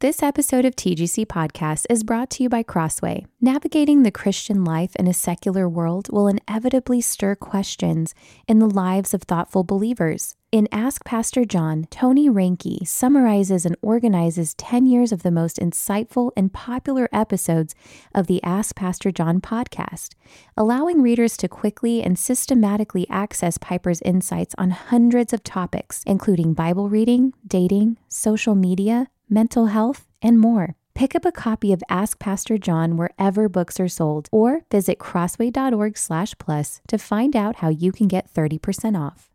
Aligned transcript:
This 0.00 0.22
episode 0.22 0.66
of 0.66 0.76
TGC 0.76 1.24
Podcast 1.24 1.86
is 1.88 2.04
brought 2.04 2.28
to 2.32 2.42
you 2.42 2.50
by 2.50 2.62
Crossway. 2.62 3.24
Navigating 3.40 4.02
the 4.02 4.10
Christian 4.10 4.62
life 4.62 4.94
in 4.96 5.06
a 5.06 5.14
secular 5.14 5.66
world 5.70 6.10
will 6.12 6.28
inevitably 6.28 7.00
stir 7.00 7.34
questions 7.34 8.14
in 8.46 8.58
the 8.58 8.68
lives 8.68 9.14
of 9.14 9.22
thoughtful 9.22 9.64
believers. 9.64 10.36
In 10.52 10.68
Ask 10.70 11.02
Pastor 11.06 11.46
John, 11.46 11.86
Tony 11.90 12.28
Reinke 12.28 12.86
summarizes 12.86 13.64
and 13.64 13.74
organizes 13.80 14.52
10 14.56 14.84
years 14.84 15.12
of 15.12 15.22
the 15.22 15.30
most 15.30 15.56
insightful 15.56 16.30
and 16.36 16.52
popular 16.52 17.08
episodes 17.10 17.74
of 18.14 18.26
the 18.26 18.42
Ask 18.44 18.76
Pastor 18.76 19.10
John 19.10 19.40
podcast, 19.40 20.10
allowing 20.58 21.00
readers 21.00 21.38
to 21.38 21.48
quickly 21.48 22.02
and 22.02 22.18
systematically 22.18 23.06
access 23.08 23.56
Piper's 23.56 24.02
insights 24.02 24.54
on 24.58 24.72
hundreds 24.72 25.32
of 25.32 25.42
topics, 25.42 26.02
including 26.06 26.52
Bible 26.52 26.90
reading, 26.90 27.32
dating, 27.46 27.96
social 28.10 28.54
media, 28.54 29.08
mental 29.28 29.66
health, 29.66 30.06
and 30.22 30.38
more. 30.38 30.76
Pick 30.94 31.14
up 31.14 31.26
a 31.26 31.32
copy 31.32 31.72
of 31.72 31.82
Ask 31.90 32.18
Pastor 32.18 32.56
John 32.56 32.96
wherever 32.96 33.50
books 33.50 33.78
are 33.78 33.88
sold 33.88 34.28
or 34.32 34.62
visit 34.70 34.98
crossway.org 34.98 35.98
slash 35.98 36.34
plus 36.38 36.80
to 36.88 36.96
find 36.96 37.36
out 37.36 37.56
how 37.56 37.68
you 37.68 37.92
can 37.92 38.08
get 38.08 38.32
30% 38.32 38.98
off. 38.98 39.28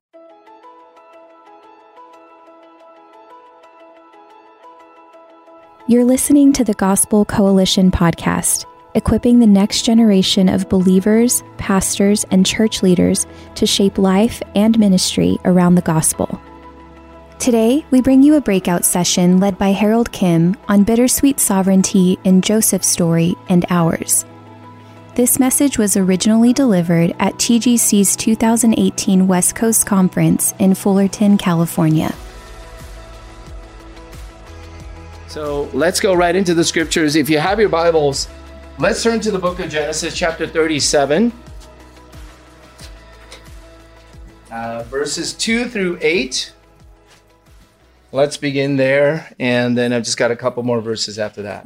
You're 5.88 6.06
listening 6.06 6.54
to 6.54 6.64
the 6.64 6.74
Gospel 6.74 7.26
Coalition 7.26 7.92
podcast, 7.92 8.66
equipping 8.96 9.40
the 9.40 9.48
next 9.48 9.84
generation 9.84 10.48
of 10.48 10.70
believers, 10.70 11.44
pastors, 11.58 12.24
and 12.32 12.46
church 12.46 12.82
leaders 12.82 13.28
to 13.56 13.66
shape 13.66 13.98
life 13.98 14.42
and 14.56 14.80
ministry 14.80 15.38
around 15.44 15.76
the 15.76 15.82
gospel. 15.82 16.42
Today, 17.42 17.84
we 17.90 18.02
bring 18.04 18.22
you 18.22 18.36
a 18.36 18.42
breakout 18.42 18.86
session 18.86 19.40
led 19.40 19.58
by 19.58 19.70
Harold 19.70 20.12
Kim 20.12 20.56
on 20.68 20.84
bittersweet 20.84 21.40
sovereignty 21.40 22.20
in 22.24 22.40
Joseph's 22.40 22.88
story 22.88 23.36
and 23.50 23.66
ours. 23.72 24.26
This 25.16 25.40
message 25.40 25.80
was 25.80 25.98
originally 25.98 26.54
delivered 26.54 27.16
at 27.18 27.34
TGC's 27.38 28.16
2018 28.16 29.28
West 29.28 29.56
Coast 29.56 29.88
Conference 29.88 30.54
in 30.60 30.76
Fullerton, 30.76 31.40
California. 31.40 32.14
So 35.28 35.64
let's 35.74 36.00
go 36.00 36.14
right 36.14 36.36
into 36.36 36.54
the 36.54 36.64
scriptures. 36.64 37.16
If 37.16 37.28
you 37.28 37.40
have 37.40 37.60
your 37.60 37.70
Bibles, 37.70 38.28
let's 38.78 39.02
turn 39.02 39.20
to 39.22 39.32
the 39.32 39.40
book 39.40 39.58
of 39.58 39.68
Genesis, 39.68 40.16
chapter 40.16 40.46
37, 40.46 41.34
uh, 44.52 44.84
verses 44.84 45.34
2 45.34 45.70
through 45.70 45.98
8. 46.02 46.54
Let's 48.14 48.36
begin 48.36 48.76
there, 48.76 49.34
and 49.40 49.78
then 49.78 49.94
I've 49.94 50.04
just 50.04 50.18
got 50.18 50.32
a 50.32 50.36
couple 50.36 50.64
more 50.64 50.82
verses 50.82 51.18
after 51.18 51.44
that. 51.44 51.66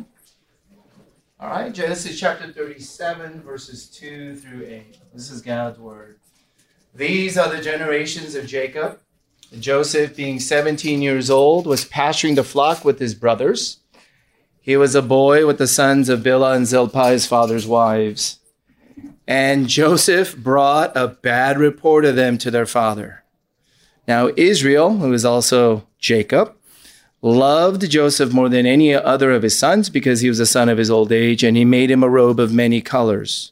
All 1.40 1.50
right, 1.50 1.74
Genesis 1.74 2.20
chapter 2.20 2.52
37, 2.52 3.42
verses 3.42 3.88
2 3.88 4.36
through 4.36 4.64
8. 4.68 4.98
This 5.12 5.32
is 5.32 5.42
God's 5.42 5.80
word. 5.80 6.20
These 6.94 7.36
are 7.40 7.50
the 7.50 7.62
generations 7.62 8.36
of 8.36 8.46
Jacob. 8.46 9.00
Joseph, 9.60 10.16
being 10.16 10.40
17 10.40 11.02
years 11.02 11.32
old, 11.32 11.66
was 11.66 11.86
pasturing 11.86 12.36
the 12.36 12.44
flock 12.44 12.86
with 12.86 13.00
his 13.00 13.16
brothers. 13.16 13.80
He 14.62 14.78
was 14.78 14.94
a 14.94 15.02
boy 15.02 15.48
with 15.48 15.58
the 15.58 15.68
sons 15.68 16.10
of 16.10 16.22
Bilhah 16.22 16.56
and 16.56 16.68
Zilpah, 16.68 17.10
his 17.10 17.26
father's 17.26 17.66
wives. 17.66 18.40
And 19.28 19.68
Joseph 19.68 20.38
brought 20.38 20.96
a 20.96 21.08
bad 21.08 21.58
report 21.58 22.06
of 22.06 22.16
them 22.16 22.38
to 22.38 22.52
their 22.52 22.68
father. 22.68 23.25
Now, 24.08 24.30
Israel, 24.38 24.98
who 24.98 25.12
is 25.14 25.26
also 25.26 25.88
Jacob, 26.00 26.56
loved 27.22 27.90
Joseph 27.90 28.32
more 28.32 28.50
than 28.50 28.66
any 28.66 28.94
other 28.94 29.32
of 29.32 29.44
his 29.44 29.58
sons 29.58 29.90
because 29.90 30.22
he 30.22 30.30
was 30.30 30.40
a 30.40 30.46
son 30.46 30.70
of 30.70 30.78
his 30.78 30.92
old 30.92 31.12
age, 31.12 31.44
and 31.44 31.58
he 31.58 31.66
made 31.66 31.90
him 31.90 32.04
a 32.04 32.10
robe 32.10 32.40
of 32.40 32.54
many 32.54 32.82
colors. 32.82 33.52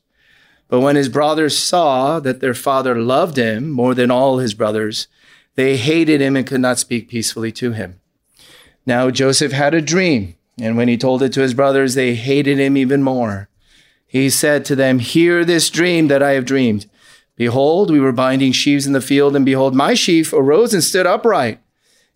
But 0.67 0.81
when 0.81 0.95
his 0.95 1.09
brothers 1.09 1.57
saw 1.57 2.19
that 2.19 2.39
their 2.39 2.53
father 2.53 2.95
loved 2.99 3.37
him 3.37 3.69
more 3.69 3.93
than 3.93 4.11
all 4.11 4.37
his 4.37 4.53
brothers, 4.53 5.07
they 5.55 5.77
hated 5.77 6.21
him 6.21 6.35
and 6.35 6.47
could 6.47 6.61
not 6.61 6.79
speak 6.79 7.09
peacefully 7.09 7.51
to 7.53 7.71
him. 7.71 7.99
Now 8.85 9.09
Joseph 9.09 9.51
had 9.51 9.73
a 9.73 9.81
dream, 9.81 10.35
and 10.59 10.77
when 10.77 10.87
he 10.87 10.97
told 10.97 11.23
it 11.23 11.33
to 11.33 11.41
his 11.41 11.53
brothers, 11.53 11.95
they 11.95 12.15
hated 12.15 12.59
him 12.59 12.77
even 12.77 13.03
more. 13.03 13.49
He 14.05 14.29
said 14.29 14.65
to 14.65 14.75
them, 14.75 14.99
Hear 14.99 15.43
this 15.43 15.69
dream 15.69 16.07
that 16.07 16.21
I 16.21 16.31
have 16.31 16.45
dreamed. 16.45 16.85
Behold, 17.35 17.89
we 17.89 17.99
were 17.99 18.11
binding 18.11 18.51
sheaves 18.51 18.85
in 18.85 18.93
the 18.93 19.01
field, 19.01 19.35
and 19.35 19.45
behold, 19.45 19.73
my 19.73 19.93
sheaf 19.93 20.33
arose 20.33 20.73
and 20.73 20.83
stood 20.83 21.07
upright. 21.07 21.59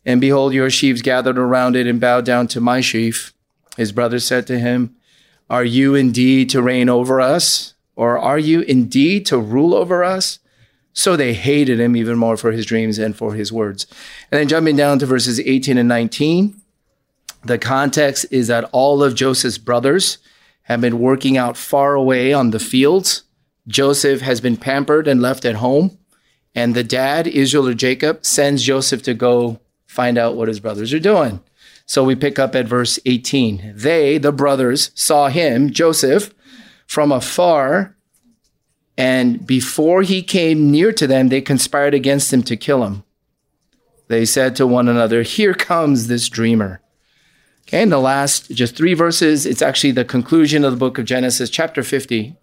And 0.06 0.22
behold, 0.22 0.54
your 0.54 0.70
sheaves 0.70 1.02
gathered 1.02 1.38
around 1.38 1.76
it 1.76 1.88
and 1.88 2.00
bowed 2.00 2.26
down 2.26 2.48
to 2.50 2.62
my 2.62 2.82
sheaf. 2.82 3.34
His 3.76 3.92
brothers 3.92 4.26
said 4.26 4.48
to 4.48 4.60
him, 4.60 4.96
Are 5.50 5.66
you 5.66 5.96
indeed 5.96 6.50
to 6.52 6.62
reign 6.62 6.88
over 6.88 7.20
us? 7.20 7.74
Or 7.96 8.18
are 8.18 8.38
you 8.38 8.62
indeed 8.62 9.26
to 9.26 9.40
rule 9.40 9.74
over 9.74 10.04
us? 10.04 10.40
So 10.94 11.16
they 11.16 11.34
hated 11.34 11.80
him 11.80 11.96
even 11.96 12.18
more 12.18 12.38
for 12.38 12.52
his 12.52 12.66
dreams 12.66 12.98
and 12.98 13.16
for 13.16 13.34
his 13.34 13.52
words. 13.52 13.86
And 14.32 14.40
then 14.40 14.48
jumping 14.48 14.76
down 14.76 15.00
to 15.00 15.06
verses 15.06 15.40
18 15.40 15.78
and 15.78 15.90
19, 15.90 16.60
the 17.44 17.58
context 17.58 18.26
is 18.32 18.48
that 18.48 18.70
all 18.72 19.04
of 19.04 19.16
Joseph's 19.16 19.58
brothers 19.58 20.20
have 20.64 20.82
been 20.82 21.00
working 21.00 21.38
out 21.38 21.56
far 21.56 21.96
away 21.96 22.34
on 22.34 22.52
the 22.52 22.60
fields. 22.60 23.24
Joseph 23.68 24.22
has 24.22 24.42
been 24.42 24.58
pampered 24.58 25.08
and 25.08 25.22
left 25.22 25.46
at 25.46 25.56
home. 25.56 25.98
And 26.56 26.74
the 26.74 26.84
dad, 26.84 27.28
Israel 27.28 27.68
or 27.68 27.74
Jacob, 27.74 28.26
sends 28.26 28.64
Joseph 28.64 29.04
to 29.04 29.14
go 29.14 29.60
find 29.86 30.18
out 30.18 30.36
what 30.36 30.48
his 30.48 30.60
brothers 30.60 30.94
are 30.94 31.00
doing. 31.00 31.42
So 31.86 32.04
we 32.04 32.16
pick 32.16 32.40
up 32.40 32.56
at 32.56 32.68
verse 32.68 33.00
18. 33.06 33.74
They, 33.76 34.18
the 34.18 34.32
brothers, 34.32 34.92
saw 34.94 35.30
him, 35.30 35.72
Joseph, 35.72 36.34
from 36.86 37.12
afar, 37.12 37.96
and 38.98 39.46
before 39.46 40.02
he 40.02 40.24
came 40.24 40.72
near 40.72 40.92
to 40.92 41.06
them, 41.06 41.30
they 41.30 41.42
conspired 41.42 41.94
against 41.94 42.34
him 42.34 42.42
to 42.44 42.58
kill 42.58 42.84
him. 42.84 43.04
They 44.08 44.26
said 44.26 44.56
to 44.56 44.66
one 44.66 44.90
another, 44.90 45.22
Here 45.22 45.54
comes 45.54 46.08
this 46.08 46.30
dreamer. 46.30 46.82
Okay, 47.68 47.82
in 47.82 47.90
the 47.90 48.00
last 48.00 48.50
just 48.50 48.76
three 48.76 48.94
verses, 48.94 49.46
it's 49.46 49.62
actually 49.62 49.92
the 49.92 50.06
conclusion 50.06 50.64
of 50.64 50.72
the 50.72 50.78
book 50.78 50.98
of 50.98 51.06
Genesis, 51.06 51.50
chapter 51.50 51.84
50, 51.84 52.36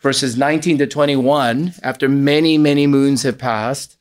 verses 0.00 0.36
19 0.36 0.78
to 0.78 0.86
21. 0.86 1.74
After 1.82 2.08
many, 2.08 2.58
many 2.58 2.86
moons 2.86 3.22
have 3.22 3.38
passed, 3.38 3.96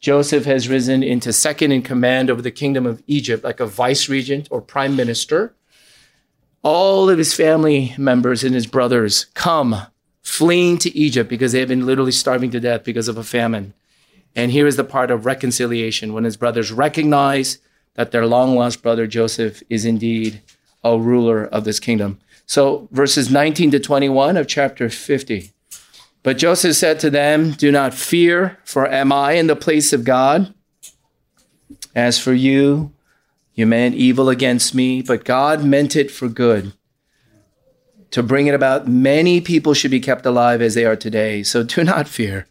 Joseph 0.00 0.44
has 0.46 0.68
risen 0.68 1.02
into 1.02 1.32
second 1.32 1.70
in 1.70 1.82
command 1.82 2.28
over 2.28 2.42
the 2.42 2.50
kingdom 2.50 2.86
of 2.86 3.02
Egypt, 3.06 3.44
like 3.44 3.60
a 3.60 3.66
vice 3.66 4.08
regent 4.08 4.48
or 4.50 4.60
prime 4.60 4.96
minister. 4.96 5.54
All 6.62 7.08
of 7.08 7.18
his 7.18 7.34
family 7.34 7.94
members 7.96 8.42
and 8.42 8.54
his 8.54 8.66
brothers 8.66 9.26
come 9.34 9.86
fleeing 10.22 10.78
to 10.78 10.96
Egypt 10.96 11.28
because 11.28 11.52
they 11.52 11.60
have 11.60 11.68
been 11.68 11.86
literally 11.86 12.12
starving 12.12 12.50
to 12.50 12.60
death 12.60 12.84
because 12.84 13.08
of 13.08 13.16
a 13.16 13.24
famine. 13.24 13.74
And 14.34 14.50
here 14.50 14.66
is 14.66 14.76
the 14.76 14.84
part 14.84 15.10
of 15.10 15.26
reconciliation 15.26 16.12
when 16.12 16.24
his 16.24 16.36
brothers 16.36 16.72
recognize 16.72 17.58
that 17.94 18.10
their 18.10 18.26
long 18.26 18.56
lost 18.56 18.82
brother 18.82 19.06
Joseph 19.06 19.62
is 19.68 19.84
indeed 19.84 20.40
a 20.82 20.98
ruler 20.98 21.44
of 21.44 21.64
this 21.64 21.78
kingdom. 21.78 22.18
So, 22.52 22.86
verses 22.92 23.30
19 23.30 23.70
to 23.70 23.80
21 23.80 24.36
of 24.36 24.46
chapter 24.46 24.90
50. 24.90 25.52
But 26.22 26.36
Joseph 26.36 26.76
said 26.76 27.00
to 27.00 27.08
them, 27.08 27.52
Do 27.52 27.72
not 27.72 27.94
fear, 27.94 28.58
for 28.62 28.86
am 28.86 29.10
I 29.10 29.32
in 29.32 29.46
the 29.46 29.56
place 29.56 29.94
of 29.94 30.04
God? 30.04 30.52
As 31.94 32.18
for 32.18 32.34
you, 32.34 32.92
you 33.54 33.66
meant 33.66 33.94
evil 33.94 34.28
against 34.28 34.74
me, 34.74 35.00
but 35.00 35.24
God 35.24 35.64
meant 35.64 35.96
it 35.96 36.10
for 36.10 36.28
good. 36.28 36.74
To 38.10 38.22
bring 38.22 38.48
it 38.48 38.54
about, 38.54 38.86
many 38.86 39.40
people 39.40 39.72
should 39.72 39.90
be 39.90 39.98
kept 39.98 40.26
alive 40.26 40.60
as 40.60 40.74
they 40.74 40.84
are 40.84 40.94
today. 40.94 41.42
So 41.42 41.62
do 41.62 41.82
not 41.82 42.06
fear. 42.06 42.48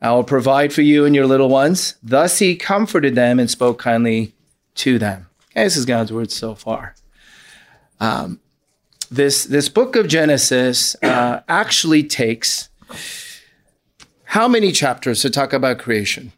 I 0.00 0.12
will 0.12 0.24
provide 0.24 0.72
for 0.72 0.80
you 0.80 1.04
and 1.04 1.14
your 1.14 1.26
little 1.26 1.50
ones. 1.50 1.96
Thus 2.02 2.38
he 2.38 2.56
comforted 2.56 3.14
them 3.14 3.38
and 3.38 3.50
spoke 3.50 3.78
kindly 3.78 4.32
to 4.76 4.98
them. 4.98 5.26
Okay, 5.50 5.64
this 5.64 5.76
is 5.76 5.84
God's 5.84 6.14
word 6.14 6.32
so 6.32 6.54
far. 6.54 6.94
Um, 8.00 8.40
this 9.10 9.44
this 9.44 9.68
book 9.68 9.96
of 9.96 10.08
Genesis 10.08 10.96
uh, 11.02 11.40
actually 11.48 12.02
takes 12.02 12.68
how 14.24 14.46
many 14.46 14.72
chapters 14.72 15.22
to 15.22 15.30
talk 15.30 15.52
about 15.52 15.78
creation? 15.78 16.32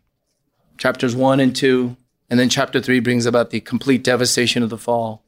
Chapters 0.79 1.17
one 1.17 1.41
and 1.41 1.55
two, 1.55 1.97
and 2.29 2.39
then 2.39 2.49
chapter 2.49 2.81
three 2.81 3.01
brings 3.01 3.27
about 3.27 3.51
the 3.51 3.61
complete 3.61 4.05
devastation 4.05 4.63
of 4.63 4.71
the 4.71 4.79
fall. 4.79 5.25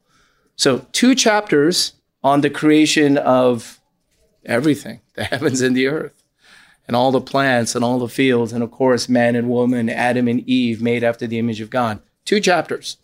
So 0.55 0.85
two 0.91 1.15
chapters 1.15 1.93
on 2.23 2.41
the 2.41 2.49
creation 2.49 3.17
of 3.17 3.81
everything, 4.45 5.01
the 5.15 5.25
heavens 5.25 5.61
and 5.61 5.75
the 5.75 5.87
earth, 5.87 6.23
and 6.87 6.95
all 6.95 7.11
the 7.11 7.21
plants 7.21 7.75
and 7.75 7.83
all 7.83 7.99
the 7.99 8.07
fields, 8.07 8.53
and 8.53 8.63
of 8.63 8.71
course, 8.71 9.09
man 9.09 9.35
and 9.35 9.49
woman, 9.49 9.89
Adam 9.89 10.27
and 10.27 10.39
Eve, 10.47 10.81
made 10.81 11.03
after 11.03 11.27
the 11.27 11.39
image 11.39 11.61
of 11.61 11.69
God. 11.69 11.99
Two 12.25 12.39
chapters. 12.39 12.97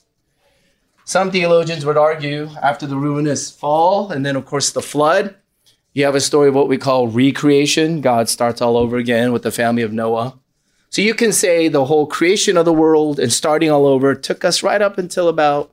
Some 1.10 1.32
theologians 1.32 1.88
would 1.88 1.98
argue 1.98 2.52
after 2.62 2.86
the 2.86 2.96
ruinous 2.96 3.50
fall, 3.50 4.12
and 4.12 4.24
then, 4.24 4.36
of 4.36 4.46
course, 4.46 4.70
the 4.70 4.84
flood, 4.84 5.34
you 5.92 6.06
have 6.06 6.14
a 6.14 6.22
story 6.22 6.50
of 6.50 6.54
what 6.54 6.68
we 6.68 6.78
call 6.78 7.08
recreation. 7.08 8.00
God 8.00 8.30
starts 8.30 8.62
all 8.62 8.78
over 8.78 8.96
again 8.96 9.32
with 9.32 9.42
the 9.42 9.50
family 9.50 9.82
of 9.82 9.92
Noah. 9.92 10.38
So 10.92 11.02
you 11.02 11.16
can 11.16 11.32
say 11.32 11.68
the 11.68 11.86
whole 11.86 12.06
creation 12.06 12.58
of 12.58 12.66
the 12.66 12.72
world 12.72 13.20
and 13.20 13.34
starting 13.34 13.72
all 13.72 13.88
over 13.88 14.14
took 14.14 14.46
us 14.46 14.62
right 14.62 14.80
up 14.84 15.00
until 15.00 15.28
about 15.28 15.72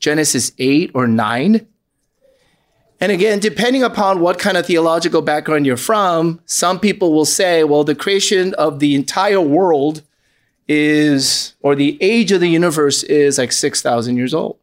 Genesis 0.00 0.52
8 0.58 0.90
or 0.92 1.06
9. 1.06 1.66
And 3.00 3.10
again, 3.10 3.38
depending 3.38 3.82
upon 3.82 4.20
what 4.20 4.38
kind 4.38 4.58
of 4.58 4.66
theological 4.66 5.22
background 5.22 5.64
you're 5.64 5.78
from, 5.78 6.42
some 6.44 6.78
people 6.78 7.14
will 7.14 7.24
say, 7.24 7.64
well, 7.64 7.84
the 7.84 7.94
creation 7.94 8.52
of 8.56 8.80
the 8.80 8.94
entire 8.94 9.40
world 9.40 10.02
is, 10.68 11.54
or 11.62 11.74
the 11.74 11.96
age 12.02 12.32
of 12.32 12.40
the 12.42 12.50
universe 12.50 13.02
is 13.02 13.38
like 13.38 13.52
6,000 13.52 14.18
years 14.18 14.34
old. 14.34 14.58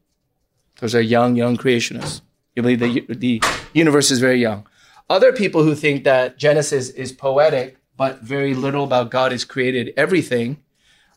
Those 0.81 0.95
are 0.95 1.01
young, 1.01 1.35
young 1.35 1.57
creationists. 1.57 2.21
You 2.55 2.63
believe 2.63 2.79
the, 2.79 3.05
the 3.07 3.41
universe 3.71 4.09
is 4.09 4.19
very 4.19 4.41
young. 4.41 4.67
Other 5.09 5.31
people 5.31 5.63
who 5.63 5.75
think 5.75 6.03
that 6.03 6.37
Genesis 6.37 6.89
is 6.89 7.11
poetic, 7.11 7.77
but 7.95 8.21
very 8.21 8.55
little 8.55 8.83
about 8.83 9.11
God 9.11 9.31
has 9.31 9.45
created 9.45 9.93
everything, 9.95 10.57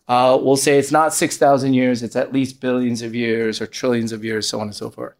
uh, 0.06 0.38
will 0.40 0.58
say 0.58 0.78
it's 0.78 0.92
not 0.92 1.14
6,000 1.14 1.72
years, 1.72 2.02
it's 2.02 2.14
at 2.14 2.32
least 2.32 2.60
billions 2.60 3.00
of 3.00 3.14
years 3.14 3.60
or 3.60 3.66
trillions 3.66 4.12
of 4.12 4.22
years, 4.22 4.46
so 4.46 4.60
on 4.60 4.66
and 4.66 4.76
so 4.76 4.90
forth. 4.90 5.14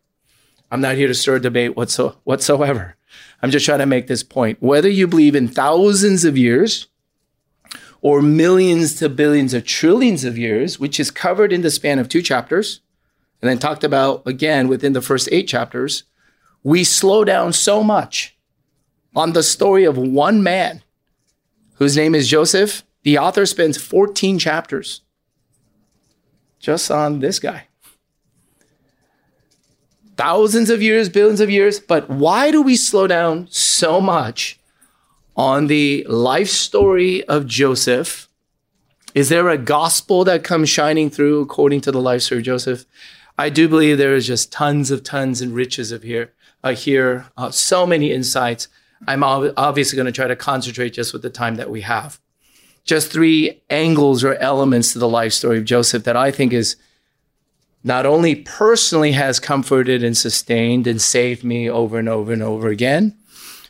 I'm 0.71 0.83
not 0.83 0.97
here 0.97 1.09
to 1.09 1.15
stir 1.15 1.37
a 1.37 1.41
debate 1.41 1.75
whatso- 1.75 2.17
whatsoever. 2.25 2.97
I'm 3.41 3.51
just 3.51 3.65
trying 3.65 3.79
to 3.79 3.87
make 3.87 4.09
this 4.09 4.23
point. 4.23 4.59
Whether 4.61 4.91
you 4.91 5.07
believe 5.07 5.35
in 5.35 5.49
thousands 5.49 6.25
of 6.25 6.37
years 6.37 6.89
or 8.03 8.21
millions 8.21 8.97
to 8.97 9.09
billions 9.09 9.55
or 9.55 9.63
trillions 9.63 10.23
of 10.23 10.37
years, 10.37 10.79
which 10.79 11.01
is 11.01 11.11
covered 11.11 11.51
in 11.53 11.63
the 11.63 11.71
span 11.71 11.99
of 11.99 12.11
two 12.11 12.21
chapters, 12.21 12.81
and 13.45 13.51
then 13.51 13.59
talked 13.59 13.85
about 13.85 14.23
again 14.25 14.69
within 14.69 14.95
the 14.95 15.03
first 15.03 15.29
eight 15.31 15.47
chapters, 15.47 16.05
we 16.63 16.83
slow 16.83 17.25
down 17.25 17.53
so 17.53 17.85
much 17.85 18.39
on 19.15 19.35
the 19.35 19.43
story 19.43 19.85
of 19.85 19.99
one 19.99 20.43
man 20.43 20.83
whose 21.75 21.95
name 21.95 22.15
is 22.15 22.27
Joseph. 22.27 22.85
The 23.03 23.19
author 23.19 23.45
spends 23.45 23.77
14 23.77 24.39
chapters 24.39 25.03
just 26.59 26.91
on 26.91 27.21
this 27.21 27.39
guy. 27.39 27.67
Thousands 30.17 30.71
of 30.71 30.81
years, 30.81 31.11
billions 31.11 31.43
of 31.43 31.51
years, 31.51 31.79
but 31.79 32.09
why 32.09 32.51
do 32.51 32.63
we 32.63 32.77
slow 32.77 33.07
down 33.07 33.47
so 33.51 34.01
much 34.01 34.59
on 35.37 35.67
the 35.67 36.07
life 36.09 36.49
story 36.49 37.23
of 37.25 37.47
Joseph? 37.47 38.27
Is 39.15 39.29
there 39.29 39.51
a 39.51 39.59
gospel 39.59 40.25
that 40.25 40.45
comes 40.45 40.71
shining 40.71 41.11
through 41.11 41.43
according 41.43 41.83
to 41.83 41.93
the 41.93 42.01
life 42.01 42.23
story 42.23 42.39
of 42.39 42.47
Joseph? 42.47 42.87
I 43.37 43.49
do 43.49 43.69
believe 43.69 43.99
there 43.99 44.15
is 44.15 44.27
just 44.27 44.53
tons 44.53 44.91
of 44.91 45.03
tons 45.03 45.41
and 45.41 45.55
riches 45.55 45.91
of 45.93 46.03
here, 46.03 46.33
uh, 46.63 46.75
here, 46.75 47.27
uh, 47.37 47.51
so 47.51 47.87
many 47.87 48.13
insights 48.13 48.69
I'm 49.07 49.23
obviously 49.23 49.97
going 49.97 50.07
to 50.07 50.13
try 50.13 50.27
to 50.27 50.37
concentrate 50.37 50.91
just 50.91 51.13
with 51.13 51.23
the 51.23 51.31
time 51.31 51.57
that 51.57 51.71
we 51.71 51.83
have. 51.83 52.21
Just 52.85 53.11
three 53.11 53.63
angles 53.71 54.25
or 54.25 54.35
elements 54.37 54.93
to 54.93 54.99
the 54.99 55.09
life 55.09 55.33
story 55.33 55.59
of 55.59 55.65
Joseph 55.65 56.05
that 56.05 56.17
I 56.17 56.31
think 56.31 56.53
is 56.53 56.77
not 57.83 58.07
only 58.07 58.37
personally 58.37 59.13
has 59.13 59.41
comforted 59.41 60.03
and 60.03 60.17
sustained 60.17 60.87
and 60.87 61.01
saved 61.01 61.45
me 61.45 61.69
over 61.69 61.99
and 61.99 62.09
over 62.09 62.33
and 62.33 62.43
over 62.43 62.69
again, 62.69 63.17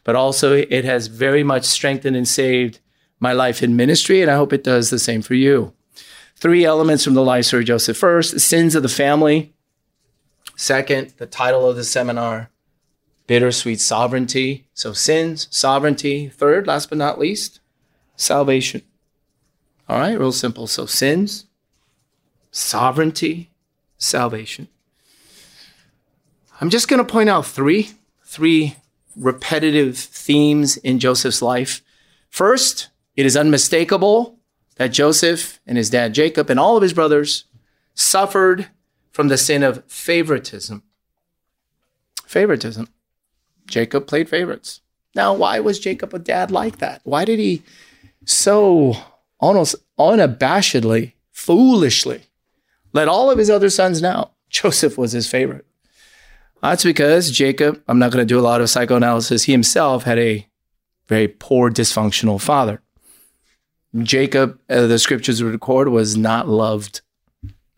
but 0.05 0.17
also 0.17 0.53
it 0.53 0.85
has 0.85 1.07
very 1.07 1.43
much 1.43 1.65
strengthened 1.65 2.17
and 2.17 2.29
saved 2.29 2.81
my 3.19 3.33
life 3.33 3.63
in 3.63 3.77
ministry. 3.77 4.21
And 4.21 4.31
I 4.31 4.37
hope 4.37 4.53
it 4.53 4.65
does 4.65 4.91
the 4.91 4.99
same 4.99 5.23
for 5.23 5.35
you. 5.35 5.73
Three 6.37 6.65
elements 6.65 7.05
from 7.05 7.15
the 7.15 7.23
life 7.23 7.47
story 7.47 7.63
of 7.63 7.69
Joseph. 7.69 7.97
First, 7.97 8.35
the 8.35 8.41
sins 8.41 8.75
of 8.75 8.83
the 8.83 8.89
family. 8.89 9.54
Second, 10.57 11.15
the 11.19 11.27
title 11.27 11.69
of 11.69 11.77
the 11.77 11.85
seminar 11.85 12.51
bittersweet 13.27 13.81
sovereignty. 13.81 14.67
So 14.75 14.93
sins, 14.93 15.49
sovereignty. 15.51 16.29
Third, 16.29 16.67
last 16.67 16.89
but 16.89 16.99
not 16.99 17.19
least, 17.19 17.61
salvation. 18.17 18.83
All 19.89 19.99
right, 19.99 20.19
real 20.19 20.33
simple. 20.33 20.67
So 20.67 20.87
sins, 20.87 21.47
sovereignty, 22.51 23.51
salvation. 23.99 24.69
I'm 26.61 26.71
just 26.71 26.89
going 26.89 27.05
to 27.05 27.13
point 27.13 27.29
out 27.29 27.47
three, 27.47 27.91
three 28.25 28.77
repetitive 29.17 29.99
themes 29.99 30.77
in 30.79 30.99
Joseph's 30.99 31.43
life. 31.43 31.83
First, 32.31 32.89
it 33.17 33.27
is 33.27 33.37
unmistakable 33.37 34.39
that 34.77 34.93
Joseph 34.93 35.61
and 35.67 35.77
his 35.77 35.91
dad 35.91 36.15
Jacob 36.15 36.51
and 36.51 36.59
all 36.59 36.77
of 36.77 36.83
his 36.83 36.93
brothers 36.93 37.45
suffered 37.95 38.69
from 39.15 39.29
the 39.29 39.39
sin 39.39 39.63
of 39.63 39.83
favoritism. 39.87 40.83
Favoritism. 42.27 42.89
Jacob 43.67 44.09
played 44.09 44.29
favorites. 44.29 44.81
Now, 45.15 45.33
why 45.33 45.61
was 45.61 45.79
Jacob 45.79 46.13
a 46.13 46.19
dad 46.19 46.51
like 46.51 46.79
that? 46.79 47.01
Why 47.05 47.25
did 47.25 47.39
he 47.39 47.63
so 48.27 48.97
almost 49.39 49.77
unabashedly, 49.99 51.13
foolishly 51.31 52.23
let 52.93 53.07
all 53.07 53.31
of 53.31 53.39
his 53.39 53.49
other 53.49 53.71
sons 53.71 54.03
know 54.03 54.33
Joseph 54.51 54.99
was 54.99 55.13
his 55.13 55.29
favorite? 55.29 55.65
That's 56.61 56.83
because 56.83 57.31
Jacob, 57.31 57.83
I'm 57.87 58.01
not 58.01 58.11
going 58.11 58.27
to 58.27 58.35
do 58.35 58.41
a 58.41 58.43
lot 58.43 58.61
of 58.61 58.69
psychoanalysis, 58.69 59.45
he 59.45 59.53
himself 59.53 60.03
had 60.03 60.19
a 60.19 60.47
very 61.07 61.29
poor, 61.29 61.71
dysfunctional 61.71 62.41
father. 62.41 62.83
Jacob, 64.03 64.59
uh, 64.69 64.89
the 64.89 64.99
scriptures 64.99 65.41
record, 65.41 65.89
was 65.89 66.17
not 66.17 66.49
loved. 66.49 67.03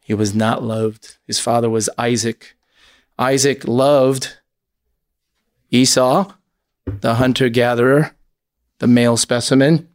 He 0.07 0.15
was 0.15 0.37
not 0.37 0.63
loved. 0.63 1.17
His 1.27 1.41
father 1.41 1.69
was 1.69 1.91
Isaac. 1.99 2.55
Isaac 3.19 3.67
loved 3.67 4.39
Esau, 5.73 6.33
the 6.87 7.17
hunter 7.17 7.49
gatherer, 7.49 8.15
the 8.79 8.87
male 8.87 9.17
specimen, 9.17 9.89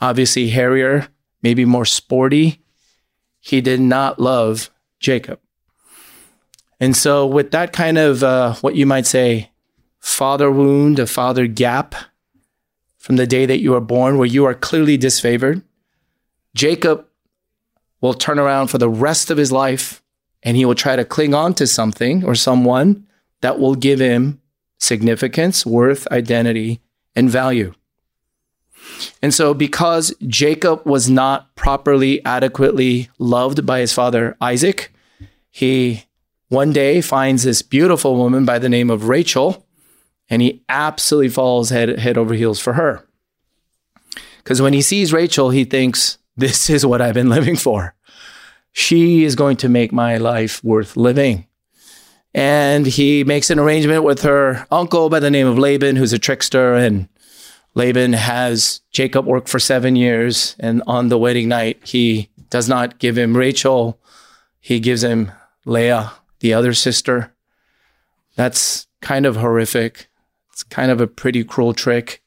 obviously 0.00 0.48
hairier, 0.48 1.08
maybe 1.42 1.66
more 1.66 1.84
sporty. 1.84 2.62
He 3.40 3.60
did 3.60 3.78
not 3.78 4.18
love 4.18 4.70
Jacob. 5.00 5.38
And 6.80 6.96
so, 6.96 7.26
with 7.26 7.50
that 7.50 7.74
kind 7.74 7.98
of 7.98 8.24
uh, 8.24 8.54
what 8.62 8.74
you 8.74 8.86
might 8.86 9.04
say, 9.04 9.50
father 10.00 10.50
wound, 10.50 10.98
a 10.98 11.06
father 11.06 11.46
gap 11.46 11.94
from 12.96 13.16
the 13.16 13.26
day 13.26 13.44
that 13.44 13.60
you 13.60 13.72
were 13.72 13.80
born, 13.80 14.16
where 14.16 14.26
you 14.26 14.46
are 14.46 14.54
clearly 14.54 14.96
disfavored, 14.96 15.62
Jacob 16.54 17.06
will 18.02 18.12
turn 18.12 18.38
around 18.38 18.66
for 18.66 18.76
the 18.76 18.90
rest 18.90 19.30
of 19.30 19.38
his 19.38 19.50
life 19.50 20.02
and 20.42 20.56
he 20.56 20.66
will 20.66 20.74
try 20.74 20.96
to 20.96 21.04
cling 21.04 21.32
on 21.32 21.54
to 21.54 21.66
something 21.66 22.24
or 22.24 22.34
someone 22.34 23.06
that 23.40 23.58
will 23.58 23.74
give 23.74 24.00
him 24.00 24.40
significance, 24.78 25.64
worth, 25.64 26.06
identity, 26.08 26.80
and 27.14 27.30
value. 27.30 27.72
And 29.22 29.32
so, 29.32 29.54
because 29.54 30.12
Jacob 30.26 30.84
was 30.84 31.08
not 31.08 31.54
properly, 31.54 32.24
adequately 32.24 33.08
loved 33.18 33.64
by 33.64 33.78
his 33.78 33.92
father 33.92 34.36
Isaac, 34.40 34.92
he 35.50 36.04
one 36.48 36.72
day 36.72 37.00
finds 37.00 37.44
this 37.44 37.62
beautiful 37.62 38.16
woman 38.16 38.44
by 38.44 38.58
the 38.58 38.68
name 38.68 38.90
of 38.90 39.08
Rachel, 39.08 39.64
and 40.28 40.42
he 40.42 40.62
absolutely 40.68 41.28
falls 41.28 41.70
head, 41.70 41.98
head 41.98 42.18
over 42.18 42.34
heels 42.34 42.58
for 42.58 42.72
her. 42.72 43.06
Because 44.38 44.60
when 44.60 44.72
he 44.72 44.82
sees 44.82 45.12
Rachel, 45.12 45.50
he 45.50 45.64
thinks, 45.64 46.18
This 46.36 46.70
is 46.70 46.86
what 46.86 47.00
I've 47.00 47.14
been 47.14 47.28
living 47.28 47.56
for. 47.56 47.94
She 48.72 49.24
is 49.24 49.36
going 49.36 49.56
to 49.58 49.68
make 49.68 49.92
my 49.92 50.16
life 50.16 50.62
worth 50.64 50.96
living. 50.96 51.46
And 52.34 52.86
he 52.86 53.24
makes 53.24 53.50
an 53.50 53.58
arrangement 53.58 54.04
with 54.04 54.22
her 54.22 54.66
uncle 54.70 55.10
by 55.10 55.20
the 55.20 55.30
name 55.30 55.46
of 55.46 55.58
Laban, 55.58 55.96
who's 55.96 56.14
a 56.14 56.18
trickster. 56.18 56.74
And 56.74 57.08
Laban 57.74 58.14
has 58.14 58.80
Jacob 58.90 59.26
work 59.26 59.46
for 59.46 59.58
seven 59.58 59.96
years. 59.96 60.56
And 60.58 60.82
on 60.86 61.08
the 61.08 61.18
wedding 61.18 61.48
night, 61.48 61.80
he 61.84 62.30
does 62.48 62.68
not 62.68 62.98
give 62.98 63.18
him 63.18 63.36
Rachel, 63.36 63.98
he 64.60 64.78
gives 64.80 65.02
him 65.02 65.32
Leah, 65.64 66.12
the 66.40 66.54
other 66.54 66.72
sister. 66.72 67.34
That's 68.36 68.86
kind 69.00 69.26
of 69.26 69.36
horrific. 69.36 70.08
It's 70.52 70.62
kind 70.62 70.90
of 70.90 71.00
a 71.00 71.06
pretty 71.06 71.44
cruel 71.44 71.74
trick. 71.74 72.22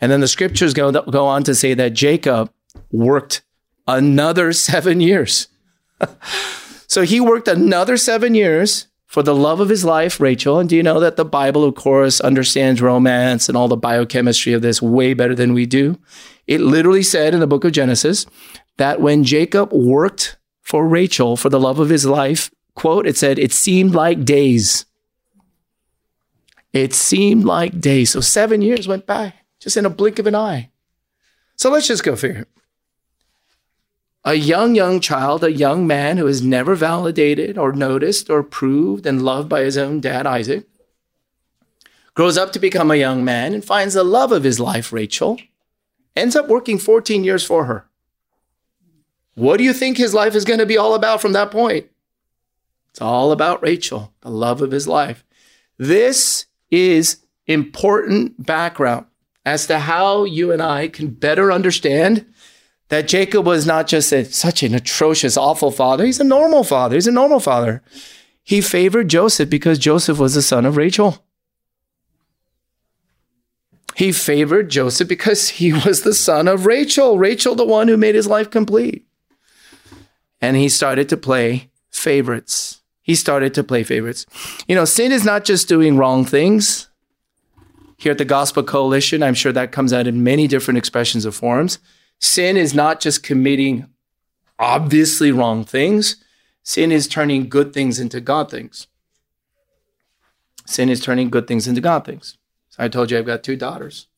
And 0.00 0.10
then 0.10 0.20
the 0.20 0.28
scriptures 0.28 0.74
go, 0.74 0.90
go 0.92 1.26
on 1.26 1.44
to 1.44 1.54
say 1.54 1.74
that 1.74 1.92
Jacob 1.92 2.52
worked 2.90 3.42
another 3.86 4.52
seven 4.68 5.00
years. 5.00 5.48
So 6.88 7.02
he 7.02 7.20
worked 7.20 7.48
another 7.48 7.98
seven 7.98 8.34
years 8.34 8.88
for 9.04 9.22
the 9.22 9.34
love 9.34 9.60
of 9.60 9.68
his 9.68 9.84
life, 9.84 10.18
Rachel. 10.20 10.58
And 10.58 10.68
do 10.68 10.74
you 10.74 10.82
know 10.82 11.00
that 11.00 11.16
the 11.16 11.24
Bible, 11.24 11.62
of 11.64 11.74
course, 11.74 12.18
understands 12.18 12.80
romance 12.80 13.46
and 13.48 13.58
all 13.58 13.68
the 13.68 13.76
biochemistry 13.76 14.54
of 14.54 14.62
this 14.62 14.80
way 14.80 15.12
better 15.12 15.34
than 15.34 15.52
we 15.52 15.66
do? 15.66 15.98
It 16.46 16.62
literally 16.62 17.02
said 17.02 17.34
in 17.34 17.40
the 17.40 17.46
book 17.46 17.64
of 17.64 17.72
Genesis 17.72 18.24
that 18.78 19.02
when 19.02 19.22
Jacob 19.22 19.70
worked 19.70 20.38
for 20.62 20.88
Rachel 20.88 21.36
for 21.36 21.50
the 21.50 21.60
love 21.60 21.78
of 21.78 21.90
his 21.90 22.06
life, 22.06 22.50
quote, 22.74 23.06
it 23.06 23.18
said, 23.18 23.38
it 23.38 23.52
seemed 23.52 23.94
like 23.94 24.24
days. 24.24 24.86
It 26.72 26.94
seemed 26.94 27.44
like 27.44 27.80
days. 27.80 28.10
So 28.10 28.20
seven 28.20 28.62
years 28.62 28.88
went 28.88 29.06
by 29.06 29.34
just 29.60 29.76
in 29.76 29.84
a 29.84 29.90
blink 29.90 30.18
of 30.18 30.26
an 30.26 30.34
eye. 30.34 30.70
So 31.56 31.70
let's 31.70 31.86
just 31.86 32.04
go 32.04 32.16
figure. 32.16 32.46
A 34.28 34.34
young, 34.34 34.74
young 34.74 35.00
child, 35.00 35.42
a 35.42 35.50
young 35.50 35.86
man 35.86 36.18
who 36.18 36.26
is 36.26 36.42
never 36.42 36.74
validated 36.74 37.56
or 37.56 37.72
noticed 37.72 38.28
or 38.28 38.42
proved 38.42 39.06
and 39.06 39.22
loved 39.22 39.48
by 39.48 39.62
his 39.62 39.78
own 39.78 40.00
dad, 40.00 40.26
Isaac, 40.26 40.66
grows 42.12 42.36
up 42.36 42.52
to 42.52 42.58
become 42.58 42.90
a 42.90 42.96
young 42.96 43.24
man 43.24 43.54
and 43.54 43.64
finds 43.64 43.94
the 43.94 44.04
love 44.04 44.30
of 44.30 44.44
his 44.44 44.60
life, 44.60 44.92
Rachel, 44.92 45.38
ends 46.14 46.36
up 46.36 46.46
working 46.46 46.76
14 46.76 47.24
years 47.24 47.42
for 47.42 47.64
her. 47.64 47.88
What 49.34 49.56
do 49.56 49.64
you 49.64 49.72
think 49.72 49.96
his 49.96 50.12
life 50.12 50.34
is 50.34 50.44
going 50.44 50.58
to 50.58 50.66
be 50.66 50.76
all 50.76 50.92
about 50.92 51.22
from 51.22 51.32
that 51.32 51.50
point? 51.50 51.86
It's 52.90 53.00
all 53.00 53.32
about 53.32 53.62
Rachel, 53.62 54.12
the 54.20 54.30
love 54.30 54.60
of 54.60 54.72
his 54.72 54.86
life. 54.86 55.24
This 55.78 56.44
is 56.70 57.24
important 57.46 58.44
background 58.44 59.06
as 59.46 59.66
to 59.68 59.78
how 59.78 60.24
you 60.24 60.52
and 60.52 60.60
I 60.60 60.88
can 60.88 61.08
better 61.08 61.50
understand 61.50 62.26
that 62.88 63.08
Jacob 63.08 63.46
was 63.46 63.66
not 63.66 63.86
just 63.86 64.12
a, 64.12 64.24
such 64.24 64.62
an 64.62 64.74
atrocious, 64.74 65.36
awful 65.36 65.70
father. 65.70 66.04
He's 66.04 66.20
a 66.20 66.24
normal 66.24 66.64
father. 66.64 66.94
He's 66.94 67.06
a 67.06 67.12
normal 67.12 67.40
father. 67.40 67.82
He 68.42 68.60
favored 68.60 69.08
Joseph 69.08 69.50
because 69.50 69.78
Joseph 69.78 70.18
was 70.18 70.34
the 70.34 70.42
son 70.42 70.64
of 70.64 70.76
Rachel. 70.76 71.22
He 73.94 74.12
favored 74.12 74.70
Joseph 74.70 75.08
because 75.08 75.48
he 75.50 75.72
was 75.84 76.02
the 76.02 76.14
son 76.14 76.48
of 76.48 76.66
Rachel, 76.66 77.18
Rachel, 77.18 77.54
the 77.54 77.64
one 77.64 77.88
who 77.88 77.96
made 77.96 78.14
his 78.14 78.26
life 78.26 78.50
complete. 78.50 79.04
And 80.40 80.56
he 80.56 80.68
started 80.68 81.08
to 81.08 81.16
play 81.16 81.70
favorites. 81.90 82.80
He 83.02 83.14
started 83.14 83.54
to 83.54 83.64
play 83.64 83.82
favorites. 83.82 84.24
You 84.68 84.76
know, 84.76 84.84
sin 84.84 85.12
is 85.12 85.24
not 85.24 85.44
just 85.44 85.68
doing 85.68 85.96
wrong 85.96 86.24
things. 86.24 86.88
Here 87.96 88.12
at 88.12 88.18
the 88.18 88.24
Gospel 88.24 88.62
Coalition, 88.62 89.22
I'm 89.22 89.34
sure 89.34 89.50
that 89.52 89.72
comes 89.72 89.92
out 89.92 90.06
in 90.06 90.22
many 90.22 90.46
different 90.46 90.78
expressions 90.78 91.24
of 91.24 91.34
forms. 91.34 91.80
Sin 92.20 92.56
is 92.56 92.74
not 92.74 93.00
just 93.00 93.22
committing 93.22 93.86
obviously 94.58 95.30
wrong 95.30 95.64
things, 95.64 96.16
sin 96.62 96.90
is 96.90 97.06
turning 97.06 97.48
good 97.48 97.72
things 97.72 98.00
into 98.00 98.20
God 98.20 98.50
things. 98.50 98.88
Sin 100.66 100.88
is 100.88 101.00
turning 101.00 101.30
good 101.30 101.46
things 101.46 101.66
into 101.66 101.80
God 101.80 102.04
things. 102.04 102.36
So 102.70 102.84
I 102.84 102.88
told 102.88 103.10
you 103.10 103.18
I've 103.18 103.26
got 103.26 103.42
two 103.42 103.56
daughters. 103.56 104.08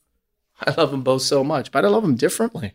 I 0.66 0.73
love 0.73 0.90
them 0.90 1.02
both 1.02 1.23
so 1.23 1.45
much, 1.45 1.71
but 1.71 1.85
I 1.85 1.88
love 1.88 2.02
them 2.02 2.16
differently. 2.16 2.75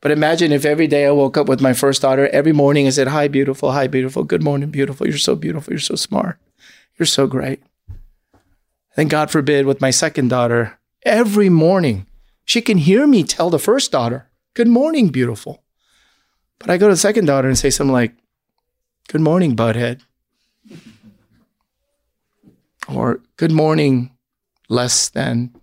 But 0.00 0.12
imagine 0.12 0.50
if 0.50 0.64
every 0.64 0.86
day 0.86 1.06
I 1.06 1.10
woke 1.10 1.36
up 1.36 1.46
with 1.46 1.60
my 1.60 1.74
first 1.74 2.00
daughter, 2.00 2.28
every 2.28 2.52
morning 2.52 2.86
I 2.86 2.90
said, 2.90 3.08
Hi, 3.08 3.28
beautiful. 3.28 3.72
Hi, 3.72 3.86
beautiful. 3.86 4.24
Good 4.24 4.42
morning, 4.42 4.70
beautiful. 4.70 5.06
You're 5.06 5.18
so 5.18 5.36
beautiful. 5.36 5.72
You're 5.72 5.78
so 5.78 5.94
smart. 5.94 6.38
You're 6.98 7.06
so 7.06 7.26
great. 7.26 7.62
Then, 8.96 9.08
God 9.08 9.30
forbid, 9.30 9.66
with 9.66 9.80
my 9.80 9.90
second 9.90 10.28
daughter, 10.28 10.78
every 11.02 11.48
morning 11.48 12.06
she 12.50 12.60
can 12.60 12.78
hear 12.78 13.06
me 13.06 13.22
tell 13.22 13.48
the 13.48 13.60
first 13.60 13.92
daughter, 13.92 14.28
Good 14.54 14.66
morning, 14.66 15.10
beautiful. 15.10 15.62
But 16.58 16.68
I 16.68 16.78
go 16.78 16.88
to 16.88 16.94
the 16.94 16.98
second 16.98 17.26
daughter 17.26 17.46
and 17.46 17.56
say 17.56 17.70
something 17.70 17.92
like, 17.92 18.12
Good 19.06 19.20
morning, 19.20 19.54
butthead. 19.54 20.00
Or 22.88 23.20
good 23.36 23.52
morning, 23.52 24.10
less 24.68 25.08
than 25.08 25.54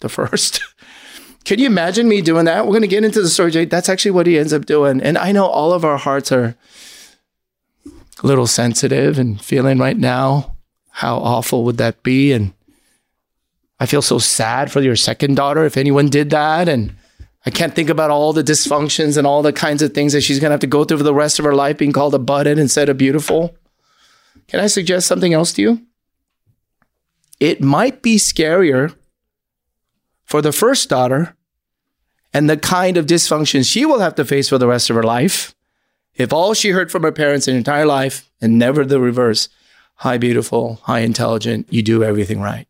the 0.00 0.10
first. 0.10 0.62
Can 1.46 1.58
you 1.58 1.64
imagine 1.64 2.06
me 2.06 2.20
doing 2.20 2.44
that? 2.44 2.66
We're 2.66 2.72
going 2.72 2.82
to 2.82 2.86
get 2.86 3.02
into 3.02 3.22
the 3.22 3.30
story. 3.30 3.64
That's 3.64 3.88
actually 3.88 4.10
what 4.10 4.26
he 4.26 4.38
ends 4.38 4.52
up 4.52 4.66
doing. 4.66 5.00
And 5.00 5.16
I 5.16 5.32
know 5.32 5.46
all 5.46 5.72
of 5.72 5.86
our 5.86 5.96
hearts 5.96 6.30
are 6.30 6.54
a 7.86 8.26
little 8.26 8.46
sensitive 8.46 9.18
and 9.18 9.40
feeling 9.40 9.78
right 9.78 9.96
now 9.96 10.54
how 10.90 11.16
awful 11.16 11.64
would 11.64 11.78
that 11.78 12.02
be? 12.02 12.32
And 12.32 12.52
I 13.80 13.86
feel 13.86 14.02
so 14.02 14.18
sad 14.18 14.70
for 14.70 14.80
your 14.80 14.96
second 14.96 15.36
daughter 15.36 15.64
if 15.64 15.76
anyone 15.76 16.08
did 16.08 16.30
that. 16.30 16.68
And 16.68 16.94
I 17.44 17.50
can't 17.50 17.74
think 17.74 17.90
about 17.90 18.10
all 18.10 18.32
the 18.32 18.44
dysfunctions 18.44 19.16
and 19.16 19.26
all 19.26 19.42
the 19.42 19.52
kinds 19.52 19.82
of 19.82 19.92
things 19.92 20.12
that 20.12 20.22
she's 20.22 20.38
going 20.38 20.50
to 20.50 20.54
have 20.54 20.60
to 20.60 20.66
go 20.66 20.84
through 20.84 20.98
for 20.98 21.04
the 21.04 21.14
rest 21.14 21.38
of 21.38 21.44
her 21.44 21.54
life 21.54 21.78
being 21.78 21.92
called 21.92 22.14
a 22.14 22.18
butthead 22.18 22.58
instead 22.58 22.88
of 22.88 22.96
beautiful. 22.96 23.54
Can 24.48 24.60
I 24.60 24.66
suggest 24.66 25.06
something 25.06 25.34
else 25.34 25.52
to 25.54 25.62
you? 25.62 25.86
It 27.40 27.60
might 27.60 28.02
be 28.02 28.16
scarier 28.16 28.94
for 30.24 30.40
the 30.40 30.52
first 30.52 30.88
daughter 30.88 31.36
and 32.32 32.48
the 32.48 32.56
kind 32.56 32.96
of 32.96 33.06
dysfunction 33.06 33.68
she 33.68 33.84
will 33.84 34.00
have 34.00 34.14
to 34.14 34.24
face 34.24 34.48
for 34.48 34.58
the 34.58 34.66
rest 34.66 34.88
of 34.88 34.96
her 34.96 35.02
life 35.02 35.54
if 36.14 36.32
all 36.32 36.54
she 36.54 36.70
heard 36.70 36.92
from 36.92 37.02
her 37.02 37.12
parents 37.12 37.48
in 37.48 37.54
her 37.54 37.58
entire 37.58 37.86
life 37.86 38.30
and 38.40 38.58
never 38.58 38.84
the 38.84 39.00
reverse 39.00 39.48
hi, 39.98 40.18
beautiful, 40.18 40.80
hi, 40.82 41.00
intelligent, 41.00 41.72
you 41.72 41.82
do 41.82 42.02
everything 42.02 42.40
right. 42.40 42.66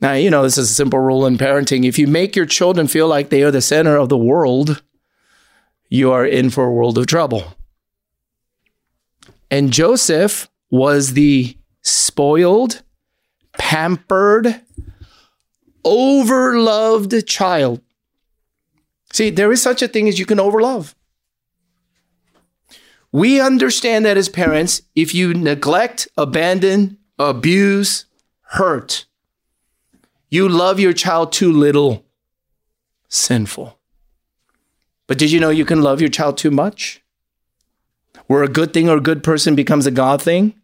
Now, 0.00 0.12
you 0.12 0.30
know, 0.30 0.42
this 0.42 0.58
is 0.58 0.70
a 0.70 0.74
simple 0.74 0.98
rule 0.98 1.24
in 1.26 1.38
parenting. 1.38 1.86
If 1.86 1.98
you 1.98 2.06
make 2.06 2.36
your 2.36 2.46
children 2.46 2.88
feel 2.88 3.08
like 3.08 3.30
they 3.30 3.42
are 3.42 3.50
the 3.50 3.62
center 3.62 3.96
of 3.96 4.08
the 4.08 4.18
world, 4.18 4.82
you 5.88 6.10
are 6.10 6.26
in 6.26 6.50
for 6.50 6.64
a 6.64 6.72
world 6.72 6.98
of 6.98 7.06
trouble. 7.06 7.54
And 9.50 9.72
Joseph 9.72 10.48
was 10.70 11.12
the 11.12 11.56
spoiled, 11.82 12.82
pampered, 13.56 14.60
overloved 15.84 17.26
child. 17.26 17.80
See, 19.12 19.30
there 19.30 19.52
is 19.52 19.62
such 19.62 19.80
a 19.80 19.88
thing 19.88 20.08
as 20.08 20.18
you 20.18 20.26
can 20.26 20.38
overlove. 20.38 20.94
We 23.12 23.40
understand 23.40 24.04
that 24.04 24.16
as 24.16 24.28
parents, 24.28 24.82
if 24.96 25.14
you 25.14 25.34
neglect, 25.34 26.08
abandon, 26.16 26.98
abuse, 27.16 28.06
hurt, 28.40 29.06
you 30.34 30.48
love 30.48 30.80
your 30.80 30.92
child 30.92 31.30
too 31.30 31.52
little. 31.52 32.04
Sinful. 33.08 33.78
But 35.06 35.16
did 35.16 35.30
you 35.30 35.38
know 35.38 35.50
you 35.50 35.64
can 35.64 35.80
love 35.80 36.00
your 36.00 36.10
child 36.10 36.36
too 36.36 36.50
much? 36.50 37.02
Where 38.26 38.42
a 38.42 38.48
good 38.48 38.72
thing 38.72 38.88
or 38.88 38.96
a 38.96 39.00
good 39.00 39.22
person 39.22 39.54
becomes 39.54 39.86
a 39.86 39.92
God 39.92 40.20
thing? 40.20 40.60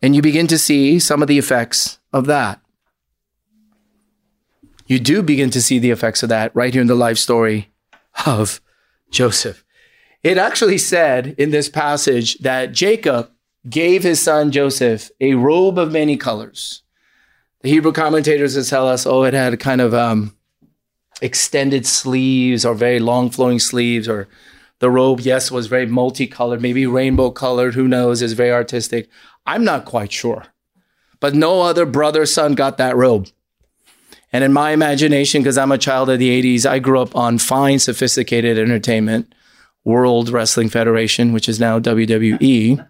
And 0.00 0.16
you 0.16 0.22
begin 0.22 0.46
to 0.46 0.56
see 0.56 0.98
some 0.98 1.20
of 1.20 1.28
the 1.28 1.36
effects 1.36 1.98
of 2.14 2.24
that. 2.26 2.60
You 4.86 5.00
do 5.00 5.22
begin 5.22 5.50
to 5.50 5.60
see 5.60 5.78
the 5.78 5.90
effects 5.90 6.22
of 6.22 6.30
that 6.30 6.56
right 6.56 6.72
here 6.72 6.80
in 6.80 6.88
the 6.88 6.94
life 6.94 7.18
story 7.18 7.72
of 8.24 8.62
Joseph. 9.10 9.64
It 10.22 10.38
actually 10.38 10.78
said 10.78 11.34
in 11.36 11.50
this 11.50 11.68
passage 11.68 12.38
that 12.38 12.72
Jacob 12.72 13.30
gave 13.68 14.02
his 14.02 14.18
son 14.18 14.50
Joseph 14.50 15.10
a 15.20 15.34
robe 15.34 15.78
of 15.78 15.92
many 15.92 16.16
colors. 16.16 16.84
The 17.62 17.70
Hebrew 17.70 17.92
commentators 17.92 18.68
tell 18.68 18.88
us, 18.88 19.06
oh, 19.06 19.24
it 19.24 19.34
had 19.34 19.58
kind 19.58 19.80
of 19.80 19.94
um, 19.94 20.36
extended 21.20 21.86
sleeves 21.86 22.64
or 22.64 22.74
very 22.74 23.00
long 23.00 23.30
flowing 23.30 23.58
sleeves, 23.58 24.08
or 24.08 24.28
the 24.78 24.90
robe, 24.90 25.20
yes, 25.20 25.50
was 25.50 25.66
very 25.66 25.86
multicolored, 25.86 26.60
maybe 26.60 26.86
rainbow 26.86 27.30
colored. 27.30 27.74
Who 27.74 27.88
knows? 27.88 28.22
Is 28.22 28.34
very 28.34 28.52
artistic. 28.52 29.08
I'm 29.46 29.64
not 29.64 29.84
quite 29.84 30.12
sure. 30.12 30.44
But 31.18 31.34
no 31.34 31.62
other 31.62 31.86
brother 31.86 32.26
son 32.26 32.54
got 32.54 32.76
that 32.78 32.96
robe. 32.96 33.28
And 34.32 34.44
in 34.44 34.52
my 34.52 34.72
imagination, 34.72 35.42
because 35.42 35.56
I'm 35.56 35.72
a 35.72 35.78
child 35.78 36.10
of 36.10 36.18
the 36.18 36.42
80s, 36.42 36.66
I 36.66 36.78
grew 36.78 37.00
up 37.00 37.16
on 37.16 37.38
fine, 37.38 37.78
sophisticated 37.78 38.58
entertainment, 38.58 39.34
World 39.84 40.28
Wrestling 40.28 40.68
Federation, 40.68 41.32
which 41.32 41.48
is 41.48 41.58
now 41.58 41.78
WWE. 41.78 42.86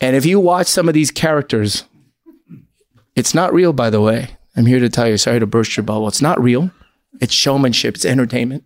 And 0.00 0.16
if 0.16 0.26
you 0.26 0.40
watch 0.40 0.66
some 0.66 0.88
of 0.88 0.94
these 0.94 1.10
characters, 1.10 1.84
it's 3.20 3.34
not 3.34 3.52
real, 3.52 3.74
by 3.74 3.90
the 3.90 4.00
way. 4.00 4.30
I'm 4.56 4.64
here 4.64 4.80
to 4.80 4.88
tell 4.88 5.06
you, 5.06 5.18
sorry 5.18 5.40
to 5.40 5.46
burst 5.46 5.76
your 5.76 5.84
bubble. 5.84 6.08
It's 6.08 6.22
not 6.22 6.42
real. 6.42 6.70
It's 7.20 7.34
showmanship, 7.34 7.96
it's 7.96 8.06
entertainment. 8.06 8.64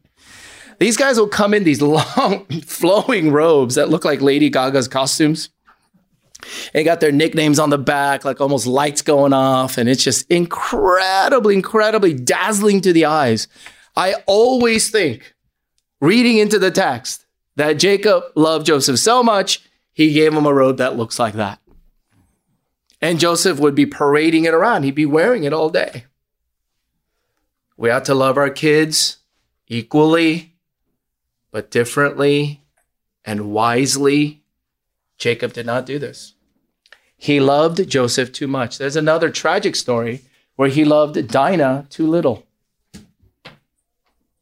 These 0.78 0.96
guys 0.96 1.18
will 1.18 1.28
come 1.28 1.54
in 1.54 1.64
these 1.64 1.82
long, 1.82 2.46
flowing 2.64 3.32
robes 3.32 3.74
that 3.74 3.88
look 3.88 4.04
like 4.04 4.20
Lady 4.20 4.50
Gaga's 4.50 4.86
costumes. 4.86 5.48
They 6.72 6.84
got 6.84 7.00
their 7.00 7.10
nicknames 7.10 7.58
on 7.58 7.70
the 7.70 7.78
back, 7.78 8.24
like 8.24 8.40
almost 8.40 8.66
lights 8.66 9.02
going 9.02 9.32
off. 9.32 9.76
And 9.76 9.88
it's 9.88 10.04
just 10.04 10.30
incredibly, 10.30 11.54
incredibly 11.54 12.14
dazzling 12.14 12.80
to 12.82 12.92
the 12.92 13.06
eyes. 13.06 13.48
I 13.96 14.14
always 14.26 14.88
think, 14.88 15.34
reading 16.00 16.38
into 16.38 16.60
the 16.60 16.70
text, 16.70 17.26
that 17.56 17.74
Jacob 17.74 18.22
loved 18.36 18.66
Joseph 18.66 19.00
so 19.00 19.22
much, 19.22 19.62
he 19.94 20.12
gave 20.12 20.32
him 20.32 20.46
a 20.46 20.54
robe 20.54 20.78
that 20.78 20.96
looks 20.96 21.18
like 21.18 21.34
that. 21.34 21.58
And 23.04 23.20
Joseph 23.20 23.60
would 23.60 23.74
be 23.74 23.84
parading 23.84 24.46
it 24.46 24.54
around. 24.54 24.84
He'd 24.84 24.94
be 24.94 25.04
wearing 25.04 25.44
it 25.44 25.52
all 25.52 25.68
day. 25.68 26.06
We 27.76 27.90
ought 27.90 28.06
to 28.06 28.14
love 28.14 28.38
our 28.38 28.48
kids 28.48 29.18
equally, 29.68 30.54
but 31.50 31.70
differently 31.70 32.62
and 33.22 33.52
wisely, 33.52 34.42
Jacob 35.18 35.52
did 35.52 35.66
not 35.66 35.84
do 35.84 35.98
this. 35.98 36.32
He 37.14 37.40
loved 37.40 37.86
Joseph 37.90 38.32
too 38.32 38.48
much. 38.48 38.78
There's 38.78 38.96
another 38.96 39.28
tragic 39.28 39.76
story 39.76 40.22
where 40.56 40.70
he 40.70 40.86
loved 40.86 41.28
Dinah 41.28 41.88
too 41.90 42.06
little. 42.06 42.46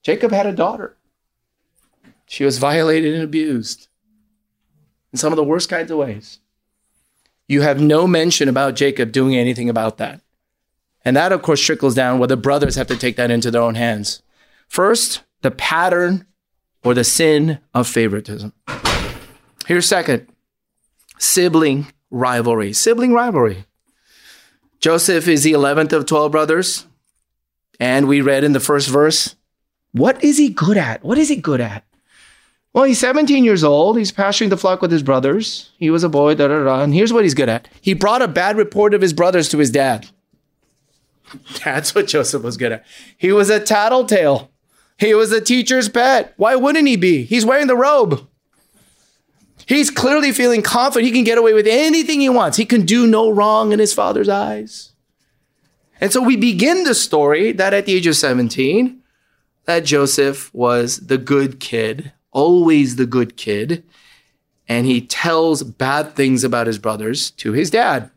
Jacob 0.04 0.30
had 0.30 0.46
a 0.46 0.52
daughter. 0.52 0.96
She 2.26 2.44
was 2.44 2.58
violated 2.58 3.12
and 3.12 3.24
abused 3.24 3.88
in 5.12 5.18
some 5.18 5.32
of 5.32 5.36
the 5.36 5.42
worst 5.42 5.68
kinds 5.68 5.90
of 5.90 5.98
ways. 5.98 6.38
You 7.52 7.60
have 7.60 7.82
no 7.82 8.06
mention 8.06 8.48
about 8.48 8.76
Jacob 8.76 9.12
doing 9.12 9.36
anything 9.36 9.68
about 9.68 9.98
that. 9.98 10.22
And 11.04 11.14
that, 11.16 11.32
of 11.32 11.42
course, 11.42 11.60
trickles 11.60 11.94
down 11.94 12.18
where 12.18 12.26
the 12.26 12.34
brothers 12.34 12.76
have 12.76 12.86
to 12.86 12.96
take 12.96 13.16
that 13.16 13.30
into 13.30 13.50
their 13.50 13.60
own 13.60 13.74
hands. 13.74 14.22
First, 14.68 15.22
the 15.42 15.50
pattern 15.50 16.24
or 16.82 16.94
the 16.94 17.04
sin 17.04 17.58
of 17.74 17.86
favoritism. 17.86 18.54
Here's 19.66 19.86
second 19.86 20.28
sibling 21.18 21.92
rivalry. 22.10 22.72
Sibling 22.72 23.12
rivalry. 23.12 23.66
Joseph 24.80 25.28
is 25.28 25.42
the 25.42 25.52
11th 25.52 25.92
of 25.92 26.06
12 26.06 26.32
brothers. 26.32 26.86
And 27.78 28.08
we 28.08 28.22
read 28.22 28.44
in 28.44 28.54
the 28.54 28.60
first 28.60 28.88
verse, 28.88 29.36
what 29.92 30.24
is 30.24 30.38
he 30.38 30.48
good 30.48 30.78
at? 30.78 31.04
What 31.04 31.18
is 31.18 31.28
he 31.28 31.36
good 31.36 31.60
at? 31.60 31.84
Well, 32.72 32.84
he's 32.84 32.98
17 33.00 33.44
years 33.44 33.62
old. 33.62 33.98
He's 33.98 34.12
pasturing 34.12 34.50
the 34.50 34.56
flock 34.56 34.80
with 34.80 34.90
his 34.90 35.02
brothers. 35.02 35.70
He 35.78 35.90
was 35.90 36.04
a 36.04 36.08
boy, 36.08 36.34
da 36.34 36.48
da 36.48 36.64
da. 36.64 36.82
And 36.82 36.94
here's 36.94 37.12
what 37.12 37.24
he's 37.24 37.34
good 37.34 37.48
at. 37.48 37.68
He 37.80 37.92
brought 37.92 38.22
a 38.22 38.28
bad 38.28 38.56
report 38.56 38.94
of 38.94 39.02
his 39.02 39.12
brothers 39.12 39.48
to 39.50 39.58
his 39.58 39.70
dad. 39.70 40.08
That's 41.64 41.94
what 41.94 42.06
Joseph 42.06 42.42
was 42.42 42.56
good 42.56 42.72
at. 42.72 42.86
He 43.16 43.30
was 43.32 43.50
a 43.50 43.60
tattletale. 43.60 44.50
He 44.98 45.14
was 45.14 45.32
a 45.32 45.40
teacher's 45.40 45.88
pet. 45.88 46.32
Why 46.36 46.54
wouldn't 46.54 46.88
he 46.88 46.96
be? 46.96 47.24
He's 47.24 47.44
wearing 47.44 47.66
the 47.66 47.76
robe. 47.76 48.26
He's 49.66 49.90
clearly 49.90 50.32
feeling 50.32 50.62
confident 50.62 51.06
he 51.06 51.12
can 51.12 51.24
get 51.24 51.38
away 51.38 51.54
with 51.54 51.66
anything 51.66 52.20
he 52.20 52.28
wants. 52.28 52.56
He 52.56 52.64
can 52.64 52.84
do 52.84 53.06
no 53.06 53.30
wrong 53.30 53.72
in 53.72 53.78
his 53.78 53.94
father's 53.94 54.28
eyes. 54.28 54.92
And 56.00 56.12
so 56.12 56.20
we 56.22 56.36
begin 56.36 56.84
the 56.84 56.94
story 56.94 57.52
that 57.52 57.72
at 57.72 57.86
the 57.86 57.94
age 57.94 58.06
of 58.06 58.16
17, 58.16 59.00
that 59.66 59.84
Joseph 59.84 60.52
was 60.52 61.06
the 61.06 61.18
good 61.18 61.60
kid, 61.60 62.12
always 62.32 62.96
the 62.96 63.06
good 63.06 63.36
kid, 63.36 63.84
and 64.68 64.86
he 64.86 65.00
tells 65.00 65.62
bad 65.62 66.14
things 66.14 66.44
about 66.44 66.66
his 66.66 66.78
brothers 66.78 67.30
to 67.32 67.52
his 67.52 67.70
dad. 67.70 68.10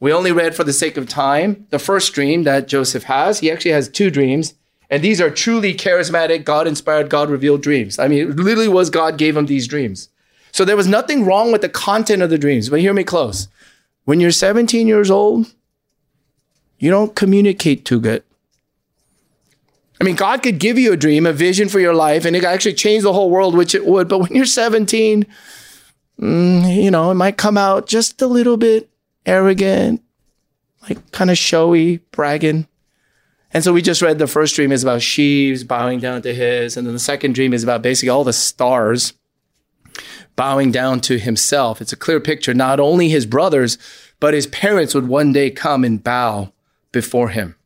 We 0.00 0.12
only 0.12 0.32
read 0.32 0.54
for 0.54 0.64
the 0.64 0.72
sake 0.72 0.96
of 0.96 1.08
time 1.08 1.66
the 1.70 1.78
first 1.78 2.12
dream 2.14 2.44
that 2.44 2.68
Joseph 2.68 3.04
has. 3.04 3.40
He 3.40 3.50
actually 3.50 3.72
has 3.72 3.88
two 3.88 4.10
dreams, 4.10 4.54
and 4.88 5.02
these 5.02 5.20
are 5.20 5.30
truly 5.30 5.74
charismatic, 5.74 6.44
God 6.44 6.66
inspired, 6.66 7.10
God 7.10 7.30
revealed 7.30 7.62
dreams. 7.62 7.98
I 7.98 8.08
mean, 8.08 8.30
it 8.30 8.36
literally 8.36 8.68
was 8.68 8.90
God 8.90 9.18
gave 9.18 9.36
him 9.36 9.46
these 9.46 9.68
dreams. 9.68 10.08
So 10.52 10.64
there 10.64 10.76
was 10.76 10.88
nothing 10.88 11.24
wrong 11.24 11.52
with 11.52 11.60
the 11.60 11.68
content 11.68 12.22
of 12.22 12.30
the 12.30 12.38
dreams, 12.38 12.68
but 12.68 12.80
hear 12.80 12.94
me 12.94 13.04
close. 13.04 13.48
When 14.04 14.18
you're 14.18 14.32
17 14.32 14.88
years 14.88 15.10
old, 15.10 15.54
you 16.78 16.90
don't 16.90 17.14
communicate 17.14 17.84
too 17.84 18.00
good. 18.00 18.24
I 20.00 20.04
mean, 20.04 20.16
God 20.16 20.42
could 20.42 20.58
give 20.58 20.78
you 20.78 20.92
a 20.92 20.96
dream, 20.96 21.26
a 21.26 21.32
vision 21.32 21.68
for 21.68 21.78
your 21.78 21.94
life, 21.94 22.24
and 22.24 22.34
it 22.34 22.40
could 22.40 22.48
actually 22.48 22.74
change 22.74 23.02
the 23.02 23.12
whole 23.12 23.28
world, 23.28 23.54
which 23.54 23.74
it 23.74 23.84
would. 23.84 24.08
But 24.08 24.20
when 24.20 24.34
you're 24.34 24.46
17, 24.46 25.26
mm, 26.18 26.82
you 26.82 26.90
know, 26.90 27.10
it 27.10 27.14
might 27.14 27.36
come 27.36 27.58
out 27.58 27.86
just 27.86 28.22
a 28.22 28.26
little 28.26 28.56
bit 28.56 28.88
arrogant, 29.26 30.02
like 30.88 31.12
kind 31.12 31.30
of 31.30 31.36
showy, 31.36 31.98
bragging. 32.12 32.66
And 33.52 33.62
so 33.62 33.72
we 33.72 33.82
just 33.82 34.00
read 34.00 34.18
the 34.18 34.26
first 34.26 34.54
dream 34.54 34.72
is 34.72 34.82
about 34.82 35.02
sheaves 35.02 35.64
bowing 35.64 36.00
down 36.00 36.22
to 36.22 36.32
his. 36.32 36.76
And 36.76 36.86
then 36.86 36.94
the 36.94 37.00
second 37.00 37.34
dream 37.34 37.52
is 37.52 37.62
about 37.62 37.82
basically 37.82 38.08
all 38.08 38.24
the 38.24 38.32
stars 38.32 39.12
bowing 40.36 40.70
down 40.70 41.00
to 41.00 41.18
himself. 41.18 41.82
It's 41.82 41.92
a 41.92 41.96
clear 41.96 42.20
picture. 42.20 42.54
Not 42.54 42.80
only 42.80 43.08
his 43.08 43.26
brothers, 43.26 43.76
but 44.20 44.34
his 44.34 44.46
parents 44.46 44.94
would 44.94 45.08
one 45.08 45.32
day 45.32 45.50
come 45.50 45.84
and 45.84 46.02
bow 46.02 46.52
before 46.92 47.30
him. 47.30 47.56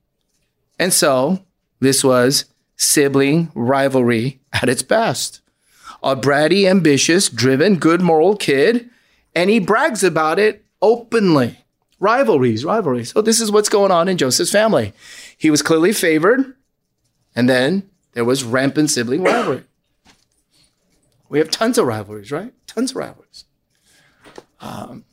And 0.78 0.92
so 0.92 1.43
this 1.84 2.02
was 2.02 2.46
sibling 2.76 3.50
rivalry 3.54 4.40
at 4.52 4.68
its 4.68 4.82
best. 4.82 5.40
A 6.02 6.16
bratty, 6.16 6.68
ambitious, 6.68 7.28
driven, 7.28 7.76
good 7.76 8.00
moral 8.02 8.36
kid, 8.36 8.90
and 9.34 9.48
he 9.50 9.58
brags 9.58 10.04
about 10.04 10.38
it 10.38 10.64
openly. 10.82 11.58
Rivalries, 11.98 12.64
rivalries. 12.64 13.12
So 13.12 13.22
this 13.22 13.40
is 13.40 13.50
what's 13.50 13.68
going 13.68 13.90
on 13.90 14.08
in 14.08 14.18
Joseph's 14.18 14.50
family. 14.50 14.92
He 15.38 15.50
was 15.50 15.62
clearly 15.62 15.92
favored, 15.92 16.54
and 17.34 17.48
then 17.48 17.88
there 18.12 18.24
was 18.24 18.44
rampant 18.44 18.90
sibling 18.90 19.22
rivalry. 19.22 19.62
We 21.28 21.38
have 21.38 21.50
tons 21.50 21.78
of 21.78 21.86
rivalries, 21.86 22.30
right? 22.30 22.52
Tons 22.66 22.90
of 22.90 22.96
rivalries. 22.98 23.44
Um, 24.60 25.04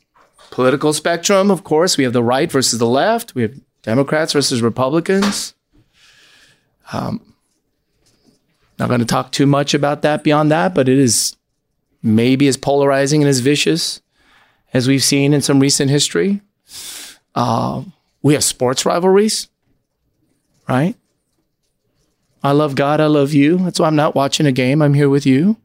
political 0.52 0.94
spectrum, 0.94 1.50
of 1.50 1.64
course, 1.64 1.98
we 1.98 2.04
have 2.04 2.14
the 2.14 2.24
right 2.24 2.52
versus 2.52 2.80
the 2.80 2.88
left. 2.88 3.34
We 3.34 3.44
have 3.44 3.60
Democrats 3.82 4.34
versus 4.34 4.62
Republicans. 4.62 5.56
Um, 6.92 7.34
not 8.80 8.90
going 8.90 9.00
to 9.00 9.06
talk 9.06 9.32
too 9.32 9.46
much 9.46 9.74
about 9.74 10.02
that 10.02 10.24
beyond 10.24 10.52
that, 10.52 10.74
but 10.74 10.90
it 10.90 10.98
is 10.98 11.36
maybe 12.02 12.48
as 12.48 12.58
polarizing 12.58 13.22
and 13.22 13.30
as 13.30 13.40
vicious 13.40 14.02
as 14.74 14.88
we've 14.88 15.04
seen 15.04 15.34
in 15.34 15.42
some 15.42 15.60
recent 15.60 15.92
history. 15.92 16.42
Uh, 17.36 17.84
we 18.22 18.34
have 18.34 18.44
sports 18.44 18.86
rivalries, 18.86 19.50
right? 20.68 20.96
I 22.44 22.54
love 22.54 22.76
God, 22.76 23.00
I 23.00 23.06
love 23.06 23.34
you. 23.34 23.58
That's 23.58 23.80
why 23.80 23.88
I'm 23.88 23.96
not 23.96 24.16
watching 24.16 24.46
a 24.46 24.52
game. 24.52 24.82
I'm 24.82 24.96
here 24.96 25.10
with 25.10 25.26
you. 25.26 25.58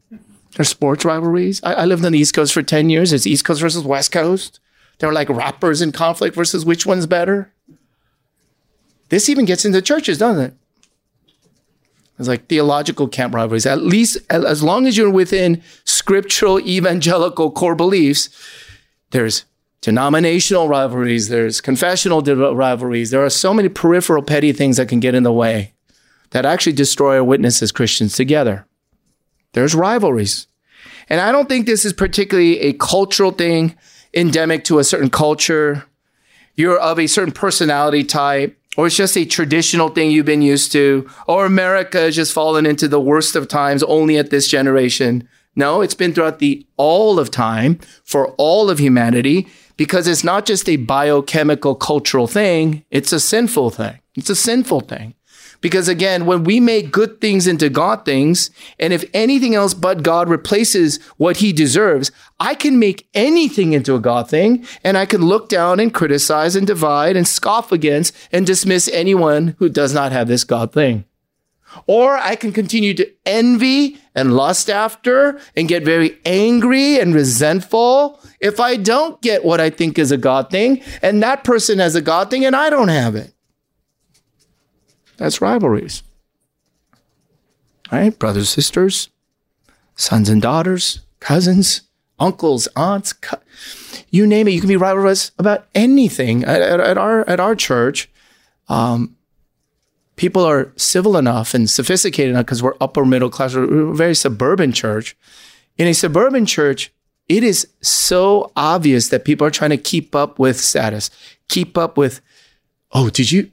There's 0.54 0.68
sports 0.68 1.04
rivalries. 1.04 1.62
I, 1.62 1.72
I 1.72 1.84
lived 1.86 2.04
on 2.04 2.12
the 2.12 2.18
East 2.18 2.34
Coast 2.34 2.52
for 2.52 2.62
10 2.62 2.90
years. 2.90 3.12
It's 3.12 3.26
East 3.26 3.44
Coast 3.44 3.60
versus 3.60 3.82
West 3.82 4.12
Coast. 4.12 4.60
They're 4.98 5.12
like 5.12 5.28
rappers 5.28 5.82
in 5.82 5.92
conflict 5.92 6.34
versus 6.34 6.64
which 6.64 6.86
one's 6.86 7.06
better. 7.06 7.52
This 9.08 9.28
even 9.28 9.44
gets 9.44 9.64
into 9.64 9.82
churches, 9.82 10.18
doesn't 10.18 10.42
it? 10.42 10.54
It's 12.18 12.28
like 12.28 12.46
theological 12.46 13.08
camp 13.08 13.34
rivalries. 13.34 13.66
At 13.66 13.82
least 13.82 14.18
as 14.30 14.62
long 14.62 14.86
as 14.86 14.96
you're 14.96 15.10
within 15.10 15.62
scriptural 15.84 16.58
evangelical 16.60 17.50
core 17.50 17.74
beliefs, 17.74 18.30
there's 19.10 19.44
denominational 19.82 20.68
rivalries, 20.68 21.28
there's 21.28 21.60
confessional 21.60 22.22
rivalries. 22.22 23.10
There 23.10 23.24
are 23.24 23.30
so 23.30 23.52
many 23.52 23.68
peripheral 23.68 24.22
petty 24.22 24.52
things 24.52 24.78
that 24.78 24.88
can 24.88 25.00
get 25.00 25.14
in 25.14 25.22
the 25.22 25.32
way 25.32 25.74
that 26.30 26.46
actually 26.46 26.72
destroy 26.72 27.16
our 27.16 27.24
witness 27.24 27.62
as 27.62 27.70
Christians 27.70 28.16
together. 28.16 28.66
There's 29.52 29.74
rivalries. 29.74 30.46
And 31.08 31.20
I 31.20 31.30
don't 31.30 31.48
think 31.48 31.66
this 31.66 31.84
is 31.84 31.92
particularly 31.92 32.60
a 32.60 32.72
cultural 32.72 33.30
thing 33.30 33.76
endemic 34.12 34.64
to 34.64 34.78
a 34.78 34.84
certain 34.84 35.10
culture. 35.10 35.84
You're 36.54 36.78
of 36.78 36.98
a 36.98 37.06
certain 37.06 37.32
personality 37.32 38.02
type 38.02 38.58
or 38.76 38.86
it's 38.86 38.96
just 38.96 39.16
a 39.16 39.24
traditional 39.24 39.88
thing 39.88 40.10
you've 40.10 40.26
been 40.26 40.42
used 40.42 40.72
to, 40.72 41.08
or 41.26 41.46
America 41.46 41.98
has 41.98 42.16
just 42.16 42.32
fallen 42.32 42.66
into 42.66 42.88
the 42.88 43.00
worst 43.00 43.36
of 43.36 43.48
times 43.48 43.82
only 43.82 44.16
at 44.18 44.30
this 44.30 44.48
generation. 44.48 45.28
No, 45.54 45.80
it's 45.80 45.94
been 45.94 46.12
throughout 46.12 46.38
the 46.38 46.66
all 46.76 47.18
of 47.18 47.30
time 47.30 47.78
for 48.04 48.28
all 48.32 48.68
of 48.68 48.78
humanity 48.78 49.48
because 49.76 50.06
it's 50.06 50.24
not 50.24 50.46
just 50.46 50.68
a 50.68 50.76
biochemical 50.76 51.74
cultural 51.74 52.26
thing, 52.26 52.84
it's 52.90 53.12
a 53.12 53.20
sinful 53.20 53.70
thing. 53.70 53.98
It's 54.14 54.30
a 54.30 54.36
sinful 54.36 54.80
thing. 54.80 55.14
Because 55.60 55.88
again, 55.88 56.26
when 56.26 56.44
we 56.44 56.60
make 56.60 56.92
good 56.92 57.20
things 57.20 57.46
into 57.46 57.68
God 57.68 58.04
things, 58.04 58.50
and 58.78 58.92
if 58.92 59.04
anything 59.14 59.54
else 59.54 59.74
but 59.74 60.02
God 60.02 60.28
replaces 60.28 61.02
what 61.16 61.38
he 61.38 61.52
deserves, 61.52 62.10
I 62.38 62.54
can 62.54 62.78
make 62.78 63.08
anything 63.14 63.72
into 63.72 63.94
a 63.94 64.00
God 64.00 64.28
thing, 64.28 64.66
and 64.84 64.96
I 64.98 65.06
can 65.06 65.22
look 65.22 65.48
down 65.48 65.80
and 65.80 65.92
criticize 65.94 66.56
and 66.56 66.66
divide 66.66 67.16
and 67.16 67.26
scoff 67.26 67.72
against 67.72 68.14
and 68.32 68.46
dismiss 68.46 68.88
anyone 68.88 69.56
who 69.58 69.68
does 69.68 69.94
not 69.94 70.12
have 70.12 70.28
this 70.28 70.44
God 70.44 70.72
thing. 70.72 71.04
Or 71.86 72.16
I 72.16 72.36
can 72.36 72.52
continue 72.52 72.94
to 72.94 73.10
envy 73.26 73.98
and 74.14 74.34
lust 74.34 74.70
after 74.70 75.38
and 75.54 75.68
get 75.68 75.84
very 75.84 76.18
angry 76.24 76.98
and 76.98 77.14
resentful 77.14 78.20
if 78.40 78.60
I 78.60 78.76
don't 78.76 79.20
get 79.20 79.44
what 79.44 79.60
I 79.60 79.70
think 79.70 79.98
is 79.98 80.10
a 80.10 80.16
God 80.16 80.50
thing, 80.50 80.82
and 81.02 81.22
that 81.22 81.44
person 81.44 81.78
has 81.78 81.94
a 81.94 82.00
God 82.00 82.30
thing 82.30 82.44
and 82.44 82.56
I 82.56 82.70
don't 82.70 82.88
have 82.88 83.14
it. 83.14 83.34
That's 85.16 85.40
rivalries. 85.40 86.02
Right? 87.90 88.16
Brothers, 88.18 88.48
sisters, 88.48 89.10
sons 89.94 90.28
and 90.28 90.42
daughters, 90.42 91.00
cousins, 91.20 91.82
uncles, 92.18 92.68
aunts, 92.76 93.12
co- 93.12 93.40
you 94.10 94.26
name 94.26 94.48
it. 94.48 94.52
You 94.52 94.60
can 94.60 94.68
be 94.68 94.76
rivalries 94.76 95.32
about 95.38 95.66
anything. 95.74 96.44
At, 96.44 96.62
at, 96.62 96.80
at, 96.80 96.98
our 96.98 97.28
at 97.28 97.40
our 97.40 97.54
church, 97.54 98.08
um, 98.68 99.16
people 100.16 100.44
are 100.44 100.72
civil 100.76 101.16
enough 101.16 101.54
and 101.54 101.68
sophisticated 101.68 102.30
enough 102.30 102.46
because 102.46 102.62
we're 102.62 102.76
upper 102.80 103.04
middle 103.04 103.30
class. 103.30 103.54
We're 103.54 103.90
a 103.90 103.94
very 103.94 104.14
suburban 104.14 104.72
church. 104.72 105.16
In 105.78 105.86
a 105.86 105.94
suburban 105.94 106.46
church, 106.46 106.92
it 107.28 107.44
is 107.44 107.68
so 107.80 108.52
obvious 108.56 109.08
that 109.08 109.24
people 109.24 109.46
are 109.46 109.50
trying 109.50 109.70
to 109.70 109.76
keep 109.76 110.14
up 110.14 110.38
with 110.38 110.58
status, 110.58 111.10
keep 111.48 111.76
up 111.76 111.96
with. 111.96 112.20
Oh, 112.92 113.10
did 113.10 113.30
you 113.32 113.50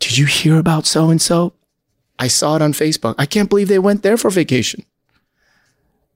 did 0.00 0.16
you 0.16 0.26
hear 0.26 0.58
about 0.58 0.86
so 0.86 1.10
and 1.10 1.20
so? 1.20 1.52
I 2.18 2.28
saw 2.28 2.56
it 2.56 2.62
on 2.62 2.72
Facebook. 2.72 3.14
I 3.18 3.26
can't 3.26 3.48
believe 3.48 3.68
they 3.68 3.78
went 3.78 4.02
there 4.02 4.16
for 4.16 4.30
vacation. 4.30 4.84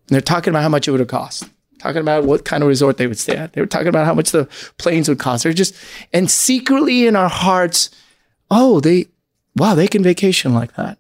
they're 0.08 0.20
talking 0.20 0.50
about 0.50 0.62
how 0.62 0.68
much 0.68 0.88
it 0.88 0.90
would 0.90 1.00
have 1.00 1.08
cost. 1.08 1.48
Talking 1.78 2.00
about 2.00 2.24
what 2.24 2.44
kind 2.44 2.62
of 2.62 2.68
resort 2.68 2.96
they 2.96 3.06
would 3.06 3.18
stay 3.18 3.36
at. 3.36 3.52
They 3.52 3.60
were 3.60 3.66
talking 3.66 3.88
about 3.88 4.06
how 4.06 4.14
much 4.14 4.30
the 4.30 4.48
planes 4.78 5.08
would 5.08 5.18
cost. 5.18 5.44
They're 5.44 5.52
just, 5.52 5.74
and 6.12 6.30
secretly 6.30 7.06
in 7.06 7.16
our 7.16 7.28
hearts, 7.28 7.90
oh, 8.50 8.80
they, 8.80 9.06
wow, 9.56 9.74
they 9.74 9.88
can 9.88 10.02
vacation 10.02 10.54
like 10.54 10.74
that. 10.74 10.98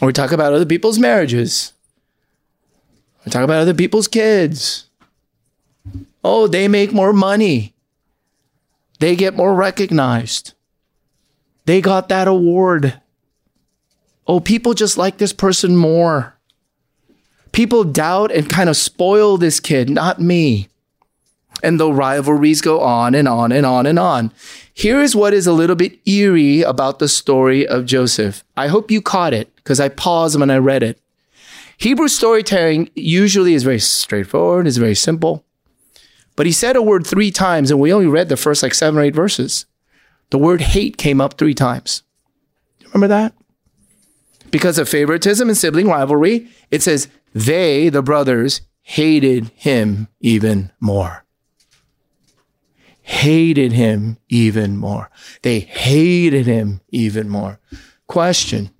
Or 0.00 0.06
we 0.06 0.12
talk 0.12 0.32
about 0.32 0.52
other 0.52 0.66
people's 0.66 0.98
marriages. 0.98 1.72
We 3.24 3.30
talk 3.30 3.44
about 3.44 3.60
other 3.60 3.74
people's 3.74 4.08
kids. 4.08 4.86
Oh, 6.24 6.46
they 6.46 6.66
make 6.66 6.92
more 6.92 7.12
money. 7.12 7.74
They 8.98 9.16
get 9.16 9.36
more 9.36 9.54
recognized. 9.54 10.54
They 11.64 11.80
got 11.80 12.08
that 12.08 12.28
award. 12.28 13.00
Oh, 14.26 14.40
people 14.40 14.74
just 14.74 14.96
like 14.96 15.18
this 15.18 15.32
person 15.32 15.76
more. 15.76 16.36
People 17.52 17.84
doubt 17.84 18.32
and 18.32 18.48
kind 18.48 18.68
of 18.68 18.76
spoil 18.76 19.36
this 19.36 19.60
kid, 19.60 19.90
not 19.90 20.20
me. 20.20 20.68
And 21.62 21.78
the 21.78 21.92
rivalries 21.92 22.60
go 22.60 22.80
on 22.80 23.14
and 23.14 23.28
on 23.28 23.52
and 23.52 23.66
on 23.66 23.86
and 23.86 23.98
on. 23.98 24.32
Here 24.74 25.00
is 25.00 25.14
what 25.14 25.34
is 25.34 25.46
a 25.46 25.52
little 25.52 25.76
bit 25.76 26.00
eerie 26.08 26.62
about 26.62 26.98
the 26.98 27.08
story 27.08 27.66
of 27.66 27.84
Joseph. 27.84 28.42
I 28.56 28.68
hope 28.68 28.90
you 28.90 29.02
caught 29.02 29.34
it 29.34 29.54
because 29.56 29.78
I 29.78 29.88
paused 29.88 30.40
when 30.40 30.50
I 30.50 30.56
read 30.56 30.82
it. 30.82 30.98
Hebrew 31.76 32.08
storytelling 32.08 32.90
usually 32.94 33.54
is 33.54 33.64
very 33.64 33.80
straightforward, 33.80 34.66
is 34.66 34.78
very 34.78 34.94
simple. 34.94 35.44
But 36.36 36.46
he 36.46 36.52
said 36.52 36.76
a 36.76 36.82
word 36.82 37.06
three 37.06 37.30
times, 37.30 37.70
and 37.70 37.78
we 37.78 37.92
only 37.92 38.06
read 38.06 38.28
the 38.28 38.36
first 38.36 38.62
like 38.62 38.74
seven 38.74 38.98
or 38.98 39.02
eight 39.02 39.14
verses. 39.14 39.66
The 40.32 40.38
word 40.38 40.62
hate 40.62 40.96
came 40.96 41.20
up 41.20 41.34
three 41.36 41.52
times. 41.52 42.04
Remember 42.86 43.08
that? 43.08 43.34
Because 44.50 44.78
of 44.78 44.88
favoritism 44.88 45.46
and 45.46 45.58
sibling 45.58 45.88
rivalry, 45.88 46.48
it 46.70 46.82
says 46.82 47.08
they, 47.34 47.90
the 47.90 48.00
brothers, 48.00 48.62
hated 48.80 49.50
him 49.54 50.08
even 50.20 50.72
more. 50.80 51.26
Hated 53.02 53.72
him 53.72 54.16
even 54.30 54.78
more. 54.78 55.10
They 55.42 55.60
hated 55.60 56.46
him 56.46 56.80
even 56.88 57.28
more. 57.28 57.60
Question 58.06 58.70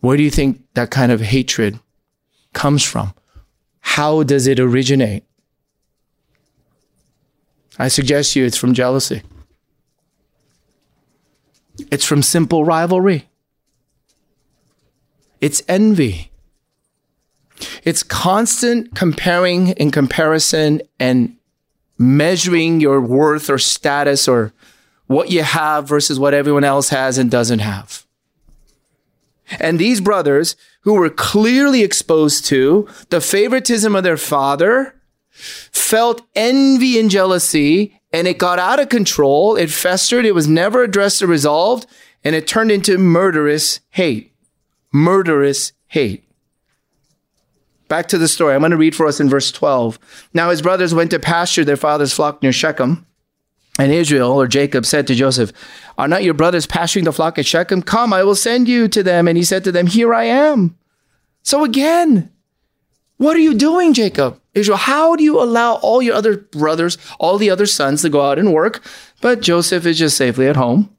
Where 0.00 0.16
do 0.16 0.24
you 0.24 0.30
think 0.30 0.64
that 0.74 0.90
kind 0.90 1.12
of 1.12 1.20
hatred 1.20 1.78
comes 2.54 2.82
from? 2.82 3.14
How 3.78 4.24
does 4.24 4.48
it 4.48 4.58
originate? 4.58 5.22
I 7.78 7.86
suggest 7.86 8.34
you 8.34 8.44
it's 8.44 8.56
from 8.56 8.74
jealousy. 8.74 9.22
It's 11.90 12.04
from 12.04 12.22
simple 12.22 12.64
rivalry. 12.64 13.28
It's 15.40 15.62
envy. 15.68 16.30
It's 17.84 18.02
constant 18.02 18.94
comparing 18.94 19.72
and 19.72 19.92
comparison 19.92 20.82
and 20.98 21.36
measuring 21.96 22.80
your 22.80 23.00
worth 23.00 23.50
or 23.50 23.58
status 23.58 24.28
or 24.28 24.52
what 25.06 25.30
you 25.30 25.42
have 25.42 25.88
versus 25.88 26.18
what 26.18 26.34
everyone 26.34 26.64
else 26.64 26.90
has 26.90 27.18
and 27.18 27.30
doesn't 27.30 27.60
have. 27.60 28.06
And 29.58 29.78
these 29.78 30.00
brothers 30.00 30.56
who 30.82 30.94
were 30.94 31.10
clearly 31.10 31.82
exposed 31.82 32.44
to 32.46 32.86
the 33.08 33.20
favoritism 33.20 33.96
of 33.96 34.04
their 34.04 34.16
father 34.16 34.94
felt 35.30 36.22
envy 36.34 36.98
and 36.98 37.10
jealousy 37.10 37.97
and 38.12 38.26
it 38.26 38.38
got 38.38 38.58
out 38.58 38.80
of 38.80 38.88
control. 38.88 39.56
It 39.56 39.70
festered. 39.70 40.24
It 40.24 40.34
was 40.34 40.48
never 40.48 40.82
addressed 40.82 41.22
or 41.22 41.26
resolved. 41.26 41.86
And 42.24 42.34
it 42.34 42.46
turned 42.46 42.70
into 42.70 42.98
murderous 42.98 43.80
hate. 43.90 44.32
Murderous 44.92 45.72
hate. 45.88 46.24
Back 47.88 48.08
to 48.08 48.18
the 48.18 48.28
story. 48.28 48.54
I'm 48.54 48.60
going 48.60 48.70
to 48.70 48.76
read 48.76 48.96
for 48.96 49.06
us 49.06 49.20
in 49.20 49.28
verse 49.28 49.50
12. 49.52 49.98
Now 50.34 50.50
his 50.50 50.62
brothers 50.62 50.94
went 50.94 51.10
to 51.10 51.18
pasture 51.18 51.64
their 51.64 51.76
father's 51.76 52.12
flock 52.12 52.42
near 52.42 52.52
Shechem. 52.52 53.06
And 53.78 53.92
Israel 53.92 54.32
or 54.32 54.48
Jacob 54.48 54.84
said 54.84 55.06
to 55.06 55.14
Joseph, 55.14 55.52
Are 55.96 56.08
not 56.08 56.24
your 56.24 56.34
brothers 56.34 56.66
pasturing 56.66 57.04
the 57.04 57.12
flock 57.12 57.38
at 57.38 57.46
Shechem? 57.46 57.82
Come, 57.82 58.12
I 58.12 58.24
will 58.24 58.34
send 58.34 58.68
you 58.68 58.88
to 58.88 59.02
them. 59.02 59.28
And 59.28 59.38
he 59.38 59.44
said 59.44 59.64
to 59.64 59.72
them, 59.72 59.86
Here 59.86 60.12
I 60.12 60.24
am. 60.24 60.76
So 61.42 61.64
again, 61.64 62.30
what 63.18 63.36
are 63.36 63.40
you 63.40 63.54
doing, 63.54 63.94
Jacob? 63.94 64.40
Israel, 64.58 64.78
how 64.78 65.16
do 65.16 65.24
you 65.24 65.40
allow 65.40 65.74
all 65.76 66.02
your 66.02 66.14
other 66.14 66.36
brothers, 66.36 66.98
all 67.18 67.38
the 67.38 67.50
other 67.50 67.66
sons 67.66 68.02
to 68.02 68.08
go 68.08 68.22
out 68.22 68.38
and 68.38 68.52
work, 68.52 68.84
but 69.20 69.40
Joseph 69.40 69.86
is 69.86 69.98
just 69.98 70.16
safely 70.16 70.46
at 70.46 70.56
home? 70.56 70.90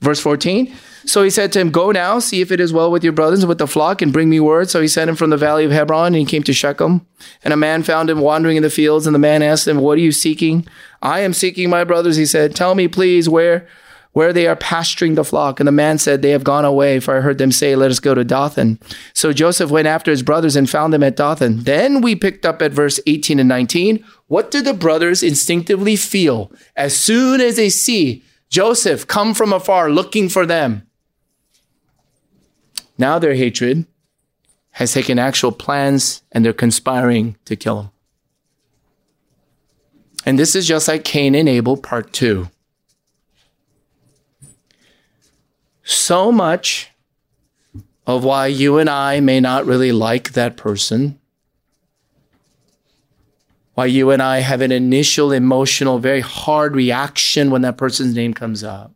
Verse 0.00 0.20
14. 0.20 0.74
So 1.06 1.22
he 1.22 1.30
said 1.30 1.52
to 1.52 1.60
him, 1.60 1.70
Go 1.70 1.92
now, 1.92 2.18
see 2.18 2.40
if 2.40 2.50
it 2.50 2.60
is 2.60 2.72
well 2.72 2.90
with 2.90 3.04
your 3.04 3.12
brothers 3.12 3.40
and 3.40 3.48
with 3.48 3.58
the 3.58 3.66
flock, 3.66 4.02
and 4.02 4.12
bring 4.12 4.28
me 4.28 4.40
word. 4.40 4.68
So 4.68 4.82
he 4.82 4.88
sent 4.88 5.08
him 5.08 5.16
from 5.16 5.30
the 5.30 5.36
valley 5.36 5.64
of 5.64 5.70
Hebron, 5.70 6.08
and 6.08 6.16
he 6.16 6.24
came 6.24 6.42
to 6.42 6.52
Shechem. 6.52 7.06
And 7.44 7.54
a 7.54 7.56
man 7.56 7.82
found 7.82 8.10
him 8.10 8.20
wandering 8.20 8.56
in 8.56 8.62
the 8.62 8.70
fields, 8.70 9.06
and 9.06 9.14
the 9.14 9.20
man 9.20 9.42
asked 9.42 9.68
him, 9.68 9.78
What 9.78 9.98
are 9.98 10.02
you 10.02 10.12
seeking? 10.12 10.66
I 11.00 11.20
am 11.20 11.32
seeking 11.32 11.70
my 11.70 11.84
brothers, 11.84 12.16
he 12.16 12.26
said. 12.26 12.56
Tell 12.56 12.74
me, 12.74 12.88
please, 12.88 13.28
where 13.28 13.68
where 14.16 14.32
they 14.32 14.46
are 14.46 14.56
pasturing 14.56 15.14
the 15.14 15.22
flock. 15.22 15.60
And 15.60 15.66
the 15.66 15.72
man 15.72 15.98
said, 15.98 16.22
They 16.22 16.30
have 16.30 16.42
gone 16.42 16.64
away, 16.64 17.00
for 17.00 17.18
I 17.18 17.20
heard 17.20 17.36
them 17.36 17.52
say, 17.52 17.76
Let 17.76 17.90
us 17.90 18.00
go 18.00 18.14
to 18.14 18.24
Dothan. 18.24 18.80
So 19.12 19.30
Joseph 19.30 19.70
went 19.70 19.88
after 19.88 20.10
his 20.10 20.22
brothers 20.22 20.56
and 20.56 20.70
found 20.70 20.94
them 20.94 21.02
at 21.02 21.16
Dothan. 21.16 21.64
Then 21.64 22.00
we 22.00 22.16
picked 22.16 22.46
up 22.46 22.62
at 22.62 22.72
verse 22.72 22.98
18 23.06 23.38
and 23.38 23.48
19. 23.50 24.02
What 24.28 24.50
do 24.50 24.62
the 24.62 24.72
brothers 24.72 25.22
instinctively 25.22 25.96
feel 25.96 26.50
as 26.76 26.96
soon 26.96 27.42
as 27.42 27.56
they 27.56 27.68
see 27.68 28.24
Joseph 28.48 29.06
come 29.06 29.34
from 29.34 29.52
afar 29.52 29.90
looking 29.90 30.30
for 30.30 30.46
them? 30.46 30.88
Now 32.96 33.18
their 33.18 33.34
hatred 33.34 33.84
has 34.70 34.94
taken 34.94 35.18
actual 35.18 35.52
plans 35.52 36.22
and 36.32 36.42
they're 36.42 36.54
conspiring 36.54 37.36
to 37.44 37.54
kill 37.54 37.80
him. 37.80 37.90
And 40.24 40.38
this 40.38 40.56
is 40.56 40.66
just 40.66 40.88
like 40.88 41.04
Cain 41.04 41.34
and 41.34 41.50
Abel, 41.50 41.76
part 41.76 42.14
two. 42.14 42.48
So 45.86 46.32
much 46.32 46.90
of 48.08 48.24
why 48.24 48.48
you 48.48 48.78
and 48.78 48.90
I 48.90 49.20
may 49.20 49.38
not 49.38 49.66
really 49.66 49.92
like 49.92 50.32
that 50.32 50.56
person, 50.56 51.18
why 53.74 53.86
you 53.86 54.10
and 54.10 54.20
I 54.20 54.40
have 54.40 54.60
an 54.60 54.72
initial 54.72 55.30
emotional, 55.30 56.00
very 56.00 56.20
hard 56.20 56.74
reaction 56.74 57.50
when 57.50 57.62
that 57.62 57.76
person's 57.76 58.16
name 58.16 58.34
comes 58.34 58.64
up, 58.64 58.92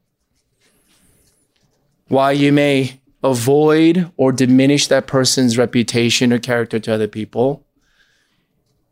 why 2.08 2.32
you 2.32 2.52
may 2.52 3.00
avoid 3.22 4.10
or 4.16 4.32
diminish 4.32 4.88
that 4.88 5.06
person's 5.06 5.56
reputation 5.56 6.32
or 6.32 6.40
character 6.40 6.80
to 6.80 6.92
other 6.92 7.08
people. 7.08 7.64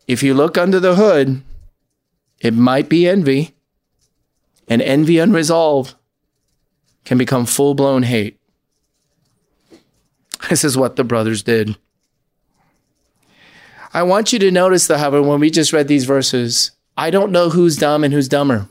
If 0.06 0.22
you 0.22 0.34
look 0.34 0.56
under 0.56 0.78
the 0.78 0.94
hood, 0.94 1.42
it 2.40 2.54
might 2.54 2.88
be 2.88 3.08
envy, 3.08 3.56
and 4.68 4.80
envy 4.82 5.18
unresolved 5.18 5.94
can 7.08 7.16
become 7.16 7.46
full 7.46 7.74
blown 7.74 8.02
hate. 8.02 8.38
This 10.50 10.62
is 10.62 10.76
what 10.76 10.96
the 10.96 11.04
brothers 11.04 11.42
did. 11.42 11.76
I 13.92 14.02
want 14.02 14.32
you 14.32 14.38
to 14.38 14.50
notice, 14.50 14.86
though, 14.86 14.98
however, 14.98 15.22
when 15.22 15.40
we 15.40 15.50
just 15.50 15.72
read 15.72 15.88
these 15.88 16.04
verses, 16.04 16.70
I 16.96 17.10
don't 17.10 17.32
know 17.32 17.48
who's 17.48 17.76
dumb 17.76 18.04
and 18.04 18.12
who's 18.12 18.28
dumber. 18.28 18.68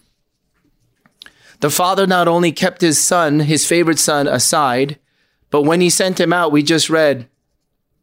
The 1.59 1.71
father 1.71 2.05
not 2.05 2.27
only 2.27 2.51
kept 2.51 2.81
his 2.81 3.01
son, 3.01 3.39
his 3.39 3.67
favorite 3.67 3.99
son, 3.99 4.27
aside, 4.27 4.99
but 5.49 5.63
when 5.63 5.81
he 5.81 5.89
sent 5.89 6.19
him 6.19 6.31
out, 6.31 6.51
we 6.51 6.61
just 6.61 6.89
read, 6.89 7.27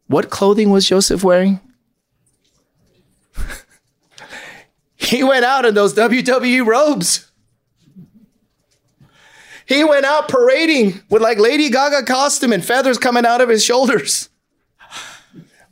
what 0.07 0.29
clothing 0.29 0.69
was 0.69 0.85
Joseph 0.85 1.23
wearing? 1.23 1.61
he 4.97 5.23
went 5.23 5.45
out 5.45 5.65
in 5.65 5.73
those 5.73 5.95
WWE 5.95 6.65
robes. 6.65 7.31
He 9.65 9.83
went 9.83 10.05
out 10.05 10.27
parading 10.27 11.01
with 11.09 11.21
like 11.21 11.39
Lady 11.39 11.69
Gaga 11.69 12.03
costume 12.03 12.53
and 12.53 12.63
feathers 12.63 12.97
coming 12.97 13.25
out 13.25 13.41
of 13.41 13.49
his 13.49 13.63
shoulders. 13.63 14.29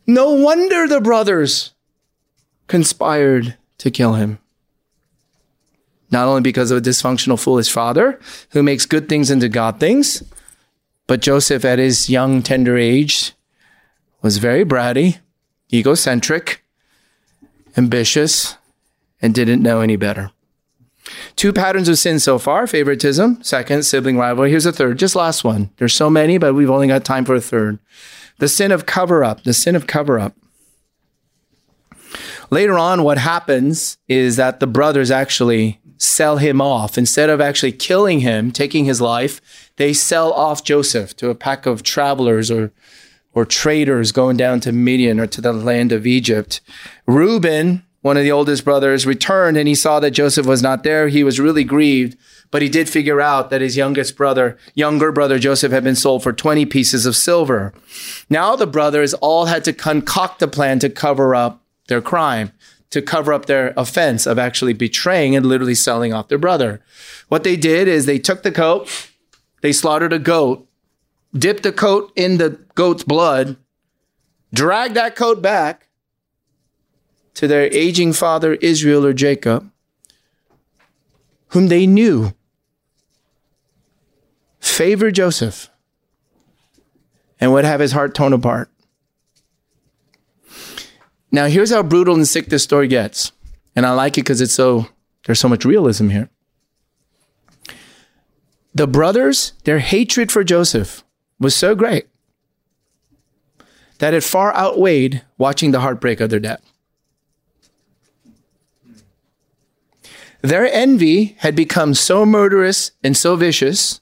No 0.06 0.32
wonder 0.32 0.88
the 0.88 1.00
brothers 1.00 1.74
conspired 2.68 3.58
to 3.78 3.92
kill 3.92 4.14
him. 4.14 4.40
Not 6.12 6.28
only 6.28 6.42
because 6.42 6.72
of 6.72 6.78
a 6.78 6.82
dysfunctional, 6.82 7.40
foolish 7.40 7.72
father 7.72 8.20
who 8.52 8.62
makes 8.62 8.86
good 8.86 9.08
things 9.10 9.32
into 9.32 9.50
God 9.50 9.80
things, 9.80 10.24
but 11.08 11.22
Joseph, 11.22 11.66
at 11.66 11.80
his 11.80 12.10
young, 12.10 12.42
tender 12.42 12.78
age, 12.78 13.34
was 14.22 14.38
very 14.38 14.64
bratty, 14.64 15.20
egocentric, 15.72 16.64
ambitious, 17.76 18.58
and 19.22 19.34
didn't 19.34 19.62
know 19.62 19.82
any 19.82 19.96
better. 19.96 20.32
Two 21.36 21.52
patterns 21.52 21.90
of 21.90 21.98
sin 22.00 22.20
so 22.20 22.40
far 22.40 22.66
favoritism, 22.68 23.44
second, 23.44 23.84
sibling 23.84 24.18
rivalry. 24.18 24.50
Here's 24.50 24.66
a 24.66 24.72
third, 24.72 25.00
just 25.00 25.16
last 25.16 25.44
one. 25.44 25.70
There's 25.78 25.94
so 25.94 26.10
many, 26.10 26.38
but 26.38 26.54
we've 26.54 26.70
only 26.70 26.88
got 26.88 27.04
time 27.04 27.26
for 27.26 27.36
a 27.36 27.42
third. 27.42 27.80
The 28.40 28.48
sin 28.48 28.72
of 28.72 28.86
cover 28.86 29.24
up, 29.24 29.44
the 29.44 29.54
sin 29.54 29.76
of 29.76 29.88
cover 29.88 30.20
up. 30.20 30.36
Later 32.50 32.78
on, 32.78 33.04
what 33.04 33.18
happens 33.18 33.98
is 34.08 34.36
that 34.36 34.60
the 34.60 34.68
brothers 34.68 35.12
actually 35.12 35.82
sell 35.98 36.38
him 36.38 36.62
off. 36.62 36.98
Instead 36.98 37.30
of 37.30 37.42
actually 37.42 37.72
killing 37.72 38.20
him, 38.20 38.52
taking 38.52 38.86
his 38.86 39.02
life, 39.02 39.72
they 39.78 39.94
sell 39.94 40.32
off 40.34 40.64
Joseph 40.64 41.16
to 41.18 41.30
a 41.30 41.36
pack 41.36 41.66
of 41.66 41.84
travelers 41.84 42.52
or 42.52 42.72
or 43.36 43.46
traders 43.46 44.12
going 44.12 44.38
down 44.38 44.60
to 44.60 44.72
Midian 44.72 45.20
or 45.20 45.26
to 45.26 45.42
the 45.42 45.54
land 45.54 45.92
of 45.92 46.06
Egypt. 46.06 46.62
Reuben, 47.08 47.84
one 48.04 48.18
of 48.18 48.24
the 48.24 48.32
oldest 48.32 48.66
brothers, 48.66 49.08
returned 49.08 49.56
and 49.56 49.68
he 49.68 49.74
saw 49.74 49.98
that 50.02 50.12
Joseph 50.12 50.46
was 50.46 50.62
not 50.62 50.84
there. 50.84 51.08
He 51.08 51.24
was 51.24 51.40
really 51.40 51.64
grieved, 51.64 52.18
but 52.52 52.62
he 52.62 52.68
did 52.68 52.90
figure 52.90 53.22
out 53.22 53.50
that 53.50 53.62
his 53.62 53.78
youngest 53.78 54.18
brother, 54.18 54.58
younger 54.76 55.12
brother 55.14 55.40
Joseph, 55.40 55.72
had 55.72 55.86
been 55.86 55.96
sold 55.96 56.22
for 56.22 56.34
20 56.34 56.66
pieces 56.66 57.06
of 57.06 57.16
silver. 57.16 57.74
Now 58.30 58.58
the 58.58 58.68
brothers 58.68 59.14
all 59.16 59.46
had 59.46 59.64
to 59.64 59.74
concoct 59.74 60.42
a 60.42 60.50
plan 60.50 60.80
to 60.80 60.90
cover 60.90 61.34
up 61.34 61.64
their 61.88 62.02
crime, 62.02 62.52
to 62.90 63.02
cover 63.02 63.32
up 63.32 63.46
their 63.46 63.74
offense 63.78 64.28
of 64.28 64.38
actually 64.38 64.74
betraying 64.74 65.34
and 65.34 65.46
literally 65.46 65.74
selling 65.74 66.14
off 66.14 66.28
their 66.28 66.38
brother. 66.38 66.82
What 67.30 67.46
they 67.46 67.56
did 67.56 67.88
is 67.88 68.06
they 68.06 68.20
took 68.20 68.44
the 68.44 68.52
coat, 68.52 69.10
they 69.62 69.72
slaughtered 69.72 70.12
a 70.12 70.20
goat, 70.20 70.68
dipped 71.34 71.64
the 71.64 71.72
coat 71.72 72.12
in 72.18 72.38
the 72.38 72.60
goat's 72.76 73.04
blood, 73.04 73.56
dragged 74.54 74.96
that 74.96 75.16
coat 75.16 75.42
back 75.42 75.83
to 77.36 77.48
their 77.48 77.74
aging 77.74 78.14
father 78.14 78.54
Israel 78.56 79.06
or 79.06 79.14
Jacob, 79.14 79.70
whom 81.50 81.68
they 81.68 81.88
knew 81.88 82.34
favored 84.60 85.16
Joseph 85.16 85.70
and 87.40 87.52
would 87.52 87.66
have 87.66 87.80
his 87.80 87.92
heart 87.92 88.16
torn 88.16 88.34
apart. 88.34 88.70
Now, 91.32 91.48
here's 91.48 91.72
how 91.72 91.84
brutal 91.84 92.16
and 92.16 92.28
sick 92.28 92.48
this 92.48 92.64
story 92.64 92.88
gets. 92.88 93.32
And 93.76 93.86
I 93.86 93.92
like 93.92 94.18
it 94.18 94.22
because 94.22 94.40
it's 94.40 94.54
so, 94.54 94.88
there's 95.26 95.40
so 95.40 95.50
much 95.50 95.66
realism 95.66 96.10
here. 96.10 96.30
The 98.76 98.88
brothers, 98.88 99.54
their 99.64 99.80
hatred 99.80 100.32
for 100.32 100.44
Joseph 100.44 101.04
was 101.40 101.56
so 101.56 101.76
great 101.76 102.08
that 104.00 104.14
it 104.14 104.24
far 104.24 104.56
outweighed 104.56 105.24
watching 105.38 105.72
the 105.72 105.80
heartbreak 105.80 106.20
of 106.20 106.30
their 106.30 106.40
dad. 106.40 106.62
Their 110.44 110.72
envy 110.72 111.36
had 111.40 111.56
become 111.56 111.96
so 111.96 112.24
murderous 112.24 112.92
and 113.04 113.18
so 113.18 113.36
vicious, 113.36 114.02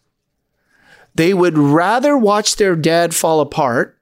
they 1.16 1.34
would 1.34 1.58
rather 1.58 2.18
watch 2.18 2.58
their 2.58 2.76
dad 2.76 3.16
fall 3.16 3.40
apart 3.40 3.98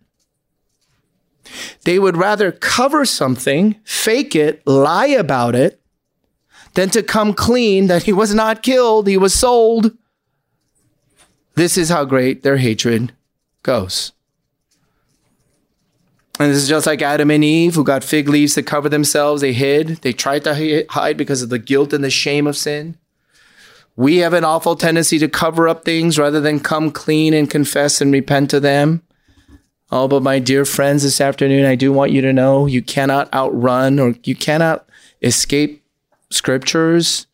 they 1.83 1.99
would 1.99 2.17
rather 2.17 2.51
cover 2.51 3.05
something, 3.05 3.75
fake 3.83 4.35
it, 4.35 4.65
lie 4.65 5.07
about 5.07 5.55
it, 5.55 5.81
than 6.73 6.89
to 6.91 7.03
come 7.03 7.33
clean 7.33 7.87
that 7.87 8.03
he 8.03 8.13
was 8.13 8.33
not 8.33 8.63
killed, 8.63 9.07
he 9.07 9.17
was 9.17 9.33
sold. 9.33 9.97
This 11.55 11.77
is 11.77 11.89
how 11.89 12.05
great 12.05 12.43
their 12.43 12.57
hatred 12.57 13.13
goes. 13.63 14.11
And 16.39 16.49
this 16.49 16.57
is 16.63 16.69
just 16.69 16.87
like 16.87 17.01
Adam 17.01 17.29
and 17.31 17.43
Eve, 17.43 17.75
who 17.75 17.83
got 17.83 18.03
fig 18.03 18.29
leaves 18.29 18.55
to 18.55 18.63
cover 18.63 18.87
themselves. 18.87 19.41
They 19.41 19.51
hid. 19.51 19.97
They 19.97 20.13
tried 20.13 20.45
to 20.45 20.85
hide 20.89 21.17
because 21.17 21.41
of 21.41 21.49
the 21.49 21.59
guilt 21.59 21.91
and 21.91 22.01
the 22.01 22.09
shame 22.09 22.47
of 22.47 22.55
sin. 22.55 22.97
We 23.97 24.17
have 24.17 24.33
an 24.33 24.45
awful 24.45 24.77
tendency 24.77 25.19
to 25.19 25.27
cover 25.27 25.67
up 25.67 25.83
things 25.83 26.17
rather 26.17 26.39
than 26.39 26.61
come 26.61 26.91
clean 26.91 27.33
and 27.33 27.49
confess 27.49 27.99
and 27.99 28.13
repent 28.13 28.49
to 28.51 28.61
them. 28.61 29.03
Oh, 29.91 30.07
but 30.07 30.23
my 30.23 30.39
dear 30.39 30.63
friends, 30.63 31.03
this 31.03 31.19
afternoon, 31.19 31.65
I 31.65 31.75
do 31.75 31.91
want 31.91 32.11
you 32.11 32.21
to 32.21 32.31
know 32.31 32.67
you 32.67 32.81
cannot 32.81 33.33
outrun 33.33 33.99
or 33.99 34.15
you 34.23 34.35
cannot 34.35 34.87
escape 35.21 35.83
scriptures. 36.29 37.27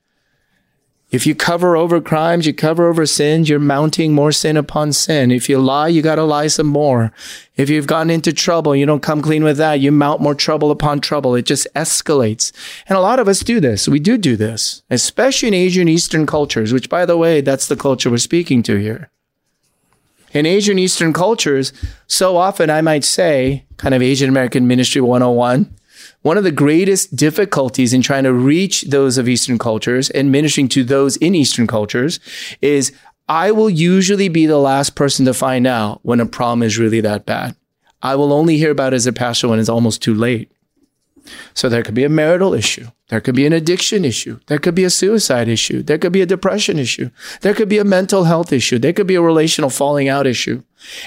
If 1.16 1.26
you 1.26 1.34
cover 1.34 1.78
over 1.78 2.02
crimes, 2.02 2.46
you 2.46 2.54
cover 2.54 2.90
over 2.90 3.06
sins, 3.06 3.48
you're 3.48 3.58
mounting 3.58 4.12
more 4.12 4.34
sin 4.34 4.58
upon 4.58 4.92
sin. 4.92 5.32
If 5.32 5.48
you 5.48 5.60
lie, 5.60 5.88
you 5.88 6.02
got 6.02 6.16
to 6.16 6.26
lie 6.26 6.48
some 6.48 6.68
more. 6.68 7.14
If 7.56 7.70
you've 7.70 7.88
gotten 7.88 8.10
into 8.10 8.34
trouble, 8.34 8.76
you 8.76 8.86
don't 8.86 9.02
come 9.02 9.22
clean 9.22 9.42
with 9.42 9.56
that, 9.56 9.80
you 9.80 9.94
mount 9.94 10.20
more 10.20 10.36
trouble 10.36 10.72
upon 10.72 11.00
trouble. 11.00 11.34
It 11.34 11.46
just 11.46 11.70
escalates. 11.74 12.52
And 12.90 12.98
a 12.98 13.02
lot 13.02 13.20
of 13.20 13.30
us 13.30 13.40
do 13.40 13.62
this. 13.62 13.88
We 13.88 13.98
do 13.98 14.18
do 14.18 14.36
this, 14.36 14.84
especially 14.90 15.48
in 15.48 15.54
Asian 15.54 15.88
Eastern 15.88 16.26
cultures, 16.26 16.74
which 16.74 16.90
by 16.90 17.06
the 17.06 17.16
way, 17.16 17.40
that's 17.40 17.70
the 17.70 17.78
culture 17.78 18.10
we're 18.10 18.18
speaking 18.18 18.62
to 18.64 18.76
here 18.76 19.10
in 20.36 20.46
Asian 20.46 20.78
Eastern 20.78 21.14
cultures, 21.14 21.72
so 22.08 22.36
often 22.36 22.70
I 22.70 22.82
might 22.82 23.06
say, 23.06 23.64
kind 23.78 23.96
of 23.96 24.02
Asian 24.02 24.28
American 24.28 24.68
Ministry 24.68 25.00
101, 25.00 25.74
one 26.26 26.40
of 26.40 26.44
the 26.44 26.52
greatest 26.52 27.16
difficulties 27.16 27.94
in 27.94 28.02
trying 28.02 28.24
to 28.24 28.34
reach 28.34 28.82
those 28.82 29.20
of 29.20 29.30
Eastern 29.30 29.60
cultures 29.60 30.10
and 30.10 30.32
ministering 30.32 30.68
to 30.68 30.84
those 30.84 31.18
in 31.18 31.36
Eastern 31.36 31.68
cultures 31.68 32.20
is 32.64 32.92
I 33.30 33.52
will 33.52 33.70
usually 33.70 34.28
be 34.28 34.48
the 34.48 34.58
last 34.58 34.96
person 34.96 35.26
to 35.26 35.36
find 35.36 35.68
out 35.68 36.00
when 36.02 36.20
a 36.20 36.26
problem 36.26 36.64
is 36.64 36.80
really 36.80 37.00
that 37.02 37.28
bad. 37.28 37.56
I 38.02 38.16
will 38.16 38.34
only 38.34 38.58
hear 38.58 38.72
about 38.72 38.94
it 38.94 38.96
as 38.96 39.06
a 39.06 39.14
pastor 39.14 39.50
when 39.50 39.60
it's 39.60 39.70
almost 39.70 40.02
too 40.02 40.16
late. 40.16 40.52
So 41.54 41.70
there 41.70 41.84
could 41.84 41.94
be 41.94 42.04
a 42.04 42.10
marital 42.10 42.56
issue. 42.56 42.88
There 43.10 43.22
could 43.22 43.36
be 43.36 43.46
an 43.46 43.54
addiction 43.54 44.04
issue. 44.04 44.40
There 44.48 44.58
could 44.58 44.74
be 44.74 44.84
a 44.84 44.90
suicide 44.90 45.48
issue. 45.48 45.84
There 45.84 46.00
could 46.00 46.12
be 46.12 46.22
a 46.22 46.26
depression 46.26 46.80
issue. 46.80 47.12
There 47.42 47.54
could 47.54 47.70
be 47.70 47.78
a 47.78 47.84
mental 47.84 48.24
health 48.24 48.52
issue. 48.52 48.80
There 48.80 48.94
could 48.94 49.06
be 49.06 49.14
a 49.14 49.22
relational 49.22 49.70
falling 49.70 50.10
out 50.10 50.26
issue. 50.26 50.64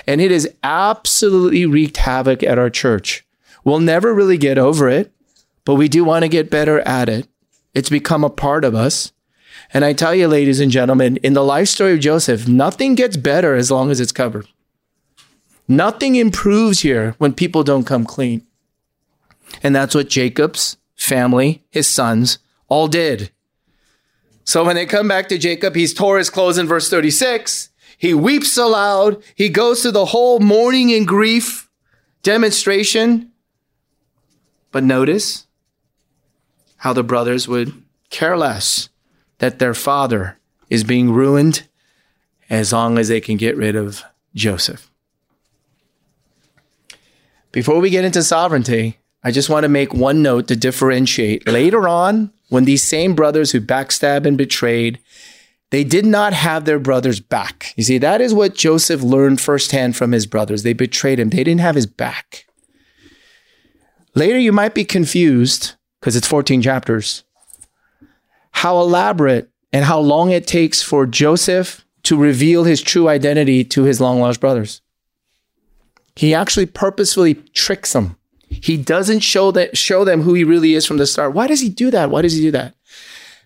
And 0.07 0.21
it 0.21 0.31
has 0.31 0.47
absolutely 0.63 1.67
wreaked 1.67 1.97
havoc 1.97 2.45
at 2.45 2.57
our 2.57 2.71
church. 2.71 3.25
We'll 3.69 3.81
never 3.81 4.15
really 4.15 4.39
get 4.39 4.57
over 4.57 4.89
it, 4.89 5.13
but 5.67 5.75
we 5.75 5.89
do 5.89 6.03
want 6.03 6.23
to 6.23 6.31
get 6.31 6.51
better 6.51 6.81
at 6.89 7.11
it. 7.11 7.29
It's 7.75 7.91
become 7.91 8.25
a 8.25 8.31
part 8.31 8.65
of 8.65 8.75
us. 8.75 9.13
And 9.75 9.85
I 9.85 9.93
tell 9.93 10.15
you, 10.15 10.27
ladies 10.27 10.59
and 10.59 10.71
gentlemen, 10.71 11.19
in 11.19 11.35
the 11.35 11.45
life 11.45 11.69
story 11.69 11.93
of 11.93 12.01
Joseph, 12.01 12.49
nothing 12.49 12.95
gets 12.95 13.19
better 13.19 13.55
as 13.55 13.71
long 13.71 13.91
as 13.91 14.01
it's 14.01 14.11
covered. 14.11 14.49
Nothing 15.69 16.17
improves 16.17 16.81
here 16.81 17.15
when 17.19 17.35
people 17.35 17.63
don't 17.63 17.85
come 17.85 18.07
clean. 18.07 18.47
And 19.63 19.77
that's 19.77 19.95
what 19.95 20.09
Jacob's 20.09 20.79
family, 20.97 21.63
his 21.69 21.87
sons, 21.87 22.39
all 22.69 22.89
did. 22.89 23.31
So 24.45 24.65
when 24.65 24.77
they 24.77 24.87
come 24.87 25.09
back 25.09 25.29
to 25.29 25.37
Jacob, 25.37 25.77
he's 25.77 25.93
tore 25.93 26.17
his 26.17 26.31
clothes 26.31 26.57
in 26.57 26.67
verse 26.67 26.89
36. 26.89 27.69
He 27.99 28.15
weeps 28.15 28.57
aloud. 28.57 29.23
He 29.35 29.51
goes 29.51 29.83
through 29.83 29.91
the 29.91 30.07
whole 30.07 30.41
mourning 30.41 30.91
and 30.91 31.07
grief 31.07 31.69
demonstration. 32.23 33.31
But 34.71 34.85
notice 34.85 35.47
how 36.79 36.93
the 36.93 37.03
brothers 37.03 37.49
would 37.49 37.73
care 38.11 38.37
less 38.37 38.89
that 39.39 39.59
their 39.59 39.75
father 39.75 40.39
is 40.71 40.85
being 40.85 41.11
ruined 41.11 41.67
as 42.51 42.73
long 42.73 42.99
as 42.99 43.09
they 43.09 43.21
can 43.21 43.37
get 43.37 43.57
rid 43.57 43.77
of 43.77 44.03
Joseph. 44.35 44.91
Before 47.53 47.81
we 47.81 47.91
get 47.91 48.05
into 48.05 48.23
sovereignty, 48.23 48.99
I 49.25 49.31
just 49.31 49.51
want 49.51 49.65
to 49.65 49.69
make 49.69 49.93
one 49.93 50.23
note 50.23 50.49
to 50.49 50.57
differentiate. 50.57 51.49
Later 51.49 51.89
on, 51.89 52.33
when 52.49 52.65
these 52.65 52.83
same 52.83 53.15
brothers 53.15 53.53
who 53.53 53.61
backstab 53.61 54.27
and 54.27 54.39
betrayed, 54.39 55.01
they 55.71 55.85
did 55.85 56.07
not 56.07 56.33
have 56.33 56.65
their 56.65 56.79
brothers 56.79 57.21
back. 57.21 57.75
You 57.77 57.85
see, 57.85 57.99
that 57.99 58.21
is 58.21 58.33
what 58.33 58.55
Joseph 58.55 59.03
learned 59.03 59.41
firsthand 59.41 59.97
from 59.97 60.13
his 60.13 60.27
brothers. 60.27 60.63
They 60.63 60.73
betrayed 60.73 61.19
him. 61.19 61.31
They 61.31 61.45
didn't 61.45 61.61
have 61.61 61.75
his 61.75 61.87
back. 61.87 62.47
Later, 64.19 64.37
you 64.37 64.51
might 64.51 64.75
be 64.75 64.85
confused 64.85 65.75
because 66.01 66.17
it's 66.17 66.27
14 66.27 66.61
chapters. 66.61 67.23
How 68.51 68.81
elaborate 68.81 69.49
and 69.73 69.85
how 69.85 70.01
long 70.01 70.33
it 70.33 70.45
takes 70.45 70.83
for 70.83 71.07
Joseph 71.07 71.87
to 72.03 72.17
reveal 72.17 72.65
his 72.65 72.83
true 72.83 73.09
identity 73.09 73.63
to 73.63 73.85
his 73.85 74.01
long 74.01 74.19
lost 74.19 74.41
brothers. 74.41 74.81
He 76.17 76.35
actually 76.35 76.67
purposefully 76.67 77.35
tricks 77.35 77.93
them. 77.93 78.17
He 78.49 78.77
doesn't 78.77 79.21
show 79.21 79.53
that 79.53 79.77
show 79.77 80.05
them 80.05 80.23
who 80.23 80.35
he 80.35 80.43
really 80.43 80.75
is 80.75 80.85
from 80.85 80.97
the 80.97 81.07
start. 81.07 81.33
Why 81.33 81.47
does 81.47 81.61
he 81.61 81.69
do 81.69 81.89
that? 81.93 82.11
Why 82.11 82.23
does 82.23 82.33
he 82.33 82.41
do 82.41 82.51
that? 82.51 82.75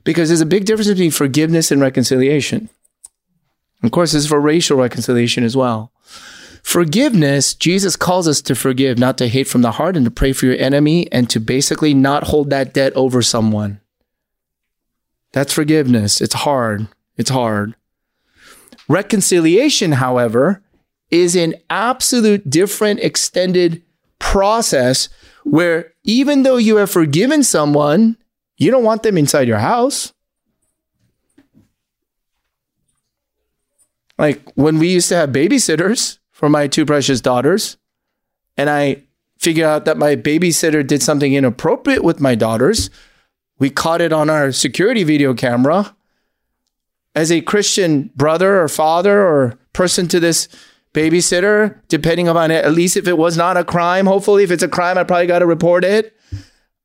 Because 0.04 0.30
there's 0.30 0.40
a 0.40 0.46
big 0.46 0.64
difference 0.64 0.88
between 0.88 1.11
forgiveness 1.11 1.70
and 1.70 1.82
reconciliation. 1.82 2.70
Of 3.82 3.90
course, 3.90 4.12
this 4.12 4.22
is 4.22 4.28
for 4.30 4.40
racial 4.40 4.78
reconciliation 4.78 5.44
as 5.44 5.54
well. 5.54 5.92
Forgiveness, 6.62 7.55
Jesus 7.55 7.96
calls 7.96 8.29
us 8.29 8.40
to 8.42 8.55
forgive, 8.55 8.98
not 8.98 9.18
to 9.18 9.29
hate 9.29 9.48
from 9.48 9.62
the 9.62 9.72
heart 9.72 9.96
and 9.96 10.05
to 10.05 10.11
pray 10.11 10.33
for 10.33 10.46
your 10.46 10.57
enemy 10.57 11.11
and 11.12 11.29
to 11.29 11.40
basically 11.40 11.92
not 11.92 12.25
hold 12.25 12.51
that 12.51 12.72
debt 12.72 12.92
over 12.94 13.20
someone. 13.20 13.81
That's 15.33 15.53
forgiveness. 15.53 16.20
It's 16.20 16.35
hard. 16.35 16.88
It's 17.16 17.31
hard. 17.31 17.75
Reconciliation, 18.88 19.92
however, 19.92 20.62
is 21.11 21.35
an 21.37 21.55
absolute 21.68 22.48
different 22.48 23.01
extended 23.01 23.83
process 24.18 25.09
where 25.44 25.92
even 26.05 26.42
though 26.42 26.57
you 26.57 26.77
have 26.77 26.90
forgiven 26.90 27.42
someone, 27.42 28.16
you 28.57 28.70
don't 28.70 28.85
want 28.85 29.03
them 29.03 29.18
inside 29.18 29.48
your 29.48 29.59
house. 29.59 30.12
Like 34.16 34.40
when 34.55 34.79
we 34.79 34.88
used 34.88 35.09
to 35.09 35.16
have 35.16 35.31
babysitters 35.31 36.18
for 36.42 36.48
my 36.48 36.66
two 36.66 36.85
precious 36.85 37.20
daughters, 37.20 37.76
and 38.57 38.68
I 38.68 39.05
figured 39.38 39.64
out 39.64 39.85
that 39.85 39.96
my 39.96 40.16
babysitter 40.16 40.85
did 40.85 41.00
something 41.00 41.35
inappropriate 41.35 42.02
with 42.02 42.18
my 42.18 42.35
daughters, 42.35 42.90
we 43.61 43.70
caught 43.70 44.00
it 44.00 44.12
on 44.12 44.28
our 44.28 44.50
security 44.50 45.05
video 45.05 45.35
camera. 45.35 45.94
As 47.14 47.31
a 47.31 47.42
Christian 47.42 48.11
brother 48.16 48.61
or 48.61 48.66
father 48.66 49.22
or 49.22 49.57
person 49.72 50.09
to 50.09 50.18
this 50.18 50.48
babysitter, 50.92 51.78
depending 51.87 52.26
upon 52.26 52.50
it, 52.50 52.64
at 52.64 52.72
least 52.72 52.96
if 52.96 53.07
it 53.07 53.18
was 53.18 53.37
not 53.37 53.57
a 53.57 53.62
crime. 53.62 54.07
Hopefully, 54.07 54.42
if 54.42 54.50
it's 54.50 54.64
a 54.64 54.68
crime, 54.68 54.98
I 54.98 55.05
probably 55.05 55.28
got 55.28 55.38
to 55.38 55.46
report 55.46 55.85
it. 55.85 56.12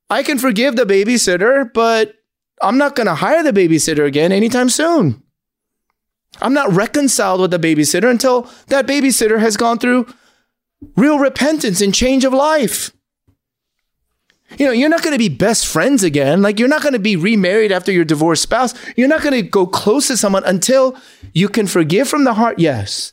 I 0.08 0.22
can 0.22 0.38
forgive 0.38 0.76
the 0.76 0.84
babysitter, 0.84 1.72
but 1.72 2.14
I'm 2.62 2.78
not 2.78 2.94
going 2.94 3.08
to 3.08 3.16
hire 3.16 3.42
the 3.42 3.52
babysitter 3.52 4.06
again 4.06 4.30
anytime 4.30 4.68
soon. 4.68 5.20
I'm 6.40 6.54
not 6.54 6.72
reconciled 6.72 7.40
with 7.40 7.50
the 7.50 7.58
babysitter 7.58 8.10
until 8.10 8.50
that 8.68 8.86
babysitter 8.86 9.40
has 9.40 9.56
gone 9.56 9.78
through 9.78 10.06
real 10.96 11.18
repentance 11.18 11.80
and 11.80 11.94
change 11.94 12.24
of 12.24 12.32
life. 12.32 12.92
You 14.56 14.66
know, 14.66 14.72
you're 14.72 14.88
not 14.88 15.02
going 15.02 15.12
to 15.12 15.18
be 15.18 15.28
best 15.28 15.66
friends 15.66 16.02
again. 16.02 16.40
Like, 16.40 16.58
you're 16.58 16.68
not 16.68 16.82
going 16.82 16.94
to 16.94 16.98
be 16.98 17.16
remarried 17.16 17.70
after 17.70 17.92
your 17.92 18.04
divorced 18.04 18.42
spouse. 18.42 18.72
You're 18.96 19.08
not 19.08 19.22
going 19.22 19.34
to 19.34 19.42
go 19.42 19.66
close 19.66 20.06
to 20.08 20.16
someone 20.16 20.44
until 20.44 20.96
you 21.34 21.48
can 21.48 21.66
forgive 21.66 22.08
from 22.08 22.24
the 22.24 22.34
heart, 22.34 22.58
yes. 22.58 23.12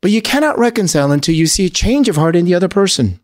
But 0.00 0.12
you 0.12 0.22
cannot 0.22 0.58
reconcile 0.58 1.10
until 1.10 1.34
you 1.34 1.46
see 1.46 1.66
a 1.66 1.70
change 1.70 2.08
of 2.08 2.16
heart 2.16 2.36
in 2.36 2.44
the 2.44 2.54
other 2.54 2.68
person. 2.68 3.20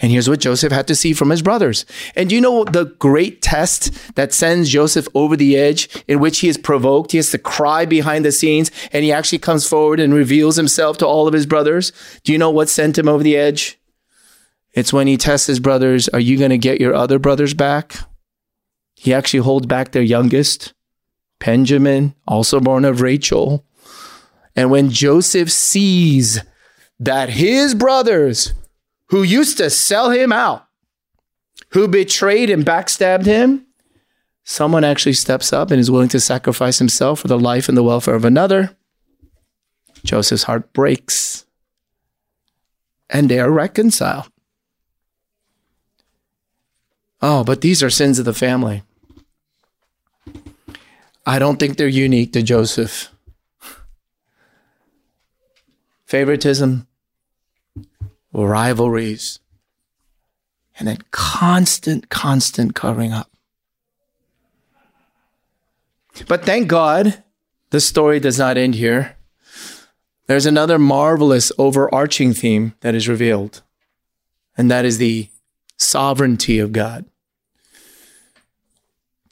And 0.00 0.10
here's 0.10 0.28
what 0.28 0.40
Joseph 0.40 0.72
had 0.72 0.86
to 0.88 0.94
see 0.94 1.12
from 1.12 1.30
his 1.30 1.42
brothers. 1.42 1.84
And 2.16 2.32
you 2.32 2.40
know 2.40 2.64
the 2.64 2.86
great 2.98 3.42
test 3.42 4.14
that 4.16 4.32
sends 4.32 4.70
Joseph 4.70 5.06
over 5.14 5.36
the 5.36 5.56
edge, 5.56 5.88
in 6.08 6.20
which 6.20 6.40
he 6.40 6.48
is 6.48 6.58
provoked? 6.58 7.12
He 7.12 7.18
has 7.18 7.30
to 7.30 7.38
cry 7.38 7.84
behind 7.84 8.24
the 8.24 8.32
scenes, 8.32 8.70
and 8.92 9.04
he 9.04 9.12
actually 9.12 9.38
comes 9.38 9.68
forward 9.68 10.00
and 10.00 10.12
reveals 10.12 10.56
himself 10.56 10.98
to 10.98 11.06
all 11.06 11.28
of 11.28 11.34
his 11.34 11.46
brothers. 11.46 11.92
Do 12.24 12.32
you 12.32 12.38
know 12.38 12.50
what 12.50 12.68
sent 12.68 12.98
him 12.98 13.08
over 13.08 13.22
the 13.22 13.36
edge? 13.36 13.78
It's 14.72 14.92
when 14.92 15.06
he 15.06 15.16
tests 15.16 15.46
his 15.46 15.60
brothers 15.60 16.08
Are 16.08 16.20
you 16.20 16.38
going 16.38 16.50
to 16.50 16.58
get 16.58 16.80
your 16.80 16.94
other 16.94 17.18
brothers 17.18 17.54
back? 17.54 17.94
He 18.94 19.14
actually 19.14 19.40
holds 19.40 19.66
back 19.66 19.92
their 19.92 20.02
youngest, 20.02 20.72
Benjamin, 21.38 22.14
also 22.26 22.58
born 22.58 22.84
of 22.84 23.00
Rachel. 23.00 23.64
And 24.56 24.70
when 24.70 24.90
Joseph 24.90 25.50
sees 25.50 26.40
that 26.98 27.30
his 27.30 27.74
brothers, 27.74 28.54
who 29.06 29.22
used 29.22 29.58
to 29.58 29.70
sell 29.70 30.10
him 30.10 30.32
out, 30.32 30.66
who 31.70 31.88
betrayed 31.88 32.50
and 32.50 32.64
backstabbed 32.64 33.26
him, 33.26 33.66
someone 34.44 34.84
actually 34.84 35.12
steps 35.12 35.52
up 35.52 35.70
and 35.70 35.80
is 35.80 35.90
willing 35.90 36.08
to 36.08 36.20
sacrifice 36.20 36.78
himself 36.78 37.20
for 37.20 37.28
the 37.28 37.38
life 37.38 37.68
and 37.68 37.76
the 37.76 37.82
welfare 37.82 38.14
of 38.14 38.24
another. 38.24 38.76
Joseph's 40.04 40.44
heart 40.44 40.72
breaks 40.72 41.44
and 43.08 43.28
they 43.28 43.38
are 43.38 43.50
reconciled. 43.50 44.28
Oh, 47.22 47.42
but 47.44 47.62
these 47.62 47.82
are 47.82 47.90
sins 47.90 48.18
of 48.18 48.24
the 48.24 48.34
family. 48.34 48.82
I 51.24 51.38
don't 51.38 51.58
think 51.58 51.76
they're 51.76 51.88
unique 51.88 52.32
to 52.34 52.42
Joseph. 52.42 53.10
Favoritism, 56.04 56.86
rivalries, 58.34 59.38
and 60.78 60.88
then 60.88 60.98
constant, 61.12 62.08
constant 62.08 62.74
covering 62.74 63.12
up. 63.12 63.30
But 66.26 66.44
thank 66.44 66.68
God 66.68 67.22
the 67.70 67.80
story 67.80 68.20
does 68.20 68.38
not 68.38 68.56
end 68.56 68.74
here. 68.74 69.16
There's 70.26 70.46
another 70.46 70.78
marvelous 70.78 71.52
overarching 71.58 72.32
theme 72.32 72.74
that 72.80 72.94
is 72.94 73.08
revealed, 73.08 73.62
and 74.56 74.70
that 74.70 74.84
is 74.84 74.98
the 74.98 75.28
sovereignty 75.76 76.58
of 76.58 76.72
God. 76.72 77.04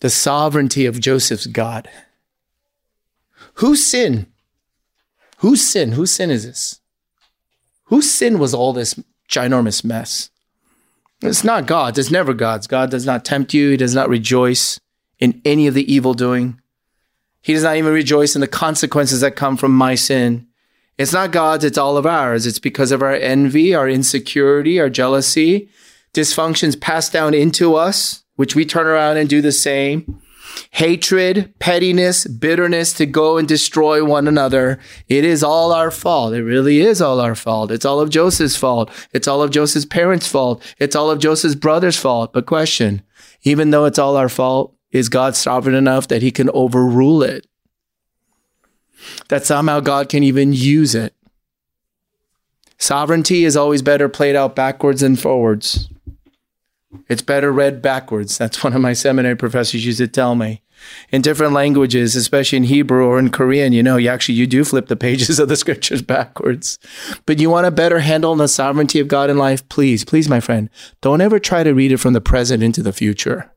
The 0.01 0.11
sovereignty 0.11 0.85
of 0.85 1.01
Joseph's 1.01 1.47
God. 1.47 1.88
Whose 3.55 3.87
sin? 3.87 4.27
Whose 5.38 5.62
sin? 5.67 5.93
Whose 5.93 6.11
sin 6.11 6.31
is 6.31 6.45
this? 6.45 6.81
Whose 7.93 8.11
sin 8.11 8.39
was 8.39 8.55
all 8.55 8.73
this 8.73 8.99
ginormous 9.29 9.85
mess? 9.85 10.31
It's 11.21 11.45
not 11.45 11.67
God's. 11.67 11.99
It's 11.99 12.11
never 12.11 12.33
God's. 12.33 12.67
God 12.67 12.91
does 12.91 13.05
not 13.05 13.23
tempt 13.23 13.53
you. 13.53 13.73
He 13.73 13.77
does 13.77 13.95
not 13.95 14.09
rejoice 14.09 14.81
in 15.19 15.43
any 15.45 15.67
of 15.67 15.75
the 15.75 15.93
evil 15.93 16.15
doing. 16.15 16.59
He 17.43 17.53
does 17.53 17.65
not 17.65 17.77
even 17.77 17.93
rejoice 17.93 18.35
in 18.35 18.41
the 18.41 18.49
consequences 18.49 19.21
that 19.21 19.37
come 19.37 19.59
from 19.59 19.73
my 19.73 19.95
sin. 19.95 20.47
It's 20.97 21.13
not 21.13 21.33
God's, 21.33 21.67
it's 21.67 21.77
all 21.77 21.99
of 21.99 22.07
ours. 22.07 22.47
It's 22.47 22.59
because 22.59 22.93
of 22.93 23.03
our 23.03 23.13
envy, 23.13 23.75
our 23.75 23.91
insecurity, 23.91 24.81
our 24.81 24.89
jealousy, 24.89 25.69
dysfunctions 26.15 26.81
passed 26.81 27.13
down 27.13 27.35
into 27.35 27.75
us, 27.75 28.25
which 28.37 28.55
we 28.55 28.65
turn 28.65 28.87
around 28.87 29.19
and 29.19 29.29
do 29.29 29.43
the 29.43 29.53
same 29.53 30.22
hatred, 30.70 31.53
pettiness, 31.59 32.27
bitterness 32.27 32.92
to 32.94 33.07
go 33.07 33.37
and 33.38 33.46
destroy 33.46 34.05
one 34.05 34.29
another. 34.29 34.79
It 35.09 35.25
is 35.25 35.42
all 35.42 35.72
our 35.72 35.90
fault. 35.90 36.35
It 36.35 36.42
really 36.42 36.81
is 36.81 37.03
all 37.03 37.20
our 37.20 37.35
fault. 37.35 37.70
It's 37.70 37.85
all 37.85 38.01
of 38.01 38.11
Joseph's 38.11 38.57
fault. 38.57 38.90
It's 39.12 39.29
all 39.29 39.42
of 39.42 39.51
Joseph's 39.51 39.87
parents' 39.87 40.27
fault. 40.27 40.62
It's 40.79 40.96
all 40.96 41.11
of 41.11 41.18
Joseph's 41.18 41.55
brother's 41.55 41.98
fault. 41.98 42.33
But 42.33 42.46
question, 42.46 43.03
even 43.42 43.70
though 43.70 43.85
it's 43.85 43.98
all 43.98 44.16
our 44.16 44.29
fault, 44.29 44.75
is 44.90 45.09
God 45.09 45.35
sovereign 45.35 45.75
enough 45.75 46.09
that 46.09 46.22
he 46.22 46.31
can 46.31 46.51
overrule 46.51 47.22
it? 47.22 47.46
That 49.29 49.44
somehow 49.44 49.81
God 49.81 50.09
can 50.09 50.22
even 50.22 50.53
use 50.53 50.94
it. 50.94 51.14
Sovereignty 52.79 53.44
is 53.44 53.57
always 53.57 53.81
better 53.81 54.09
played 54.09 54.37
out 54.37 54.57
backwards 54.57 55.01
than 55.01 55.16
forwards. 55.16 55.88
It's 57.09 57.23
better 57.23 57.53
read 57.53 57.83
backwards. 57.83 58.39
That's 58.39 58.63
one 58.63 58.75
of 58.75 58.81
my 58.81 58.93
seminary 58.93 59.37
professors 59.37 59.85
used 59.85 59.99
to 59.99 60.09
tell 60.09 60.35
me. 60.35 60.63
In 61.11 61.23
different 61.23 61.53
languages, 61.53 62.17
especially 62.17 62.57
in 62.57 62.65
Hebrew 62.65 63.07
or 63.07 63.19
in 63.19 63.31
Korean, 63.31 63.73
you 63.73 63.83
know, 63.83 63.97
you 63.97 64.09
actually 64.09 64.35
you 64.35 64.47
do 64.47 64.65
flip 64.65 64.89
the 64.89 64.97
pages 64.97 65.39
of 65.39 65.49
the 65.49 65.57
scriptures 65.57 66.03
backwards. 66.03 66.79
But 67.27 67.39
you 67.39 67.51
want 67.51 67.67
a 67.67 67.71
better 67.71 68.01
handle 68.01 68.33
on 68.33 68.39
the 68.39 68.49
sovereignty 68.49 68.99
of 68.99 69.09
God 69.09 69.31
in 69.31 69.39
life? 69.39 69.69
Please, 69.69 70.05
please, 70.05 70.29
my 70.29 70.41
friend, 70.41 70.69
don't 71.01 71.21
ever 71.21 71.39
try 71.39 71.63
to 71.63 71.73
read 71.73 71.93
it 71.93 71.99
from 71.99 72.13
the 72.13 72.21
present 72.21 72.63
into 72.63 72.83
the 72.83 72.93
future. 72.93 73.53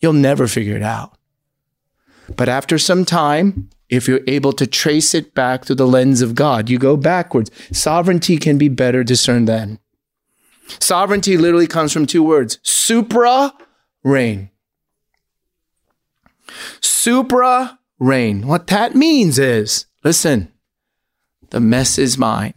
You'll 0.00 0.12
never 0.12 0.46
figure 0.46 0.76
it 0.76 0.82
out. 0.82 1.16
But 2.36 2.48
after 2.48 2.78
some 2.78 3.04
time, 3.04 3.68
if 3.88 4.08
you're 4.08 4.20
able 4.26 4.52
to 4.54 4.66
trace 4.66 5.14
it 5.14 5.34
back 5.34 5.64
through 5.64 5.76
the 5.76 5.86
lens 5.86 6.22
of 6.22 6.34
God, 6.34 6.70
you 6.70 6.78
go 6.78 6.96
backwards. 6.96 7.50
Sovereignty 7.70 8.38
can 8.38 8.58
be 8.58 8.68
better 8.68 9.04
discerned 9.04 9.46
then. 9.46 9.78
Sovereignty 10.80 11.36
literally 11.36 11.66
comes 11.66 11.92
from 11.92 12.06
two 12.06 12.22
words 12.22 12.58
supra 12.62 13.52
reign. 14.02 14.50
Supra 16.80 17.78
reign. 17.98 18.46
What 18.46 18.66
that 18.68 18.94
means 18.94 19.38
is 19.38 19.86
listen, 20.02 20.52
the 21.50 21.60
mess 21.60 21.98
is 21.98 22.18
mine, 22.18 22.54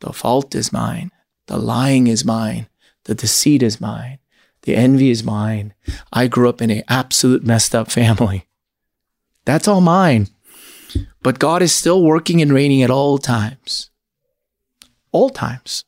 the 0.00 0.12
fault 0.12 0.54
is 0.54 0.72
mine, 0.72 1.10
the 1.46 1.58
lying 1.58 2.06
is 2.06 2.24
mine, 2.24 2.68
the 3.04 3.14
deceit 3.14 3.62
is 3.62 3.80
mine, 3.80 4.18
the 4.62 4.76
envy 4.76 5.10
is 5.10 5.24
mine. 5.24 5.74
I 6.12 6.26
grew 6.26 6.48
up 6.48 6.62
in 6.62 6.70
an 6.70 6.82
absolute 6.88 7.44
messed 7.44 7.74
up 7.74 7.90
family. 7.90 8.46
That's 9.44 9.68
all 9.68 9.80
mine. 9.80 10.28
But 11.22 11.38
God 11.38 11.62
is 11.62 11.74
still 11.74 12.02
working 12.02 12.40
and 12.40 12.52
reigning 12.52 12.82
at 12.82 12.90
all 12.90 13.18
times. 13.18 13.90
All 15.12 15.30
times 15.30 15.84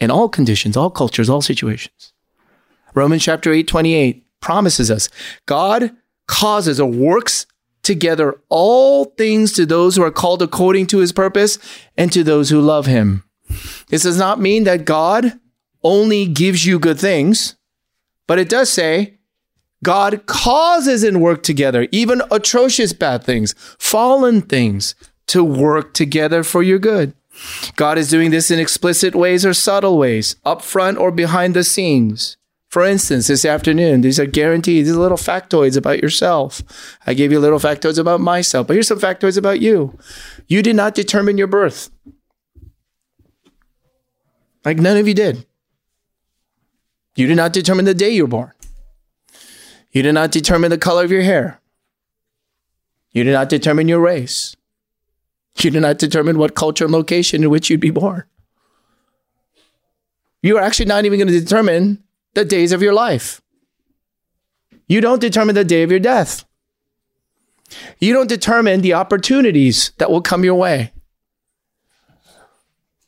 in 0.00 0.10
all 0.10 0.28
conditions, 0.28 0.76
all 0.76 0.90
cultures, 0.90 1.28
all 1.28 1.42
situations. 1.42 2.12
Romans 2.94 3.22
chapter 3.22 3.52
8, 3.52 3.68
28 3.68 4.26
promises 4.40 4.90
us 4.90 5.08
God 5.46 5.92
causes 6.26 6.80
or 6.80 6.90
works 6.90 7.46
together 7.82 8.40
all 8.48 9.04
things 9.04 9.52
to 9.54 9.66
those 9.66 9.96
who 9.96 10.02
are 10.02 10.10
called 10.10 10.42
according 10.42 10.86
to 10.86 10.98
his 10.98 11.12
purpose 11.12 11.58
and 11.96 12.12
to 12.12 12.22
those 12.22 12.50
who 12.50 12.60
love 12.60 12.86
him. 12.86 13.24
This 13.88 14.02
does 14.02 14.18
not 14.18 14.40
mean 14.40 14.64
that 14.64 14.84
God 14.84 15.38
only 15.82 16.26
gives 16.26 16.66
you 16.66 16.78
good 16.78 16.98
things, 16.98 17.56
but 18.26 18.38
it 18.38 18.48
does 18.48 18.70
say 18.70 19.18
God 19.82 20.26
causes 20.26 21.02
and 21.02 21.22
work 21.22 21.42
together, 21.42 21.88
even 21.90 22.22
atrocious 22.30 22.92
bad 22.92 23.24
things, 23.24 23.54
fallen 23.78 24.42
things, 24.42 24.94
to 25.28 25.42
work 25.42 25.94
together 25.94 26.42
for 26.42 26.62
your 26.62 26.78
good. 26.78 27.14
God 27.76 27.98
is 27.98 28.10
doing 28.10 28.30
this 28.30 28.50
in 28.50 28.58
explicit 28.58 29.14
ways 29.14 29.46
or 29.46 29.54
subtle 29.54 29.98
ways, 29.98 30.36
up 30.44 30.62
front 30.62 30.98
or 30.98 31.10
behind 31.10 31.54
the 31.54 31.64
scenes. 31.64 32.36
For 32.68 32.84
instance, 32.84 33.26
this 33.26 33.44
afternoon, 33.44 34.02
these 34.02 34.20
are 34.20 34.26
guaranteed, 34.26 34.86
these 34.86 34.94
are 34.94 35.00
little 35.00 35.18
factoids 35.18 35.76
about 35.76 36.00
yourself. 36.00 36.62
I 37.04 37.14
gave 37.14 37.32
you 37.32 37.40
little 37.40 37.58
factoids 37.58 37.98
about 37.98 38.20
myself, 38.20 38.66
but 38.66 38.74
here's 38.74 38.86
some 38.86 39.00
factoids 39.00 39.36
about 39.36 39.60
you. 39.60 39.98
You 40.46 40.62
did 40.62 40.76
not 40.76 40.94
determine 40.94 41.36
your 41.36 41.48
birth. 41.48 41.90
Like 44.64 44.78
none 44.78 44.96
of 44.96 45.08
you 45.08 45.14
did. 45.14 45.46
You 47.16 47.26
did 47.26 47.36
not 47.36 47.52
determine 47.52 47.86
the 47.86 47.94
day 47.94 48.10
you 48.10 48.24
were 48.24 48.28
born. 48.28 48.52
You 49.90 50.02
did 50.02 50.12
not 50.12 50.30
determine 50.30 50.70
the 50.70 50.78
color 50.78 51.02
of 51.02 51.10
your 51.10 51.22
hair. 51.22 51.60
You 53.10 53.24
did 53.24 53.32
not 53.32 53.48
determine 53.48 53.88
your 53.88 53.98
race. 53.98 54.54
You 55.58 55.70
do 55.70 55.80
not 55.80 55.98
determine 55.98 56.38
what 56.38 56.54
culture 56.54 56.84
and 56.84 56.92
location 56.92 57.42
in 57.42 57.50
which 57.50 57.68
you'd 57.68 57.80
be 57.80 57.90
born. 57.90 58.24
You 60.42 60.56
are 60.56 60.62
actually 60.62 60.86
not 60.86 61.04
even 61.04 61.18
going 61.18 61.28
to 61.28 61.40
determine 61.40 62.02
the 62.34 62.44
days 62.44 62.72
of 62.72 62.82
your 62.82 62.94
life. 62.94 63.42
You 64.86 65.00
don't 65.00 65.20
determine 65.20 65.54
the 65.54 65.64
day 65.64 65.82
of 65.82 65.90
your 65.90 66.00
death. 66.00 66.44
You 67.98 68.12
don't 68.12 68.28
determine 68.28 68.80
the 68.80 68.94
opportunities 68.94 69.92
that 69.98 70.10
will 70.10 70.22
come 70.22 70.44
your 70.44 70.54
way. 70.54 70.92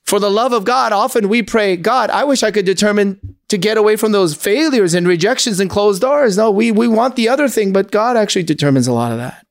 For 0.04 0.20
the 0.20 0.30
love 0.30 0.52
of 0.52 0.64
God, 0.64 0.92
often 0.92 1.28
we 1.28 1.42
pray, 1.42 1.76
God, 1.76 2.10
I 2.10 2.24
wish 2.24 2.42
I 2.42 2.50
could 2.50 2.66
determine 2.66 3.36
to 3.48 3.56
get 3.56 3.78
away 3.78 3.96
from 3.96 4.12
those 4.12 4.34
failures 4.34 4.94
and 4.94 5.08
rejections 5.08 5.58
and 5.58 5.70
closed 5.70 6.02
doors. 6.02 6.36
No, 6.36 6.50
we, 6.50 6.70
we 6.70 6.86
want 6.86 7.16
the 7.16 7.28
other 7.28 7.48
thing, 7.48 7.72
but 7.72 7.90
God 7.90 8.16
actually 8.16 8.42
determines 8.42 8.86
a 8.86 8.92
lot 8.92 9.12
of 9.12 9.18
that. 9.18 9.46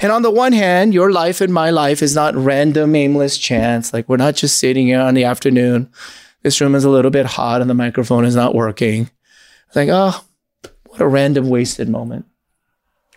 And 0.00 0.12
on 0.12 0.22
the 0.22 0.30
one 0.30 0.52
hand, 0.52 0.94
your 0.94 1.10
life 1.12 1.40
and 1.40 1.52
my 1.52 1.70
life 1.70 2.02
is 2.02 2.14
not 2.14 2.34
random, 2.34 2.94
aimless 2.94 3.38
chance. 3.38 3.92
Like 3.92 4.08
we're 4.08 4.16
not 4.16 4.34
just 4.34 4.58
sitting 4.58 4.86
here 4.86 5.00
on 5.00 5.14
the 5.14 5.24
afternoon. 5.24 5.90
This 6.42 6.60
room 6.60 6.74
is 6.74 6.84
a 6.84 6.90
little 6.90 7.10
bit 7.10 7.26
hot 7.26 7.60
and 7.60 7.68
the 7.68 7.74
microphone 7.74 8.24
is 8.24 8.36
not 8.36 8.54
working. 8.54 9.10
Like, 9.74 9.88
oh, 9.90 10.24
what 10.84 11.00
a 11.00 11.06
random, 11.06 11.48
wasted 11.48 11.88
moment. 11.88 12.26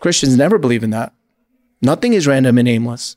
Christians 0.00 0.36
never 0.36 0.58
believe 0.58 0.82
in 0.82 0.90
that. 0.90 1.12
Nothing 1.80 2.12
is 2.12 2.26
random 2.26 2.58
and 2.58 2.68
aimless. 2.68 3.16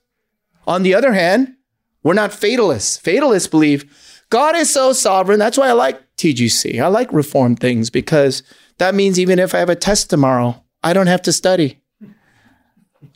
On 0.68 0.84
the 0.84 0.94
other 0.94 1.14
hand, 1.14 1.56
we're 2.04 2.14
not 2.14 2.34
fatalists. 2.34 2.98
Fatalists 2.98 3.48
believe 3.48 3.86
God 4.30 4.56
is 4.56 4.72
so 4.72 4.94
sovereign. 4.94 5.40
That's 5.40 5.58
why 5.58 5.70
I 5.70 5.74
like 5.74 6.02
TGC. 6.18 6.82
I 6.82 6.88
like 6.88 7.12
reform 7.14 7.56
things 7.56 7.90
because 7.90 8.44
that 8.78 8.96
means 8.96 9.20
even 9.20 9.40
if 9.40 9.54
I 9.54 9.60
have 9.60 9.70
a 9.70 9.76
test 9.76 10.10
tomorrow, 10.10 10.64
I 10.84 10.94
don't 10.94 11.08
have 11.08 11.22
to 11.24 11.34
study. 11.34 11.82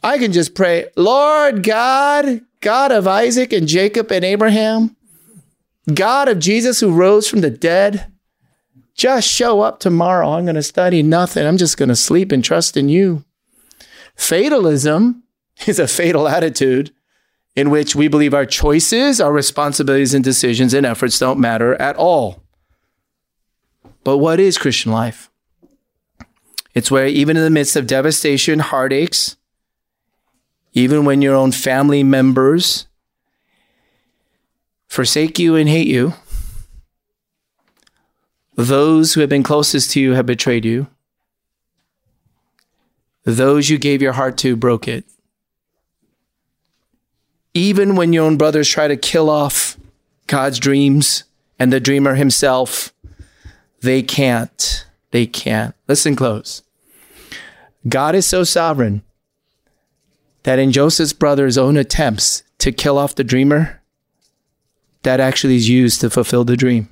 I 0.04 0.18
can 0.18 0.32
just 0.32 0.56
pray, 0.56 0.88
Lord 0.96 1.64
God, 1.64 2.42
God 2.62 2.92
of 2.92 3.08
Isaac 3.08 3.54
and 3.54 3.68
Jacob 3.68 4.12
and 4.12 4.26
Abraham, 4.26 4.96
God 5.94 6.28
of 6.28 6.40
Jesus 6.40 6.80
who 6.80 6.94
rose 6.94 7.28
from 7.28 7.42
the 7.42 7.50
dead, 7.50 8.12
just 8.96 9.28
show 9.28 9.62
up 9.62 9.80
tomorrow. 9.80 10.32
I'm 10.32 10.46
going 10.46 10.56
to 10.56 10.64
study 10.64 11.02
nothing. 11.02 11.46
I'm 11.46 11.58
just 11.58 11.78
going 11.78 11.90
to 11.90 11.96
sleep 11.96 12.32
and 12.32 12.44
trust 12.44 12.76
in 12.76 12.90
you. 12.90 13.24
Fatalism 14.16 15.24
is 15.68 15.80
a 15.80 15.88
fatal 15.88 16.28
attitude 16.28 16.92
in 17.56 17.70
which 17.70 17.96
we 17.96 18.08
believe 18.08 18.34
our 18.34 18.46
choices, 18.46 19.20
our 19.20 19.32
responsibilities, 19.32 20.14
and 20.14 20.24
decisions 20.24 20.74
and 20.74 20.86
efforts 20.86 21.20
don't 21.20 21.40
matter 21.40 21.76
at 21.76 21.96
all. 21.96 22.44
But 24.04 24.18
what 24.18 24.40
is 24.40 24.58
Christian 24.58 24.92
life? 24.92 25.30
It's 26.74 26.92
where, 26.92 27.08
even 27.08 27.36
in 27.36 27.44
the 27.44 27.50
midst 27.50 27.76
of 27.76 27.88
devastation, 27.88 28.60
heartaches, 28.60 29.36
even 30.74 31.06
when 31.06 31.22
your 31.22 31.36
own 31.36 31.52
family 31.52 32.04
members 32.04 32.88
forsake 34.88 35.40
you 35.40 35.56
and 35.56 35.70
hate 35.70 35.88
you, 35.88 36.14
those 38.56 39.14
who 39.14 39.22
have 39.22 39.30
been 39.30 39.44
closest 39.44 39.92
to 39.92 40.00
you 40.00 40.14
have 40.14 40.26
betrayed 40.26 40.66
you, 40.66 40.88
those 43.24 43.70
you 43.70 43.78
gave 43.78 44.02
your 44.02 44.14
heart 44.14 44.38
to 44.38 44.56
broke 44.56 44.88
it. 44.88 45.06
Even 47.54 47.96
when 47.96 48.14
your 48.14 48.26
own 48.26 48.38
brothers 48.38 48.68
try 48.68 48.88
to 48.88 48.98
kill 48.98 49.30
off 49.30 49.78
God's 50.28 50.60
dreams 50.60 51.24
and 51.58 51.74
the 51.74 51.80
dreamer 51.80 52.16
himself, 52.16 52.94
they 53.82 54.02
can't. 54.02 54.86
They 55.12 55.26
can't. 55.26 55.74
Listen 55.88 56.16
close. 56.16 56.62
God 57.88 58.14
is 58.14 58.26
so 58.28 58.44
sovereign 58.44 59.04
that 60.44 60.60
in 60.60 60.72
Joseph's 60.72 61.14
brother's 61.14 61.58
own 61.58 61.78
attempts 61.78 62.44
to 62.60 62.72
kill 62.72 62.98
off 62.98 63.16
the 63.16 63.24
dreamer, 63.24 63.82
that 65.04 65.20
actually 65.20 65.56
is 65.56 65.70
used 65.70 66.02
to 66.02 66.10
fulfill 66.10 66.44
the 66.44 66.58
dream. 66.58 66.90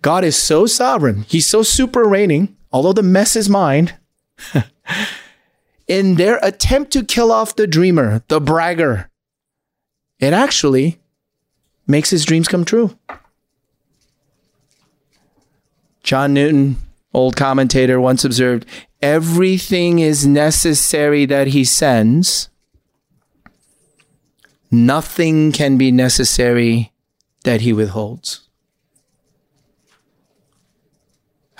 God 0.00 0.24
is 0.24 0.36
so 0.36 0.66
sovereign, 0.66 1.24
He's 1.28 1.46
so 1.46 1.62
super 1.62 2.04
reigning, 2.04 2.56
although 2.72 2.92
the 2.92 3.02
mess 3.02 3.36
is 3.36 3.48
mine. 3.48 3.92
in 5.86 6.16
their 6.16 6.38
attempt 6.42 6.92
to 6.92 7.04
kill 7.04 7.30
off 7.30 7.54
the 7.54 7.66
dreamer, 7.66 8.22
the 8.28 8.40
bragger, 8.40 9.10
it 10.18 10.32
actually 10.32 11.00
makes 11.86 12.10
his 12.10 12.24
dreams 12.24 12.48
come 12.48 12.64
true. 12.64 12.96
John 16.02 16.34
Newton, 16.34 16.76
old 17.14 17.36
commentator, 17.36 18.00
once 18.00 18.24
observed 18.24 18.66
everything 19.00 19.98
is 19.98 20.26
necessary 20.26 21.26
that 21.26 21.48
he 21.48 21.64
sends, 21.64 22.48
nothing 24.70 25.52
can 25.52 25.76
be 25.76 25.90
necessary 25.90 26.92
that 27.44 27.60
he 27.62 27.72
withholds. 27.72 28.48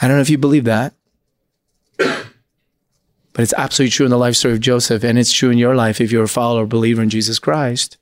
I 0.00 0.08
don't 0.08 0.16
know 0.16 0.22
if 0.22 0.30
you 0.30 0.38
believe 0.38 0.64
that, 0.64 0.94
but 1.96 2.24
it's 3.36 3.54
absolutely 3.56 3.92
true 3.92 4.06
in 4.06 4.10
the 4.10 4.18
life 4.18 4.36
story 4.36 4.54
of 4.54 4.60
Joseph, 4.60 5.04
and 5.04 5.18
it's 5.18 5.32
true 5.32 5.50
in 5.50 5.58
your 5.58 5.74
life 5.74 6.00
if 6.00 6.10
you're 6.10 6.24
a 6.24 6.28
follower, 6.28 6.66
believer 6.66 7.02
in 7.02 7.10
Jesus 7.10 7.38
Christ. 7.38 7.98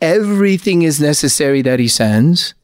Everything 0.00 0.82
is 0.82 1.00
necessary 1.00 1.62
that 1.62 1.80
he 1.80 1.88
sends. 1.88 2.54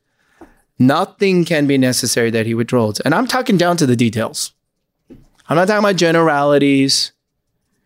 Nothing 0.79 1.45
can 1.45 1.67
be 1.67 1.79
necessary 1.79 2.31
that 2.31 2.47
he 2.47 2.55
withdraws. 2.55 3.01
And 3.01 3.15
I'm 3.15 3.27
talking 3.27 3.57
down 3.57 3.77
to 3.79 3.87
the 3.87 3.97
details. 3.97 4.53
I'm 5.49 5.57
not 5.57 5.69
talking 5.69 5.85
about 5.85 5.97
generalities. 5.97 7.13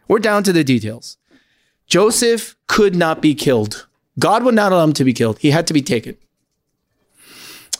We're 0.08 0.18
down 0.18 0.42
to 0.44 0.52
the 0.52 0.64
details. 0.64 1.16
Joseph 1.86 2.56
could 2.66 2.96
not 2.96 3.20
be 3.20 3.34
killed. 3.34 3.86
God 4.18 4.42
would 4.42 4.54
not 4.54 4.72
allow 4.72 4.84
him 4.84 4.92
to 4.94 5.04
be 5.04 5.12
killed. 5.12 5.38
He 5.38 5.50
had 5.50 5.66
to 5.68 5.72
be 5.72 5.82
taken. 5.82 6.16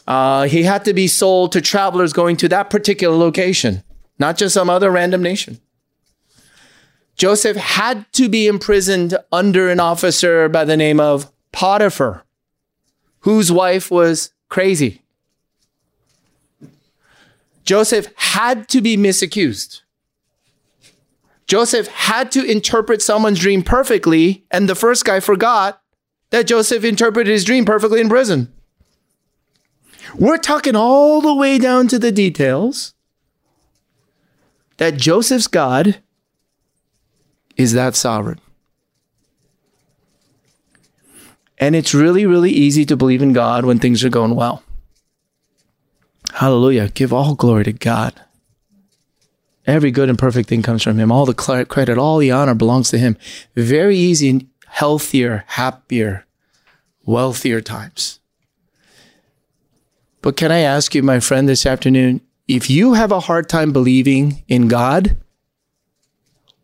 Uh, 0.06 0.44
he 0.44 0.64
had 0.64 0.84
to 0.84 0.94
be 0.94 1.06
sold 1.06 1.52
to 1.52 1.60
travelers 1.60 2.12
going 2.12 2.36
to 2.36 2.48
that 2.48 2.70
particular 2.70 3.16
location, 3.16 3.82
not 4.18 4.36
just 4.36 4.54
some 4.54 4.70
other 4.70 4.90
random 4.90 5.22
nation. 5.22 5.60
Joseph 7.16 7.56
had 7.56 8.10
to 8.14 8.28
be 8.28 8.46
imprisoned 8.46 9.16
under 9.30 9.68
an 9.68 9.78
officer 9.78 10.48
by 10.48 10.64
the 10.64 10.76
name 10.76 10.98
of 10.98 11.30
Potiphar, 11.52 12.24
whose 13.20 13.52
wife 13.52 13.90
was 13.90 14.32
crazy. 14.50 15.00
Joseph 17.64 18.08
had 18.16 18.68
to 18.68 18.82
be 18.82 18.96
misaccused. 18.96 19.80
Joseph 21.46 21.88
had 21.88 22.30
to 22.32 22.44
interpret 22.44 23.02
someone's 23.02 23.40
dream 23.40 23.62
perfectly, 23.62 24.44
and 24.50 24.68
the 24.68 24.74
first 24.74 25.04
guy 25.04 25.20
forgot 25.20 25.82
that 26.30 26.46
Joseph 26.46 26.84
interpreted 26.84 27.32
his 27.32 27.44
dream 27.44 27.64
perfectly 27.64 28.00
in 28.00 28.08
prison. 28.08 28.52
We're 30.16 30.38
talking 30.38 30.76
all 30.76 31.20
the 31.20 31.34
way 31.34 31.58
down 31.58 31.88
to 31.88 31.98
the 31.98 32.12
details 32.12 32.94
that 34.76 34.96
Joseph's 34.96 35.46
God 35.46 36.00
is 37.56 37.72
that 37.72 37.94
sovereign. 37.94 38.40
And 41.60 41.76
it's 41.76 41.94
really, 41.94 42.24
really 42.24 42.50
easy 42.50 42.86
to 42.86 42.96
believe 42.96 43.20
in 43.22 43.34
God 43.34 43.66
when 43.66 43.78
things 43.78 44.02
are 44.02 44.08
going 44.08 44.34
well. 44.34 44.64
Hallelujah. 46.32 46.88
Give 46.88 47.12
all 47.12 47.34
glory 47.34 47.64
to 47.64 47.72
God. 47.72 48.14
Every 49.66 49.90
good 49.90 50.08
and 50.08 50.18
perfect 50.18 50.48
thing 50.48 50.62
comes 50.62 50.82
from 50.82 50.98
Him. 50.98 51.12
All 51.12 51.26
the 51.26 51.34
credit, 51.34 51.98
all 51.98 52.16
the 52.16 52.30
honor 52.30 52.54
belongs 52.54 52.88
to 52.90 52.98
Him. 52.98 53.18
Very 53.54 53.96
easy, 53.96 54.30
and 54.30 54.48
healthier, 54.66 55.44
happier, 55.48 56.26
wealthier 57.04 57.60
times. 57.60 58.20
But 60.22 60.36
can 60.36 60.50
I 60.50 60.60
ask 60.60 60.94
you, 60.94 61.02
my 61.02 61.20
friend, 61.20 61.48
this 61.48 61.66
afternoon, 61.66 62.22
if 62.48 62.70
you 62.70 62.94
have 62.94 63.12
a 63.12 63.20
hard 63.20 63.48
time 63.48 63.72
believing 63.72 64.44
in 64.48 64.66
God, 64.68 65.18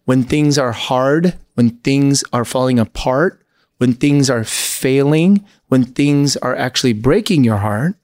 when 0.05 0.23
things 0.23 0.57
are 0.57 0.73
hard, 0.73 1.35
when 1.55 1.71
things 1.79 2.25
are 2.33 2.45
falling 2.45 2.79
apart, 2.79 3.43
when 3.79 3.93
things 3.93 4.31
are 4.31 4.45
failing, 4.45 5.45
when 5.69 5.85
things 5.85 6.37
are 6.39 6.57
actually 6.57 6.93
breaking 6.93 7.45
your 7.45 7.59
heart, 7.59 7.97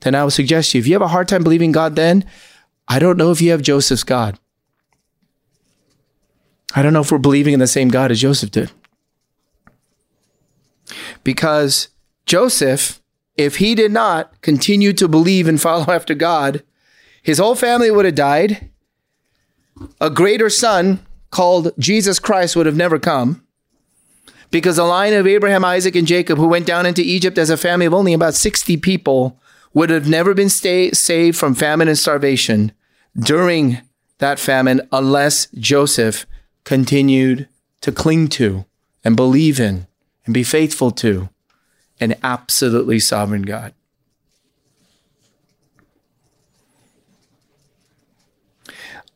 then 0.00 0.14
I 0.14 0.24
would 0.24 0.32
suggest 0.32 0.74
you, 0.74 0.78
if 0.78 0.86
you 0.86 0.92
have 0.94 1.02
a 1.02 1.08
hard 1.08 1.28
time 1.28 1.42
believing 1.42 1.72
God, 1.72 1.96
then 1.96 2.24
I 2.86 2.98
don't 2.98 3.16
know 3.16 3.30
if 3.30 3.40
you 3.40 3.50
have 3.50 3.62
Joseph's 3.62 4.04
God. 4.04 4.38
I 6.74 6.82
don't 6.82 6.92
know 6.92 7.00
if 7.00 7.10
we're 7.10 7.18
believing 7.18 7.54
in 7.54 7.60
the 7.60 7.66
same 7.66 7.88
God 7.88 8.10
as 8.10 8.20
Joseph 8.20 8.50
did. 8.50 8.70
Because 11.24 11.88
Joseph, 12.26 13.00
if 13.36 13.56
he 13.56 13.74
did 13.74 13.90
not 13.90 14.40
continue 14.42 14.92
to 14.92 15.08
believe 15.08 15.48
and 15.48 15.60
follow 15.60 15.86
after 15.92 16.14
God, 16.14 16.62
his 17.22 17.38
whole 17.38 17.54
family 17.54 17.90
would 17.90 18.04
have 18.04 18.14
died. 18.14 18.70
A 20.00 20.10
greater 20.10 20.50
son 20.50 21.04
called 21.30 21.72
Jesus 21.78 22.18
Christ 22.18 22.56
would 22.56 22.66
have 22.66 22.76
never 22.76 22.98
come 22.98 23.46
because 24.50 24.76
the 24.76 24.84
line 24.84 25.12
of 25.12 25.26
Abraham, 25.26 25.64
Isaac, 25.64 25.94
and 25.94 26.06
Jacob, 26.06 26.38
who 26.38 26.48
went 26.48 26.66
down 26.66 26.86
into 26.86 27.02
Egypt 27.02 27.38
as 27.38 27.50
a 27.50 27.56
family 27.56 27.86
of 27.86 27.94
only 27.94 28.12
about 28.14 28.34
60 28.34 28.76
people, 28.78 29.38
would 29.74 29.90
have 29.90 30.08
never 30.08 30.34
been 30.34 30.48
stay, 30.48 30.90
saved 30.92 31.36
from 31.36 31.54
famine 31.54 31.88
and 31.88 31.98
starvation 31.98 32.72
during 33.18 33.78
that 34.18 34.38
famine 34.38 34.80
unless 34.92 35.46
Joseph 35.54 36.26
continued 36.64 37.48
to 37.80 37.92
cling 37.92 38.28
to 38.28 38.64
and 39.04 39.16
believe 39.16 39.60
in 39.60 39.86
and 40.24 40.34
be 40.34 40.42
faithful 40.42 40.90
to 40.90 41.28
an 42.00 42.14
absolutely 42.22 42.98
sovereign 42.98 43.42
God. 43.42 43.74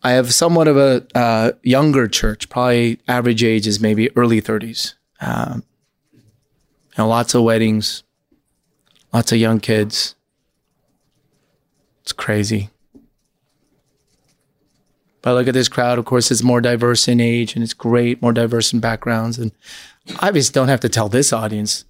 I 0.05 0.13
have 0.13 0.35
somewhat 0.35 0.67
of 0.67 0.77
a 0.77 1.07
uh, 1.15 1.53
younger 1.63 2.09
church, 2.09 2.49
probably 2.49 3.01
average 3.07 3.45
age 3.45 3.69
is 3.69 3.79
maybe 3.79 4.15
early 4.17 4.43
30s. 4.43 4.95
Um, 5.23 5.63
you 6.13 6.99
know, 6.99 7.09
lots 7.09 7.35
of 7.35 7.43
weddings, 7.43 8.03
lots 9.13 9.33
of 9.33 9.39
young 9.39 9.61
kids. 9.61 10.15
It's 12.03 12.13
crazy. 12.13 12.69
But 15.23 15.35
look 15.35 15.47
at 15.47 15.55
this 15.55 15.69
crowd. 15.69 15.99
Of 15.99 16.05
course, 16.05 16.31
it's 16.33 16.43
more 16.43 16.61
diverse 16.61 17.07
in 17.07 17.21
age 17.21 17.55
and 17.55 17.63
it's 17.63 17.75
great, 17.75 18.21
more 18.21 18.33
diverse 18.33 18.73
in 18.73 18.81
backgrounds. 18.81 19.39
And 19.39 19.53
I 20.19 20.33
just 20.33 20.53
don't 20.53 20.69
have 20.69 20.81
to 20.81 20.89
tell 20.89 21.09
this 21.09 21.33
audience. 21.33 21.85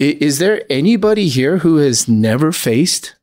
Is 0.00 0.38
there 0.38 0.64
anybody 0.68 1.28
here 1.28 1.58
who 1.58 1.76
has 1.76 2.08
never 2.08 2.50
faced 2.50 3.14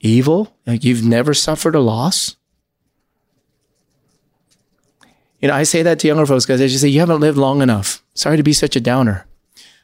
evil? 0.00 0.54
Like 0.66 0.84
you've 0.84 1.04
never 1.04 1.34
suffered 1.34 1.74
a 1.74 1.80
loss? 1.80 2.36
You 5.42 5.48
know, 5.48 5.54
I 5.54 5.64
say 5.64 5.82
that 5.82 5.98
to 5.98 6.06
younger 6.06 6.24
folks 6.24 6.46
because 6.46 6.60
I 6.60 6.68
just 6.68 6.80
say, 6.80 6.88
you 6.88 7.00
haven't 7.00 7.20
lived 7.20 7.36
long 7.36 7.62
enough. 7.62 8.02
Sorry 8.14 8.36
to 8.36 8.44
be 8.44 8.52
such 8.52 8.76
a 8.76 8.80
downer. 8.80 9.26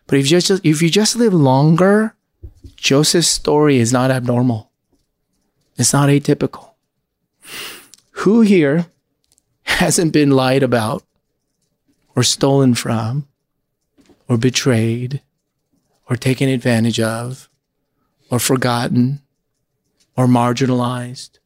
But 0.06 0.18
if 0.18 0.30
you 0.30 0.40
just, 0.40 0.64
if 0.64 0.80
you 0.80 0.88
just 0.88 1.16
live 1.16 1.34
longer, 1.34 2.14
Joseph's 2.76 3.28
story 3.28 3.78
is 3.78 3.92
not 3.92 4.12
abnormal. 4.12 4.70
It's 5.76 5.92
not 5.92 6.08
atypical. 6.08 6.70
Who 8.22 8.42
here 8.42 8.86
hasn't 9.64 10.12
been 10.12 10.30
lied 10.30 10.62
about 10.62 11.04
or 12.14 12.22
stolen 12.22 12.74
from 12.74 13.26
or 14.28 14.38
betrayed 14.38 15.22
or 16.08 16.16
taken 16.16 16.48
advantage 16.48 17.00
of 17.00 17.48
or 18.30 18.38
forgotten 18.38 19.22
or 20.16 20.26
marginalized, 20.26 21.38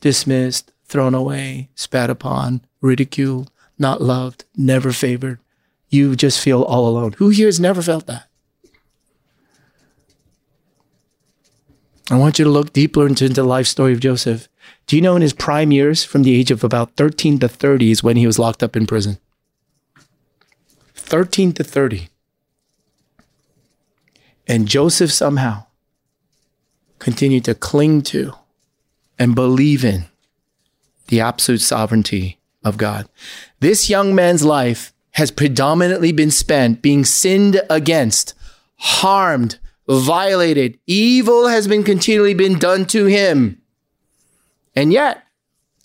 dismissed, 0.00 0.72
thrown 0.84 1.14
away, 1.14 1.70
spat 1.74 2.10
upon, 2.10 2.60
ridiculed, 2.80 3.50
not 3.78 4.00
loved, 4.00 4.44
never 4.56 4.92
favored. 4.92 5.38
You 5.88 6.16
just 6.16 6.40
feel 6.40 6.62
all 6.62 6.88
alone. 6.88 7.14
Who 7.18 7.28
here 7.28 7.46
has 7.46 7.60
never 7.60 7.82
felt 7.82 8.06
that? 8.06 8.28
I 12.10 12.16
want 12.16 12.38
you 12.38 12.44
to 12.44 12.50
look 12.50 12.72
deeper 12.72 13.06
into, 13.06 13.24
into 13.24 13.42
the 13.42 13.48
life 13.48 13.66
story 13.66 13.92
of 13.92 14.00
Joseph. 14.00 14.48
Do 14.86 14.94
you 14.94 15.02
know 15.02 15.16
in 15.16 15.22
his 15.22 15.32
prime 15.32 15.72
years, 15.72 16.04
from 16.04 16.22
the 16.22 16.38
age 16.38 16.50
of 16.50 16.62
about 16.62 16.94
13 16.96 17.40
to 17.40 17.48
30, 17.48 17.90
is 17.90 18.02
when 18.02 18.16
he 18.16 18.26
was 18.26 18.38
locked 18.38 18.62
up 18.62 18.76
in 18.76 18.86
prison? 18.86 19.18
13 20.94 21.52
to 21.54 21.64
30. 21.64 22.08
And 24.46 24.68
Joseph 24.68 25.12
somehow 25.12 25.66
continued 27.00 27.44
to 27.44 27.54
cling 27.54 28.02
to 28.02 28.32
and 29.18 29.34
believe 29.34 29.84
in 29.84 30.06
the 31.08 31.20
absolute 31.20 31.60
sovereignty 31.60 32.35
of 32.66 32.76
God. 32.76 33.08
This 33.60 33.88
young 33.88 34.14
man's 34.14 34.44
life 34.44 34.92
has 35.12 35.30
predominantly 35.30 36.12
been 36.12 36.30
spent 36.30 36.82
being 36.82 37.04
sinned 37.04 37.62
against, 37.70 38.34
harmed, 38.76 39.58
violated. 39.88 40.78
Evil 40.86 41.46
has 41.46 41.68
been 41.68 41.84
continually 41.84 42.34
been 42.34 42.58
done 42.58 42.84
to 42.86 43.06
him. 43.06 43.62
And 44.74 44.92
yet, 44.92 45.22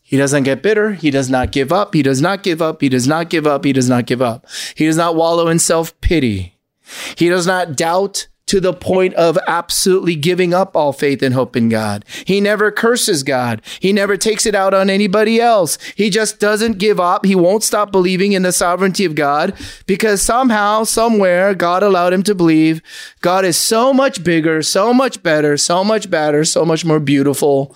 he 0.01 0.17
doesn't 0.17 0.43
get 0.43 0.61
bitter. 0.61 0.91
He 0.93 1.11
does 1.11 1.29
not 1.29 1.53
give 1.53 1.71
up. 1.71 1.93
He 1.93 2.03
does 2.03 2.19
not 2.19 2.43
give 2.43 2.61
up. 2.61 2.81
He 2.81 2.89
does 2.89 3.07
not 3.07 3.29
give 3.29 3.47
up. 3.47 3.63
He 3.63 3.71
does 3.71 3.87
not 3.87 4.05
give 4.05 4.21
up. 4.21 4.45
He 4.75 4.85
does 4.85 4.97
not 4.97 5.15
wallow 5.15 5.47
in 5.47 5.59
self 5.59 5.99
pity. 6.01 6.57
He 7.15 7.29
does 7.29 7.47
not 7.47 7.77
doubt 7.77 8.27
to 8.51 8.59
the 8.59 8.73
point 8.73 9.13
of 9.13 9.37
absolutely 9.47 10.13
giving 10.13 10.53
up 10.53 10.75
all 10.75 10.91
faith 10.91 11.23
and 11.23 11.33
hope 11.33 11.55
in 11.55 11.69
God. 11.69 12.03
He 12.25 12.41
never 12.41 12.69
curses 12.69 13.23
God. 13.23 13.61
He 13.79 13.93
never 13.93 14.17
takes 14.17 14.45
it 14.45 14.53
out 14.53 14.73
on 14.73 14.89
anybody 14.89 15.39
else. 15.39 15.77
He 15.95 16.09
just 16.09 16.37
doesn't 16.41 16.77
give 16.77 16.99
up. 16.99 17.25
He 17.25 17.33
won't 17.33 17.63
stop 17.63 17.93
believing 17.93 18.33
in 18.33 18.41
the 18.41 18.51
sovereignty 18.51 19.05
of 19.05 19.15
God 19.15 19.57
because 19.87 20.21
somehow, 20.21 20.83
somewhere, 20.83 21.55
God 21.55 21.81
allowed 21.81 22.11
him 22.11 22.23
to 22.23 22.35
believe 22.35 22.81
God 23.21 23.45
is 23.45 23.55
so 23.55 23.93
much 23.93 24.21
bigger, 24.21 24.61
so 24.61 24.93
much 24.93 25.23
better, 25.23 25.55
so 25.55 25.81
much 25.85 26.09
better, 26.09 26.43
so 26.43 26.65
much 26.65 26.83
more 26.83 26.99
beautiful 26.99 27.73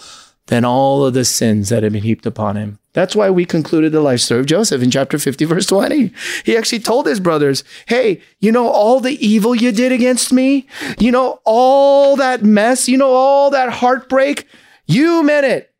than 0.47 0.63
all 0.63 1.05
of 1.05 1.13
the 1.13 1.25
sins 1.25 1.69
that 1.69 1.83
have 1.83 1.93
been 1.93 2.03
heaped 2.03 2.25
upon 2.25 2.55
him. 2.55 2.79
That's 2.93 3.15
why 3.15 3.29
we 3.29 3.45
concluded 3.45 3.91
the 3.91 3.99
life 3.99 4.21
story 4.21 4.39
of 4.39 4.45
Joseph 4.45 4.81
in 4.81 4.91
chapter 4.91 5.17
50, 5.17 5.45
verse 5.45 5.65
20. 5.65 6.13
He 6.45 6.55
actually 6.55 6.79
told 6.79 7.07
his 7.07 7.19
brothers, 7.19 7.63
Hey, 7.87 8.21
you 8.39 8.51
know, 8.51 8.67
all 8.67 8.99
the 8.99 9.25
evil 9.25 9.55
you 9.55 9.71
did 9.71 9.91
against 9.91 10.31
me, 10.31 10.67
you 10.99 11.11
know, 11.11 11.41
all 11.43 12.15
that 12.15 12.43
mess, 12.43 12.87
you 12.87 12.97
know, 12.97 13.11
all 13.11 13.49
that 13.49 13.69
heartbreak, 13.69 14.47
you 14.85 15.23
meant 15.23 15.45
it 15.45 15.73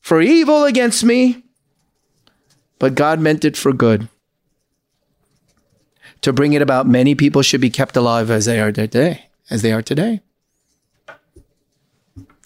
for 0.00 0.20
evil 0.20 0.64
against 0.64 1.04
me, 1.04 1.44
but 2.78 2.94
God 2.94 3.20
meant 3.20 3.44
it 3.44 3.56
for 3.56 3.72
good. 3.72 4.08
To 6.22 6.32
bring 6.32 6.52
it 6.52 6.62
about, 6.62 6.86
many 6.86 7.14
people 7.14 7.42
should 7.42 7.60
be 7.60 7.70
kept 7.70 7.96
alive 7.96 8.30
as 8.30 8.46
they 8.46 8.60
are 8.60 8.72
today, 8.72 9.26
as 9.50 9.62
they 9.62 9.72
are 9.72 9.82
today. 9.82 10.20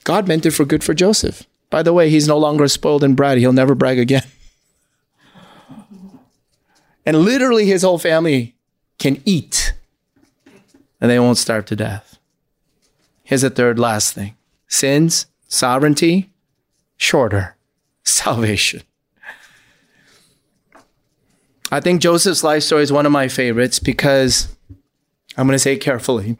God 0.05 0.29
meant 0.29 0.47
it 0.47 0.53
for 0.53 0.65
good 0.65 0.85
for 0.85 0.95
Joseph. 0.95 1.45
By 1.71 1.83
the 1.83 1.93
way, 1.93 2.11
he's 2.11 2.29
no 2.29 2.39
longer 2.39 2.69
spoiled 2.69 3.03
and 3.03 3.17
bratty. 3.17 3.39
He'll 3.39 3.53
never 3.53 3.75
brag 3.75 3.99
again. 3.99 4.25
And 7.07 7.19
literally, 7.19 7.67
his 7.67 7.83
whole 7.83 7.99
family 7.99 8.55
can 8.99 9.21
eat 9.27 9.75
and 11.05 11.11
they 11.11 11.19
won't 11.19 11.37
starve 11.37 11.67
to 11.67 11.77
death. 11.77 12.19
Here's 13.25 13.45
a 13.45 13.51
third 13.51 13.79
last 13.79 14.15
thing 14.15 14.37
sins, 14.69 15.27
sovereignty, 15.49 16.31
shorter, 16.97 17.57
salvation. 18.05 18.81
I 21.71 21.81
think 21.81 22.01
Joseph's 22.01 22.43
life 22.43 22.63
story 22.63 22.85
is 22.85 22.91
one 22.91 23.05
of 23.05 23.13
my 23.13 23.29
favorites 23.29 23.79
because 23.79 24.57
I'm 25.37 25.47
going 25.47 25.57
to 25.57 25.59
say 25.59 25.75
it 25.75 25.81
carefully. 25.83 26.39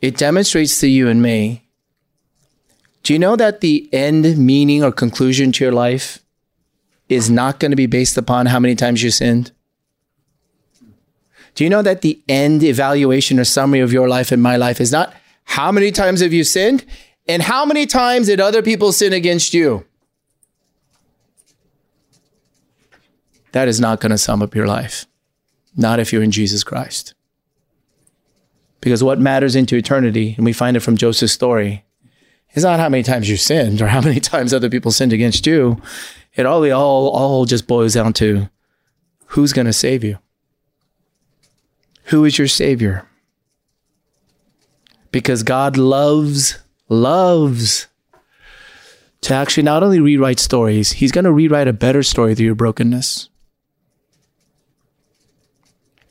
It 0.00 0.16
demonstrates 0.16 0.80
to 0.80 0.88
you 0.88 1.08
and 1.08 1.22
me 1.22 1.67
do 3.02 3.12
you 3.12 3.18
know 3.18 3.36
that 3.36 3.60
the 3.60 3.88
end 3.92 4.36
meaning 4.36 4.84
or 4.84 4.92
conclusion 4.92 5.52
to 5.52 5.64
your 5.64 5.72
life 5.72 6.18
is 7.08 7.30
not 7.30 7.58
going 7.58 7.70
to 7.70 7.76
be 7.76 7.86
based 7.86 8.16
upon 8.16 8.46
how 8.46 8.60
many 8.60 8.74
times 8.74 9.02
you 9.02 9.10
sinned? 9.10 9.52
Do 11.54 11.64
you 11.64 11.70
know 11.70 11.82
that 11.82 12.02
the 12.02 12.22
end 12.28 12.62
evaluation 12.62 13.40
or 13.40 13.44
summary 13.44 13.80
of 13.80 13.92
your 13.92 14.08
life 14.08 14.30
and 14.30 14.42
my 14.42 14.56
life 14.56 14.80
is 14.80 14.92
not 14.92 15.12
how 15.44 15.72
many 15.72 15.90
times 15.90 16.20
have 16.20 16.32
you 16.32 16.44
sinned 16.44 16.84
and 17.26 17.42
how 17.42 17.64
many 17.64 17.86
times 17.86 18.26
did 18.26 18.40
other 18.40 18.62
people 18.62 18.92
sin 18.92 19.12
against 19.12 19.54
you? 19.54 19.84
That 23.52 23.68
is 23.68 23.80
not 23.80 24.00
going 24.00 24.10
to 24.10 24.18
sum 24.18 24.42
up 24.42 24.54
your 24.54 24.66
life. 24.66 25.06
Not 25.76 25.98
if 25.98 26.12
you're 26.12 26.22
in 26.22 26.30
Jesus 26.30 26.62
Christ. 26.62 27.14
Because 28.80 29.02
what 29.02 29.18
matters 29.18 29.56
into 29.56 29.76
eternity, 29.76 30.34
and 30.36 30.44
we 30.44 30.52
find 30.52 30.76
it 30.76 30.80
from 30.80 30.96
Joseph's 30.96 31.32
story, 31.32 31.84
it's 32.50 32.64
not 32.64 32.80
how 32.80 32.88
many 32.88 33.02
times 33.02 33.28
you 33.28 33.36
sinned 33.36 33.80
or 33.80 33.88
how 33.88 34.00
many 34.08 34.20
times 34.20 34.52
other 34.52 34.70
people 34.70 34.90
sinned 34.90 35.12
against 35.12 35.46
you. 35.46 35.80
It 36.34 36.46
all 36.46 36.64
all 36.72 37.08
all 37.10 37.44
just 37.44 37.66
boils 37.66 37.94
down 37.94 38.12
to 38.14 38.48
who's 39.26 39.52
going 39.52 39.66
to 39.66 39.72
save 39.72 40.04
you. 40.04 40.18
Who 42.04 42.24
is 42.24 42.38
your 42.38 42.48
savior? 42.48 43.06
Because 45.10 45.42
God 45.42 45.76
loves 45.76 46.58
loves 46.88 47.86
to 49.22 49.34
actually 49.34 49.64
not 49.64 49.82
only 49.82 50.00
rewrite 50.00 50.38
stories, 50.38 50.92
he's 50.92 51.12
going 51.12 51.24
to 51.24 51.32
rewrite 51.32 51.68
a 51.68 51.72
better 51.72 52.02
story 52.02 52.34
through 52.34 52.46
your 52.46 52.54
brokenness. 52.54 53.28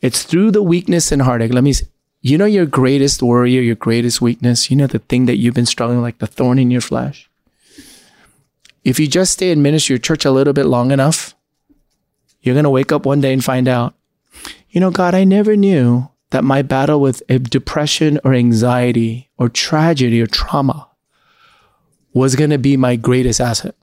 It's 0.02 0.24
through 0.24 0.52
the 0.52 0.62
weakness 0.62 1.12
and 1.12 1.22
heartache. 1.22 1.54
Let 1.54 1.64
me 1.64 1.74
you 2.30 2.38
know 2.38 2.46
your 2.46 2.66
greatest 2.66 3.22
worry 3.22 3.58
or 3.58 3.62
your 3.62 3.76
greatest 3.76 4.22
weakness? 4.22 4.70
You 4.70 4.78
know 4.78 4.88
the 4.88 5.00
thing 5.00 5.26
that 5.26 5.38
you've 5.38 5.54
been 5.54 5.66
struggling 5.66 6.02
like 6.02 6.20
the 6.20 6.28
thorn 6.28 6.60
in 6.60 6.72
your 6.72 6.82
flesh? 6.82 7.30
If 8.84 9.00
you 9.00 9.08
just 9.08 9.34
stay 9.34 9.52
in 9.52 9.62
ministry 9.62 9.96
or 9.96 10.00
church 10.00 10.26
a 10.26 10.32
little 10.32 10.54
bit 10.54 10.66
long 10.66 10.92
enough, 10.92 11.36
you're 12.42 12.56
going 12.56 12.64
to 12.64 12.70
wake 12.70 12.92
up 12.92 13.06
one 13.06 13.22
day 13.22 13.34
and 13.34 13.44
find 13.44 13.68
out, 13.68 13.94
you 14.70 14.80
know, 14.80 14.92
God, 14.92 15.14
I 15.14 15.24
never 15.24 15.56
knew 15.56 16.10
that 16.30 16.44
my 16.44 16.62
battle 16.62 17.00
with 17.00 17.24
eh, 17.30 17.38
depression 17.38 18.20
or 18.24 18.34
anxiety 18.34 19.30
or 19.38 19.50
tragedy 19.50 20.22
or 20.22 20.28
trauma 20.28 20.90
was 22.14 22.36
going 22.36 22.50
to 22.50 22.58
be 22.58 22.78
my 22.78 22.96
greatest 22.96 23.40
asset, 23.40 23.76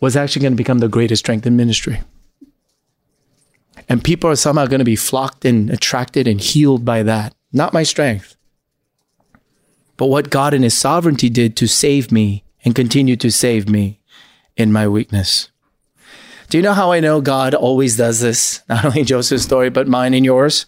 was 0.00 0.16
actually 0.16 0.42
going 0.42 0.52
to 0.52 0.56
become 0.56 0.78
the 0.78 0.88
greatest 0.88 1.20
strength 1.20 1.46
in 1.46 1.56
ministry. 1.56 2.00
And 3.92 4.02
people 4.02 4.30
are 4.30 4.36
somehow 4.36 4.64
going 4.64 4.78
to 4.78 4.86
be 4.86 4.96
flocked 4.96 5.44
and 5.44 5.68
attracted 5.68 6.26
and 6.26 6.40
healed 6.40 6.82
by 6.82 7.02
that. 7.02 7.34
Not 7.52 7.74
my 7.74 7.82
strength, 7.82 8.38
but 9.98 10.06
what 10.06 10.30
God 10.30 10.54
in 10.54 10.62
His 10.62 10.72
sovereignty 10.72 11.28
did 11.28 11.58
to 11.58 11.66
save 11.66 12.10
me 12.10 12.42
and 12.64 12.74
continue 12.74 13.16
to 13.16 13.30
save 13.30 13.68
me 13.68 14.00
in 14.56 14.72
my 14.72 14.88
weakness. 14.88 15.50
Do 16.48 16.56
you 16.56 16.62
know 16.62 16.72
how 16.72 16.90
I 16.90 17.00
know 17.00 17.20
God 17.20 17.52
always 17.52 17.98
does 17.98 18.20
this? 18.20 18.62
Not 18.70 18.86
only 18.86 19.04
Joseph's 19.04 19.42
story, 19.42 19.68
but 19.68 19.86
mine 19.86 20.14
and 20.14 20.24
yours. 20.24 20.64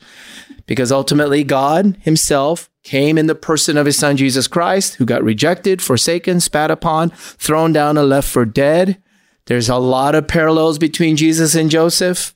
Because 0.67 0.93
ultimately, 0.93 1.45
God 1.45 1.97
Himself 2.03 2.69
came 2.83 3.17
in 3.17 3.27
the 3.27 3.35
person 3.35 3.79
of 3.79 3.87
His 3.87 3.97
Son 3.97 4.19
Jesus 4.19 4.47
Christ, 4.47 4.97
who 4.97 5.07
got 5.07 5.25
rejected, 5.25 5.81
forsaken, 5.81 6.41
spat 6.41 6.71
upon, 6.71 7.09
thrown 7.09 7.73
down, 7.73 7.97
and 7.97 8.07
left 8.07 8.29
for 8.29 8.45
dead 8.45 9.03
There's 9.47 9.71
a 9.71 9.77
lot 9.77 10.15
of 10.15 10.29
parallels 10.29 10.77
between 10.77 11.17
Jesus 11.17 11.55
and 11.55 11.71
Joseph. 11.71 12.35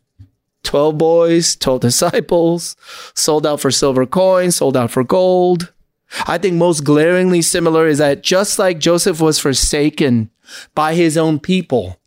12 0.64 0.98
boys, 0.98 1.56
12 1.56 1.80
disciples, 1.88 2.76
sold 3.14 3.46
out 3.46 3.60
for 3.60 3.70
silver 3.70 4.06
coins, 4.06 4.56
sold 4.56 4.76
out 4.76 4.90
for 4.90 5.04
gold. 5.04 5.72
I 6.26 6.38
think 6.38 6.56
most 6.56 6.84
glaringly 6.84 7.42
similar 7.42 7.86
is 7.86 7.98
that 7.98 8.22
just 8.22 8.58
like 8.58 8.78
Joseph 8.78 9.20
was 9.20 9.38
forsaken 9.38 10.30
by 10.74 10.94
his 10.94 11.18
own 11.18 11.38
people, 11.38 12.00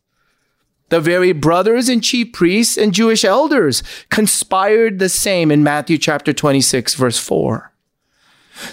the 0.90 1.00
very 1.00 1.32
brothers 1.32 1.88
and 1.88 2.04
chief 2.04 2.34
priests 2.34 2.78
and 2.78 2.94
Jewish 2.94 3.24
elders 3.24 3.82
conspired 4.10 5.00
the 5.00 5.10
same 5.10 5.52
in 5.52 5.64
Matthew 5.64 5.98
chapter 5.98 6.34
26, 6.34 6.96
verse 6.96 7.18
4. 7.18 7.72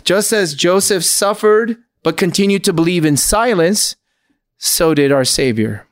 Just 0.02 0.32
as 0.32 0.54
Joseph 0.54 1.04
suffered 1.04 1.76
but 2.02 2.16
continued 2.16 2.64
to 2.64 2.72
believe 2.72 3.04
in 3.04 3.16
silence, 3.16 3.96
so 4.56 4.94
did 4.94 5.12
our 5.12 5.24
Savior. 5.24 5.87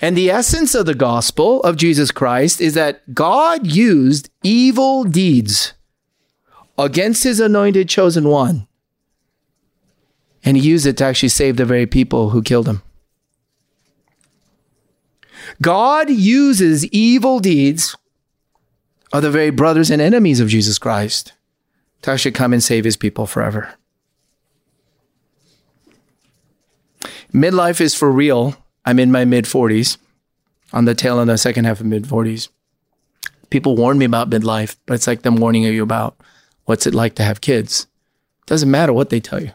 And 0.00 0.16
the 0.16 0.30
essence 0.30 0.74
of 0.74 0.86
the 0.86 0.94
gospel 0.94 1.62
of 1.62 1.76
Jesus 1.76 2.10
Christ 2.10 2.60
is 2.60 2.74
that 2.74 3.14
God 3.14 3.66
used 3.66 4.30
evil 4.42 5.04
deeds 5.04 5.74
against 6.76 7.24
his 7.24 7.40
anointed 7.40 7.88
chosen 7.88 8.28
one. 8.28 8.66
And 10.44 10.56
he 10.56 10.68
used 10.68 10.86
it 10.86 10.96
to 10.98 11.04
actually 11.04 11.30
save 11.30 11.56
the 11.56 11.64
very 11.64 11.86
people 11.86 12.30
who 12.30 12.42
killed 12.42 12.68
him. 12.68 12.82
God 15.62 16.10
uses 16.10 16.84
evil 16.86 17.38
deeds 17.38 17.96
of 19.12 19.22
the 19.22 19.30
very 19.30 19.50
brothers 19.50 19.90
and 19.90 20.02
enemies 20.02 20.40
of 20.40 20.48
Jesus 20.48 20.78
Christ 20.78 21.32
to 22.02 22.10
actually 22.10 22.32
come 22.32 22.52
and 22.52 22.62
save 22.62 22.84
his 22.84 22.96
people 22.96 23.26
forever. 23.26 23.74
Midlife 27.32 27.80
is 27.80 27.94
for 27.94 28.10
real. 28.10 28.56
I'm 28.84 28.98
in 28.98 29.12
my 29.12 29.24
mid 29.24 29.44
40s, 29.44 29.96
on 30.72 30.84
the 30.84 30.94
tail 30.94 31.20
end 31.20 31.30
of 31.30 31.34
the 31.34 31.38
second 31.38 31.64
half 31.64 31.80
of 31.80 31.86
mid 31.86 32.04
40s. 32.04 32.48
People 33.50 33.76
warn 33.76 33.98
me 33.98 34.04
about 34.04 34.30
midlife, 34.30 34.76
but 34.86 34.94
it's 34.94 35.06
like 35.06 35.22
them 35.22 35.36
warning 35.36 35.62
you 35.62 35.82
about 35.82 36.16
what's 36.64 36.86
it 36.86 36.94
like 36.94 37.14
to 37.16 37.22
have 37.22 37.40
kids. 37.40 37.86
Doesn't 38.46 38.70
matter 38.70 38.92
what 38.92 39.10
they 39.10 39.20
tell 39.20 39.42
you. 39.42 39.52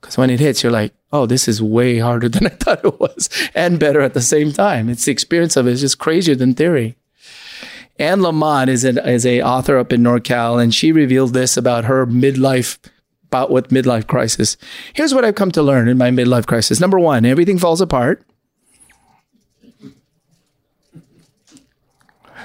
Because 0.00 0.16
when 0.16 0.30
it 0.30 0.40
hits, 0.40 0.62
you're 0.62 0.72
like, 0.72 0.94
oh, 1.12 1.26
this 1.26 1.46
is 1.46 1.62
way 1.62 1.98
harder 1.98 2.28
than 2.30 2.46
I 2.46 2.50
thought 2.50 2.84
it 2.84 2.98
was 2.98 3.28
and 3.54 3.78
better 3.78 4.00
at 4.00 4.14
the 4.14 4.20
same 4.20 4.52
time. 4.52 4.88
It's 4.88 5.04
the 5.04 5.12
experience 5.12 5.56
of 5.56 5.66
it. 5.66 5.72
It's 5.72 5.80
just 5.82 5.98
crazier 5.98 6.34
than 6.34 6.54
theory. 6.54 6.96
Anne 7.98 8.20
Lamott 8.20 8.68
is 8.68 8.82
an 8.82 8.96
is 8.96 9.26
a 9.26 9.42
author 9.42 9.76
up 9.76 9.92
in 9.92 10.02
NorCal, 10.02 10.62
and 10.62 10.74
she 10.74 10.90
revealed 10.90 11.34
this 11.34 11.58
about 11.58 11.84
her 11.84 12.06
midlife 12.06 12.78
about 13.30 13.52
with 13.52 13.68
midlife 13.68 14.08
crisis. 14.08 14.56
Here's 14.92 15.14
what 15.14 15.24
I've 15.24 15.36
come 15.36 15.52
to 15.52 15.62
learn 15.62 15.86
in 15.86 15.96
my 15.96 16.10
midlife 16.10 16.46
crisis. 16.46 16.80
Number 16.80 16.98
one, 16.98 17.24
everything 17.24 17.58
falls 17.58 17.80
apart. 17.80 18.24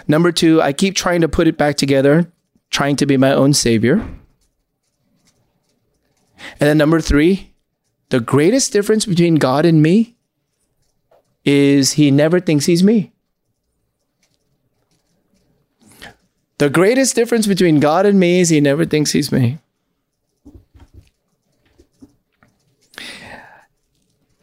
Number 0.07 0.31
two, 0.31 0.61
I 0.61 0.73
keep 0.73 0.93
trying 0.95 1.21
to 1.21 1.27
put 1.27 1.47
it 1.47 1.57
back 1.57 1.75
together, 1.77 2.31
trying 2.69 2.97
to 2.97 3.07
be 3.07 3.17
my 3.17 3.31
own 3.31 3.53
savior. 3.53 3.95
And 3.95 4.19
then 6.59 6.77
number 6.77 7.01
three, 7.01 7.55
the 8.09 8.19
greatest 8.19 8.71
difference 8.71 9.07
between 9.07 9.35
God 9.35 9.65
and 9.65 9.81
me 9.81 10.15
is 11.43 11.93
he 11.93 12.11
never 12.11 12.39
thinks 12.39 12.67
he's 12.67 12.83
me. 12.83 13.11
The 16.59 16.69
greatest 16.69 17.15
difference 17.15 17.47
between 17.47 17.79
God 17.79 18.05
and 18.05 18.19
me 18.19 18.39
is 18.39 18.49
he 18.49 18.61
never 18.61 18.85
thinks 18.85 19.13
he's 19.13 19.31
me. 19.31 19.57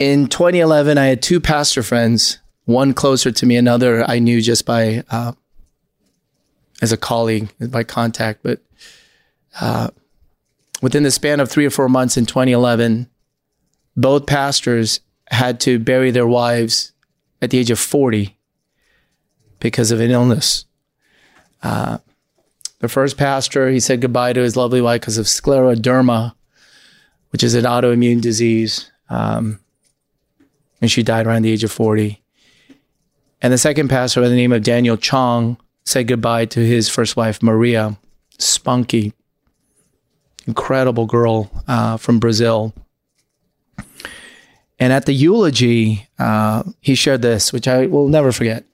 In 0.03 0.27
2011, 0.27 0.99
I 0.99 1.07
had 1.07 1.23
two 1.23 1.39
pastor 1.39 1.81
friends, 1.81 2.41
one 2.65 2.93
closer 2.93 3.31
to 3.31 3.47
me, 3.47 3.57
another 3.57 4.03
I 4.11 4.19
knew 4.19 4.41
just 4.41 4.67
by 4.67 5.05
uh, 5.09 5.31
as 6.83 6.91
a 6.91 6.97
colleague, 6.97 7.51
by 7.71 7.85
contact. 7.85 8.41
But 8.43 8.59
uh, 9.61 9.91
within 10.83 11.05
the 11.05 11.13
span 11.13 11.39
of 11.39 11.49
three 11.49 11.65
or 11.65 11.71
four 11.71 11.89
months 11.89 12.17
in 12.17 12.27
2011, 12.27 13.09
both 13.97 14.27
pastors 14.27 14.99
had 15.29 15.61
to 15.61 15.79
bury 15.79 16.11
their 16.11 16.27
wives 16.27 16.91
at 17.41 17.51
the 17.51 17.59
age 17.59 17.71
of 17.71 17.79
40 17.79 18.37
because 19.61 19.93
of 19.93 20.01
an 20.01 20.11
illness. 20.11 20.65
Uh, 21.63 21.99
the 22.81 22.89
first 22.89 23.17
pastor, 23.17 23.71
he 23.71 23.79
said 23.79 24.01
goodbye 24.01 24.33
to 24.33 24.41
his 24.41 24.57
lovely 24.57 24.81
wife 24.81 25.03
because 25.03 25.17
of 25.17 25.27
scleroderma, 25.27 26.35
which 27.31 27.45
is 27.45 27.55
an 27.55 27.67
autoimmune 27.67 28.21
disease. 28.21 28.91
Um, 29.09 29.61
and 30.83 30.91
she 30.91 31.03
died 31.03 31.27
around 31.27 31.43
the 31.43 31.51
age 31.53 31.65
of 31.65 31.73
40. 31.73 32.21
And 33.41 33.53
the 33.53 33.59
second 33.59 33.89
pastor, 33.89 34.21
by 34.21 34.29
the 34.29 34.35
name 34.35 34.53
of 34.53 34.63
Daniel 34.63 34.97
Chong, 34.97 35.57
said 35.85 36.09
goodbye 36.09 36.45
to 36.47 36.61
his 36.61 36.89
first 36.89 37.17
wife, 37.17 37.43
Maria, 37.43 37.97
spunky, 38.39 39.13
incredible 40.47 41.07
girl 41.07 41.51
uh, 41.69 41.97
from 41.97 42.19
Brazil. 42.19 42.75
And 44.79 44.93
at 44.93 45.07
the 45.07 45.13
eulogy, 45.13 46.09
uh, 46.19 46.65
he 46.81 46.97
shared 46.97 47.23
this, 47.23 47.53
which 47.53 47.69
I 47.69 47.87
will 47.87 48.09
never 48.09 48.33
forget. 48.33 48.65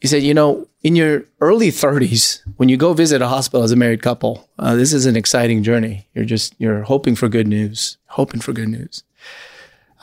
He 0.00 0.08
said, 0.08 0.22
You 0.22 0.34
know, 0.34 0.66
in 0.82 0.96
your 0.96 1.24
early 1.40 1.68
30s, 1.68 2.42
when 2.56 2.68
you 2.68 2.76
go 2.76 2.92
visit 2.92 3.22
a 3.22 3.28
hospital 3.28 3.62
as 3.62 3.72
a 3.72 3.76
married 3.76 4.02
couple, 4.02 4.48
uh, 4.58 4.74
this 4.74 4.92
is 4.92 5.06
an 5.06 5.16
exciting 5.16 5.62
journey. 5.62 6.08
You're 6.12 6.26
just, 6.26 6.54
you're 6.58 6.82
hoping 6.82 7.14
for 7.14 7.28
good 7.28 7.48
news, 7.48 7.96
hoping 8.06 8.40
for 8.40 8.52
good 8.52 8.68
news. 8.68 9.02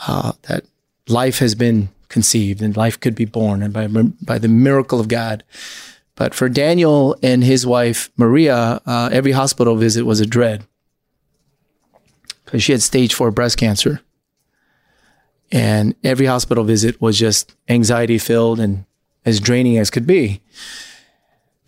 Uh, 0.08 0.32
that 0.44 0.64
life 1.10 1.40
has 1.40 1.56
been 1.56 1.90
conceived 2.08 2.62
and 2.62 2.76
life 2.76 3.00
could 3.00 3.16
be 3.16 3.26
born 3.26 3.62
and 3.62 3.74
by, 3.74 3.88
by 4.22 4.38
the 4.38 4.48
miracle 4.48 5.00
of 5.00 5.08
God. 5.08 5.44
But 6.16 6.34
for 6.34 6.50
Daniel 6.50 7.16
and 7.24 7.44
his 7.44 7.66
wife, 7.66 8.10
Maria, 8.18 8.82
uh, 8.86 9.10
every 9.12 9.32
hospital 9.32 9.76
visit 9.76 10.06
was 10.06 10.20
a 10.20 10.26
dread 10.26 10.66
because 12.44 12.64
she 12.64 12.72
had 12.72 12.82
stage 12.82 13.14
four 13.14 13.32
breast 13.32 13.58
cancer. 13.58 14.02
And 15.52 15.96
every 16.04 16.26
hospital 16.26 16.64
visit 16.64 17.02
was 17.02 17.18
just 17.18 17.56
anxiety 17.68 18.18
filled 18.18 18.60
and 18.60 18.86
as 19.26 19.40
draining 19.40 19.78
as 19.78 19.90
could 19.90 20.06
be. 20.06 20.42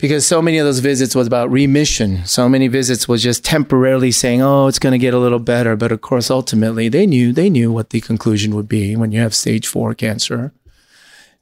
Because 0.02 0.26
so 0.26 0.42
many 0.42 0.58
of 0.58 0.66
those 0.66 0.80
visits 0.80 1.14
was 1.14 1.28
about 1.28 1.48
remission. 1.52 2.26
So 2.26 2.48
many 2.48 2.66
visits 2.66 3.06
was 3.06 3.22
just 3.22 3.44
temporarily 3.44 4.10
saying, 4.10 4.42
"Oh, 4.42 4.66
it's 4.66 4.80
going 4.80 4.90
to 4.90 4.98
get 4.98 5.14
a 5.14 5.18
little 5.18 5.38
better." 5.38 5.76
But 5.76 5.92
of 5.92 6.00
course, 6.00 6.28
ultimately, 6.28 6.88
they 6.88 7.06
knew 7.06 7.32
they 7.32 7.48
knew 7.48 7.70
what 7.70 7.90
the 7.90 8.00
conclusion 8.00 8.56
would 8.56 8.68
be 8.68 8.96
when 8.96 9.12
you 9.12 9.20
have 9.20 9.32
stage 9.32 9.68
four 9.68 9.94
cancer. 9.94 10.52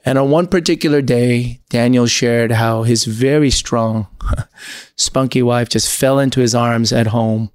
And 0.04 0.18
on 0.18 0.28
one 0.28 0.46
particular 0.46 1.00
day, 1.00 1.61
Daniel 1.70 2.06
shared 2.06 2.52
how 2.52 2.82
his 2.82 3.06
very 3.06 3.48
strong, 3.48 4.08
spunky 4.94 5.42
wife 5.42 5.70
just 5.70 5.90
fell 5.90 6.18
into 6.18 6.40
his 6.40 6.54
arms 6.54 6.92
at 6.92 7.06
home 7.06 7.50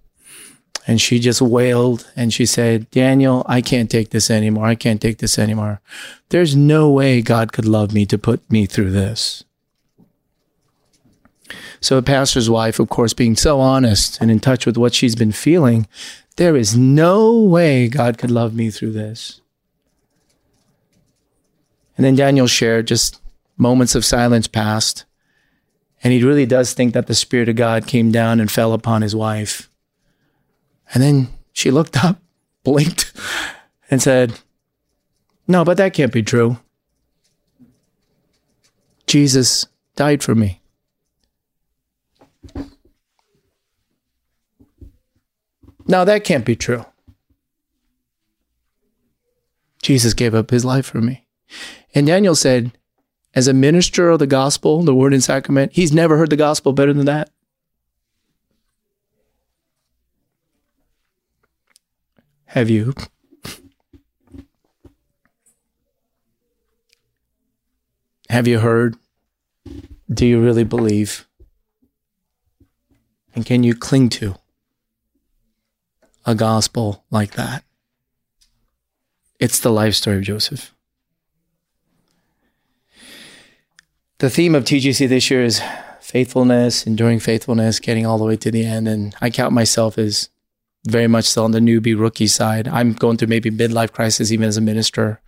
and 0.88 1.00
she 1.00 1.20
just 1.20 1.42
wailed 1.42 2.12
and 2.16 2.34
she 2.34 2.48
said, 2.48 2.90
Daniel, 2.90 3.44
I 3.46 3.62
can't 3.62 3.92
take 3.92 4.10
this 4.10 4.32
anymore. 4.32 4.66
I 4.66 4.76
can't 4.76 5.02
take 5.02 5.20
this 5.20 5.38
anymore. 5.38 5.82
There's 6.30 6.56
no 6.56 6.90
way 6.90 7.22
God 7.22 7.54
could 7.54 7.68
love 7.68 7.94
me 7.94 8.08
to 8.08 8.18
put 8.18 8.50
me 8.52 8.66
through 8.66 8.92
this. 8.92 9.44
So, 11.80 11.98
a 11.98 12.02
pastor's 12.02 12.50
wife, 12.50 12.80
of 12.80 12.90
course, 12.90 13.14
being 13.14 13.36
so 13.36 13.60
honest 13.60 14.20
and 14.20 14.32
in 14.32 14.40
touch 14.40 14.66
with 14.66 14.78
what 14.78 14.94
she's 14.94 15.16
been 15.16 15.32
feeling, 15.32 15.88
there 16.38 16.56
is 16.56 16.76
no 16.76 17.40
way 17.40 17.88
God 17.88 18.18
could 18.18 18.32
love 18.32 18.54
me 18.54 18.70
through 18.70 18.92
this. 18.92 19.42
And 21.98 22.06
then 22.06 22.16
Daniel 22.16 22.48
shared 22.48 22.88
just 22.88 23.22
moments 23.58 23.96
of 23.96 24.04
silence 24.04 24.48
passed. 24.48 25.06
And 26.04 26.12
he 26.14 26.24
really 26.24 26.46
does 26.46 26.74
think 26.74 26.94
that 26.94 27.08
the 27.08 27.16
Spirit 27.16 27.50
of 27.50 27.56
God 27.56 27.88
came 27.88 28.12
down 28.12 28.40
and 28.40 28.52
fell 28.52 28.74
upon 28.74 29.02
his 29.02 29.16
wife. 29.16 29.70
And 30.94 31.02
then 31.02 31.30
she 31.54 31.72
looked 31.72 32.04
up, 32.04 32.20
blinked, 32.64 33.14
and 33.90 34.02
said, 34.02 34.40
No, 35.48 35.64
but 35.64 35.78
that 35.78 35.94
can't 35.94 36.12
be 36.12 36.24
true. 36.24 36.58
Jesus 39.08 39.68
died 39.96 40.22
for 40.22 40.36
me. 40.36 40.62
Now 45.88 46.04
that 46.04 46.24
can't 46.24 46.46
be 46.46 46.56
true. 46.56 46.86
Jesus 49.82 50.14
gave 50.14 50.34
up 50.34 50.50
his 50.50 50.66
life 50.66 50.86
for 50.86 51.00
me. 51.00 51.28
And 51.94 52.08
Daniel 52.08 52.36
said, 52.36 52.72
as 53.36 53.48
a 53.48 53.54
minister 53.54 54.10
of 54.10 54.20
the 54.20 54.28
gospel, 54.28 54.82
the 54.82 54.96
word 54.96 55.14
and 55.14 55.24
sacrament, 55.24 55.74
he's 55.74 55.92
never 55.92 56.18
heard 56.18 56.30
the 56.30 56.36
gospel 56.36 56.74
better 56.74 56.94
than 56.94 57.06
that. 57.06 57.30
Have 62.46 62.70
you? 62.70 62.94
Have 68.30 68.48
you 68.48 68.60
heard? 68.60 68.96
Do 70.12 70.26
you 70.26 70.42
really 70.42 70.64
believe? 70.64 71.28
And 73.36 73.46
can 73.46 73.64
you 73.64 73.76
cling 73.76 74.10
to 74.10 74.36
a 76.26 76.36
gospel 76.36 77.06
like 77.12 77.32
that? 77.32 77.64
It's 79.40 79.60
the 79.60 79.72
life 79.72 79.96
story 79.96 80.18
of 80.18 80.24
Joseph. 80.24 80.74
The 84.20 84.30
theme 84.30 84.56
of 84.56 84.64
TGC 84.64 85.10
this 85.10 85.30
year 85.30 85.44
is 85.44 85.62
faithfulness, 86.00 86.88
enduring 86.88 87.20
faithfulness, 87.20 87.80
getting 87.80 88.06
all 88.06 88.18
the 88.18 88.24
way 88.24 88.38
to 88.38 88.50
the 88.50 88.66
end. 88.66 88.88
And 88.88 89.14
I 89.22 89.30
count 89.30 89.54
myself 89.54 89.98
as 89.98 90.30
very 90.88 91.08
much 91.08 91.26
still 91.26 91.44
on 91.44 91.52
the 91.52 91.60
newbie 91.60 92.00
rookie 92.00 92.28
side. 92.28 92.68
I'm 92.68 92.94
going 92.94 93.18
through 93.18 93.28
maybe 93.28 93.50
midlife 93.50 93.92
crisis 93.92 94.32
even 94.32 94.48
as 94.48 94.56
a 94.56 94.62
minister. 94.62 95.20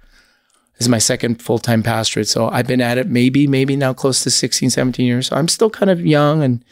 This 0.73 0.85
is 0.85 0.89
my 0.89 0.99
second 0.99 1.41
full 1.41 1.59
time 1.59 1.83
pastorate. 1.83 2.27
So 2.27 2.47
I've 2.49 2.67
been 2.67 2.81
at 2.81 2.97
it 2.97 3.07
maybe, 3.07 3.47
maybe 3.47 3.75
now 3.75 3.93
close 3.93 4.23
to 4.23 4.31
16, 4.31 4.69
17 4.69 5.05
years. 5.05 5.27
So 5.27 5.35
I'm 5.35 5.47
still 5.47 5.69
kind 5.69 5.89
of 5.89 6.05
young 6.05 6.43
and 6.43 6.63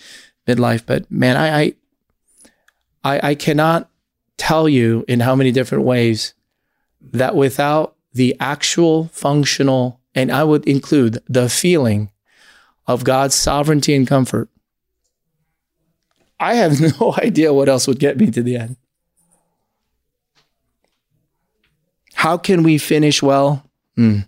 midlife, 0.47 0.86
but 0.86 1.09
man, 1.11 1.36
I, 1.36 1.59
I, 1.59 1.73
I, 3.03 3.30
I 3.30 3.36
cannot 3.36 3.89
tell 4.38 4.67
you 4.67 5.05
in 5.07 5.19
how 5.21 5.36
many 5.36 5.51
different 5.51 5.83
ways 5.83 6.33
that 7.01 7.36
without 7.36 7.95
the 8.13 8.36
actual 8.39 9.05
functional, 9.11 9.99
and 10.13 10.31
I 10.31 10.43
would 10.43 10.65
include 10.67 11.21
the 11.27 11.49
feeling 11.49 12.09
of 12.88 13.03
God's 13.03 13.36
sovereignty 13.36 13.93
and 13.93 14.07
comfort, 14.07 14.49
I 16.39 16.55
have 16.55 16.79
no 16.99 17.15
idea 17.17 17.53
what 17.53 17.69
else 17.69 17.88
would 17.88 17.99
get 17.99 18.17
me 18.17 18.31
to 18.31 18.43
the 18.43 18.55
end. 18.55 18.77
How 22.13 22.38
can 22.38 22.63
we 22.63 22.77
finish 22.77 23.21
well? 23.21 23.69
Mm. 23.97 24.27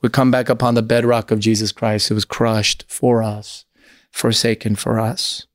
We 0.00 0.08
come 0.08 0.30
back 0.30 0.48
upon 0.48 0.74
the 0.74 0.82
bedrock 0.82 1.30
of 1.30 1.38
Jesus 1.38 1.70
Christ, 1.70 2.08
who 2.08 2.14
was 2.14 2.24
crushed 2.24 2.84
for 2.88 3.22
us, 3.22 3.64
forsaken 4.10 4.74
for 4.74 4.98
us. 4.98 5.46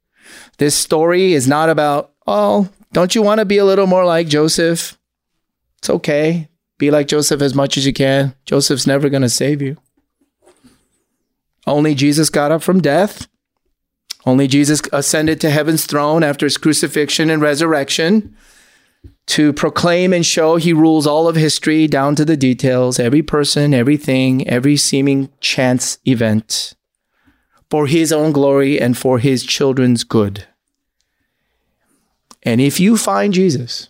This 0.58 0.76
story 0.76 1.34
is 1.34 1.48
not 1.48 1.70
about, 1.70 2.14
oh, 2.26 2.70
don't 2.94 3.16
you 3.16 3.22
want 3.22 3.40
to 3.40 3.46
be 3.46 3.58
a 3.58 3.66
little 3.66 3.88
more 3.88 4.06
like 4.06 4.28
Joseph? 4.28 4.98
It's 5.80 5.90
okay. 5.90 6.50
Be 6.78 6.92
like 6.92 7.08
Joseph 7.08 7.42
as 7.42 7.56
much 7.56 7.78
as 7.78 7.86
you 7.86 7.94
can. 7.94 8.36
Joseph's 8.46 8.88
never 8.88 9.10
going 9.10 9.24
to 9.24 9.30
save 9.30 9.62
you. 9.62 9.78
Only 11.66 11.96
Jesus 11.96 12.30
got 12.30 12.52
up 12.52 12.64
from 12.64 12.82
death. 12.82 13.28
Only 14.26 14.48
Jesus 14.48 14.82
ascended 14.92 15.42
to 15.42 15.50
heaven's 15.50 15.86
throne 15.86 16.24
after 16.24 16.46
his 16.46 16.58
crucifixion 16.58 17.30
and 17.30 17.42
resurrection 17.42 18.36
to 19.28 19.54
proclaim 19.54 20.14
and 20.14 20.26
show 20.26 20.56
he 20.56 20.74
rules 20.74 21.06
all 21.06 21.28
of 21.28 21.36
history 21.36 21.88
down 21.88 22.16
to 22.16 22.26
the 22.26 22.38
details, 22.38 23.00
every 23.00 23.22
person, 23.22 23.74
everything, 23.74 24.48
every 24.48 24.78
seeming 24.78 25.30
chance 25.40 26.00
event 26.06 26.74
for 27.70 27.88
his 27.88 28.14
own 28.14 28.32
glory 28.32 28.80
and 28.80 28.98
for 28.98 29.20
his 29.20 29.44
children's 29.44 30.04
good. 30.04 30.46
And 32.44 32.62
if 32.62 32.80
you 32.80 32.98
find 32.98 33.34
Jesus, 33.34 33.90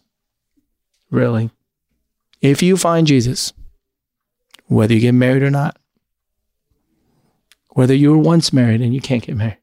really, 1.11 1.51
if 2.41 2.61
you 2.61 2.77
find 2.77 3.07
Jesus, 3.07 3.53
whether 4.65 4.93
you 4.93 4.99
get 4.99 5.13
married 5.13 5.43
or 5.43 5.51
not, 5.51 5.77
whether 7.69 7.93
you 7.93 8.11
were 8.11 8.17
once 8.17 8.51
married 8.51 8.81
and 8.81 8.93
you 8.93 9.01
can't 9.01 9.23
get 9.23 9.35
married, 9.35 9.57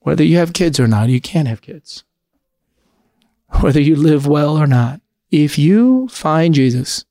whether 0.00 0.22
you 0.24 0.36
have 0.38 0.52
kids 0.52 0.78
or 0.78 0.86
not, 0.86 1.08
you 1.08 1.20
can't 1.20 1.48
have 1.48 1.60
kids, 1.60 2.04
whether 3.60 3.80
you 3.80 3.96
live 3.96 4.26
well 4.26 4.56
or 4.56 4.66
not, 4.66 5.00
if 5.30 5.58
you 5.58 6.08
find 6.08 6.54
Jesus, 6.54 7.04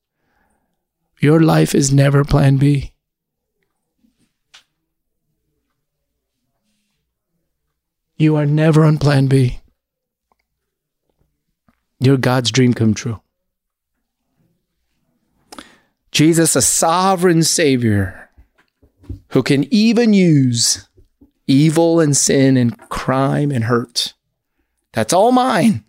your 1.20 1.40
life 1.40 1.76
is 1.76 1.94
never 1.94 2.24
plan 2.24 2.58
B. 2.58 2.94
You 8.16 8.36
are 8.36 8.46
never 8.46 8.84
on 8.84 8.98
plan 8.98 9.28
B. 9.28 9.60
You're 12.00 12.18
God's 12.18 12.52
dream 12.52 12.74
come 12.74 12.94
true. 12.94 13.22
Jesus, 16.12 16.56
a 16.56 16.62
sovereign 16.62 17.44
Savior 17.44 18.30
who 19.30 19.44
can 19.44 19.72
even 19.74 20.14
use 20.14 20.88
evil 21.48 22.00
and 22.00 22.16
sin 22.16 22.58
and 22.58 22.78
crime 22.90 23.52
and 23.52 23.66
hurt. 23.66 24.14
That's 24.94 25.14
all 25.14 25.32
mine. 25.32 25.84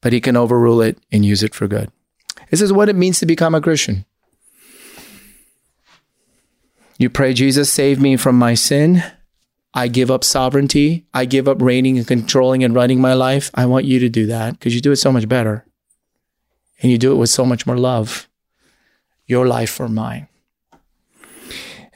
But 0.00 0.12
He 0.12 0.20
can 0.20 0.36
overrule 0.36 0.80
it 0.80 0.98
and 1.10 1.24
use 1.24 1.42
it 1.42 1.54
for 1.54 1.68
good. 1.68 1.90
This 2.50 2.60
is 2.60 2.72
what 2.72 2.88
it 2.88 2.96
means 2.96 3.18
to 3.20 3.26
become 3.26 3.54
a 3.54 3.60
Christian. 3.60 4.04
You 6.98 7.10
pray, 7.10 7.34
Jesus, 7.34 7.70
save 7.70 8.00
me 8.00 8.16
from 8.16 8.36
my 8.38 8.54
sin. 8.54 9.02
I 9.74 9.88
give 9.88 10.10
up 10.10 10.24
sovereignty. 10.24 11.06
I 11.14 11.24
give 11.24 11.48
up 11.48 11.62
reigning 11.62 11.96
and 11.98 12.06
controlling 12.06 12.62
and 12.62 12.74
running 12.74 13.00
my 13.00 13.14
life. 13.14 13.50
I 13.54 13.66
want 13.66 13.86
you 13.86 13.98
to 14.00 14.08
do 14.08 14.26
that 14.26 14.52
because 14.52 14.74
you 14.74 14.80
do 14.80 14.92
it 14.92 14.96
so 14.96 15.12
much 15.12 15.28
better. 15.28 15.64
And 16.82 16.90
you 16.90 16.98
do 16.98 17.12
it 17.12 17.16
with 17.16 17.30
so 17.30 17.44
much 17.44 17.66
more 17.66 17.78
love. 17.78 18.28
Your 19.26 19.46
life 19.46 19.70
for 19.70 19.88
mine. 19.88 20.28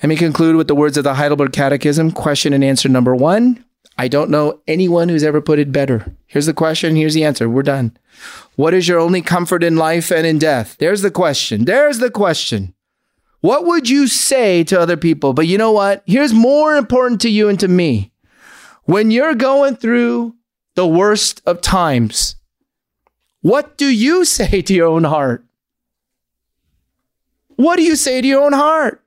Let 0.02 0.08
me 0.08 0.16
conclude 0.16 0.56
with 0.56 0.68
the 0.68 0.74
words 0.74 0.96
of 0.96 1.04
the 1.04 1.14
Heidelberg 1.14 1.52
Catechism, 1.52 2.12
question 2.12 2.52
and 2.52 2.62
answer 2.62 2.88
number 2.88 3.14
one. 3.14 3.64
I 3.98 4.08
don't 4.08 4.30
know 4.30 4.60
anyone 4.68 5.08
who's 5.08 5.24
ever 5.24 5.40
put 5.40 5.58
it 5.58 5.72
better. 5.72 6.14
Here's 6.26 6.46
the 6.46 6.54
question, 6.54 6.96
here's 6.96 7.14
the 7.14 7.24
answer. 7.24 7.48
We're 7.48 7.62
done. 7.62 7.96
What 8.56 8.74
is 8.74 8.88
your 8.88 9.00
only 9.00 9.22
comfort 9.22 9.64
in 9.64 9.76
life 9.76 10.12
and 10.12 10.26
in 10.26 10.38
death? 10.38 10.76
There's 10.78 11.02
the 11.02 11.10
question. 11.10 11.64
There's 11.64 11.98
the 11.98 12.10
question. 12.10 12.74
What 13.46 13.64
would 13.64 13.88
you 13.88 14.08
say 14.08 14.64
to 14.64 14.80
other 14.80 14.96
people? 14.96 15.32
But 15.32 15.46
you 15.46 15.56
know 15.56 15.70
what? 15.70 16.02
Here's 16.04 16.32
more 16.34 16.74
important 16.74 17.20
to 17.20 17.28
you 17.28 17.48
and 17.48 17.60
to 17.60 17.68
me. 17.68 18.10
When 18.86 19.12
you're 19.12 19.36
going 19.36 19.76
through 19.76 20.34
the 20.74 20.88
worst 20.88 21.42
of 21.46 21.60
times, 21.60 22.34
what 23.42 23.78
do 23.78 23.86
you 23.86 24.24
say 24.38 24.62
to 24.62 24.74
your 24.74 24.88
own 24.88 25.04
heart? 25.04 25.44
What 27.54 27.76
do 27.76 27.84
you 27.84 27.94
say 27.94 28.20
to 28.20 28.26
your 28.26 28.42
own 28.42 28.52
heart? 28.52 29.00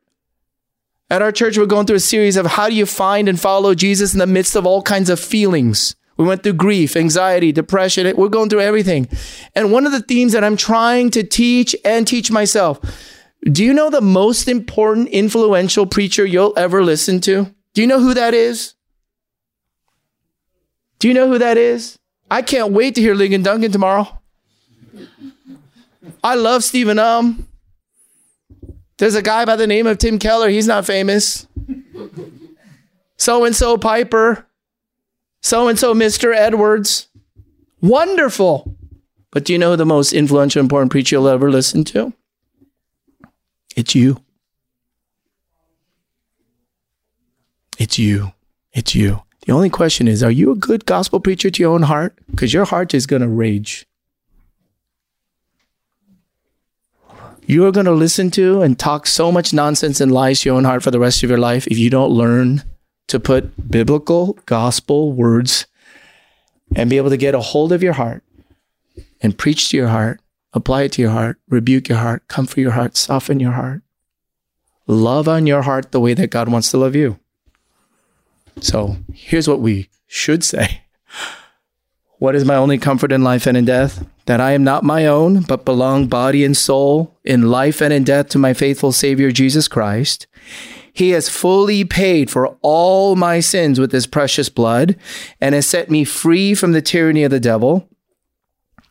At 1.10 1.22
our 1.22 1.34
church, 1.34 1.58
we're 1.58 1.66
going 1.66 1.86
through 1.86 1.98
a 1.98 2.00
series 2.00 2.38
of 2.38 2.46
how 2.46 2.70
do 2.70 2.76
you 2.76 2.86
find 2.86 3.28
and 3.28 3.38
follow 3.38 3.76
Jesus 3.76 4.14
in 4.14 4.20
the 4.20 4.26
midst 4.26 4.56
of 4.56 4.66
all 4.66 4.82
kinds 4.82 5.10
of 5.10 5.20
feelings. 5.20 5.98
We 6.16 6.24
went 6.24 6.44
through 6.44 6.54
grief, 6.54 6.96
anxiety, 6.96 7.52
depression. 7.52 8.16
We're 8.16 8.30
going 8.30 8.50
through 8.50 8.62
everything. 8.62 9.10
And 9.54 9.74
one 9.74 9.86
of 9.86 9.92
the 9.92 10.02
themes 10.02 10.32
that 10.32 10.46
I'm 10.46 10.56
trying 10.56 11.10
to 11.12 11.24
teach 11.24 11.76
and 11.84 12.08
teach 12.08 12.32
myself 12.32 12.80
do 13.44 13.64
you 13.64 13.74
know 13.74 13.90
the 13.90 14.02
most 14.02 14.48
important 14.48 15.10
influential 15.10 15.86
preacher 15.86 16.26
you'll 16.26 16.54
ever 16.58 16.84
listen 16.84 17.22
to? 17.22 17.54
Do 17.74 17.82
you 17.82 17.88
know 17.88 18.00
who 18.00 18.14
that 18.14 18.34
is? 18.34 18.74
Do 21.00 21.08
you 21.08 21.14
know 21.14 21.28
who 21.28 21.38
that 21.38 21.58
is? 21.58 21.98
I 22.30 22.42
can't 22.42 22.74
wait 22.74 22.96
to 22.96 23.02
hear 23.02 23.16
Ligon 23.16 23.44
Duncan 23.44 23.72
tomorrow. 23.72 24.20
I 26.24 26.36
love 26.36 26.64
Stephen 26.64 27.00
Um. 27.00 27.48
There's 28.98 29.16
a 29.16 29.22
guy 29.22 29.46
by 29.46 29.56
the 29.56 29.68
name 29.68 29.88
of 29.88 29.98
Tim 29.98 30.20
Keller. 30.20 30.50
He's 30.50 30.68
not 30.68 30.86
famous. 30.86 31.48
So 33.16 33.46
and 33.46 33.56
so 33.56 33.78
Piper. 33.78 34.46
So 35.42 35.70
and 35.70 35.80
so 35.80 35.94
Mr. 35.94 36.36
Edwards. 36.36 37.08
Wonderful. 37.82 38.76
But 39.32 39.46
do 39.46 39.54
you 39.54 39.60
know 39.60 39.78
the 39.78 39.86
most 39.86 40.12
influential, 40.12 40.60
important 40.60 40.92
preacher 40.92 41.16
you'll 41.16 41.30
ever 41.30 41.50
listen 41.50 41.86
to? 41.86 42.14
It's 43.80 43.96
you. 43.96 44.22
It's 47.78 47.98
you. 47.98 48.34
It's 48.74 48.94
you. 48.94 49.22
The 49.46 49.54
only 49.54 49.70
question 49.70 50.10
is 50.10 50.22
are 50.22 50.30
you 50.30 50.52
a 50.52 50.56
good 50.56 50.86
gospel 50.86 51.22
preacher 51.22 51.50
to 51.50 51.64
your 51.64 51.74
own 51.74 51.84
heart? 51.84 52.14
Because 52.30 52.54
your 52.54 52.66
heart 52.66 52.94
is 52.94 53.08
going 53.08 53.22
to 53.22 53.30
rage. 53.30 53.88
You're 57.46 57.72
going 57.72 57.86
to 57.86 57.94
listen 57.94 58.32
to 58.32 58.62
and 58.62 58.78
talk 58.78 59.08
so 59.08 59.32
much 59.32 59.54
nonsense 59.54 60.02
and 60.02 60.12
lies 60.12 60.42
to 60.42 60.50
your 60.50 60.58
own 60.58 60.66
heart 60.66 60.84
for 60.84 60.92
the 60.92 61.00
rest 61.00 61.24
of 61.24 61.30
your 61.30 61.40
life 61.40 61.66
if 61.68 61.78
you 61.78 61.90
don't 61.90 62.12
learn 62.12 62.64
to 63.08 63.18
put 63.18 63.72
biblical 63.72 64.34
gospel 64.46 65.14
words 65.14 65.68
and 66.76 66.90
be 66.90 66.98
able 66.98 67.12
to 67.12 67.18
get 67.18 67.34
a 67.34 67.40
hold 67.40 67.72
of 67.72 67.82
your 67.82 67.94
heart 67.94 68.24
and 69.22 69.38
preach 69.38 69.70
to 69.70 69.78
your 69.78 69.88
heart 69.88 70.20
Apply 70.54 70.84
it 70.84 70.94
to 70.94 71.02
your 71.02 71.12
heart, 71.12 71.38
rebuke 71.48 71.90
your 71.90 72.00
heart, 72.00 72.28
comfort 72.28 72.60
your 72.60 72.72
heart, 72.72 72.98
soften 72.98 73.40
your 73.40 73.52
heart. 73.52 73.82
Love 74.88 75.28
on 75.28 75.46
your 75.46 75.62
heart 75.62 75.92
the 75.92 76.00
way 76.00 76.16
that 76.16 76.32
God 76.32 76.50
wants 76.50 76.72
to 76.72 76.78
love 76.78 76.96
you. 76.96 77.20
So 78.60 78.98
here's 79.14 79.48
what 79.48 79.60
we 79.60 79.90
should 80.08 80.44
say 80.44 80.82
What 82.20 82.36
is 82.36 82.44
my 82.44 82.56
only 82.56 82.78
comfort 82.78 83.14
in 83.14 83.24
life 83.24 83.48
and 83.48 83.56
in 83.56 83.64
death? 83.64 84.06
That 84.26 84.42
I 84.42 84.52
am 84.52 84.64
not 84.64 84.84
my 84.84 85.06
own, 85.06 85.42
but 85.42 85.64
belong 85.64 86.08
body 86.08 86.44
and 86.44 86.56
soul 86.56 87.18
in 87.24 87.50
life 87.50 87.82
and 87.82 87.94
in 87.94 88.04
death 88.04 88.30
to 88.30 88.38
my 88.38 88.54
faithful 88.54 88.92
Savior 88.92 89.32
Jesus 89.32 89.70
Christ. 89.70 90.28
He 90.92 91.12
has 91.12 91.30
fully 91.30 91.86
paid 91.86 92.30
for 92.30 92.58
all 92.62 93.16
my 93.16 93.40
sins 93.40 93.80
with 93.80 93.94
his 93.94 94.06
precious 94.06 94.50
blood 94.50 94.98
and 95.40 95.56
has 95.56 95.66
set 95.66 95.90
me 95.90 96.04
free 96.04 96.54
from 96.54 96.74
the 96.74 96.82
tyranny 96.82 97.24
of 97.24 97.32
the 97.32 97.40
devil. 97.40 97.88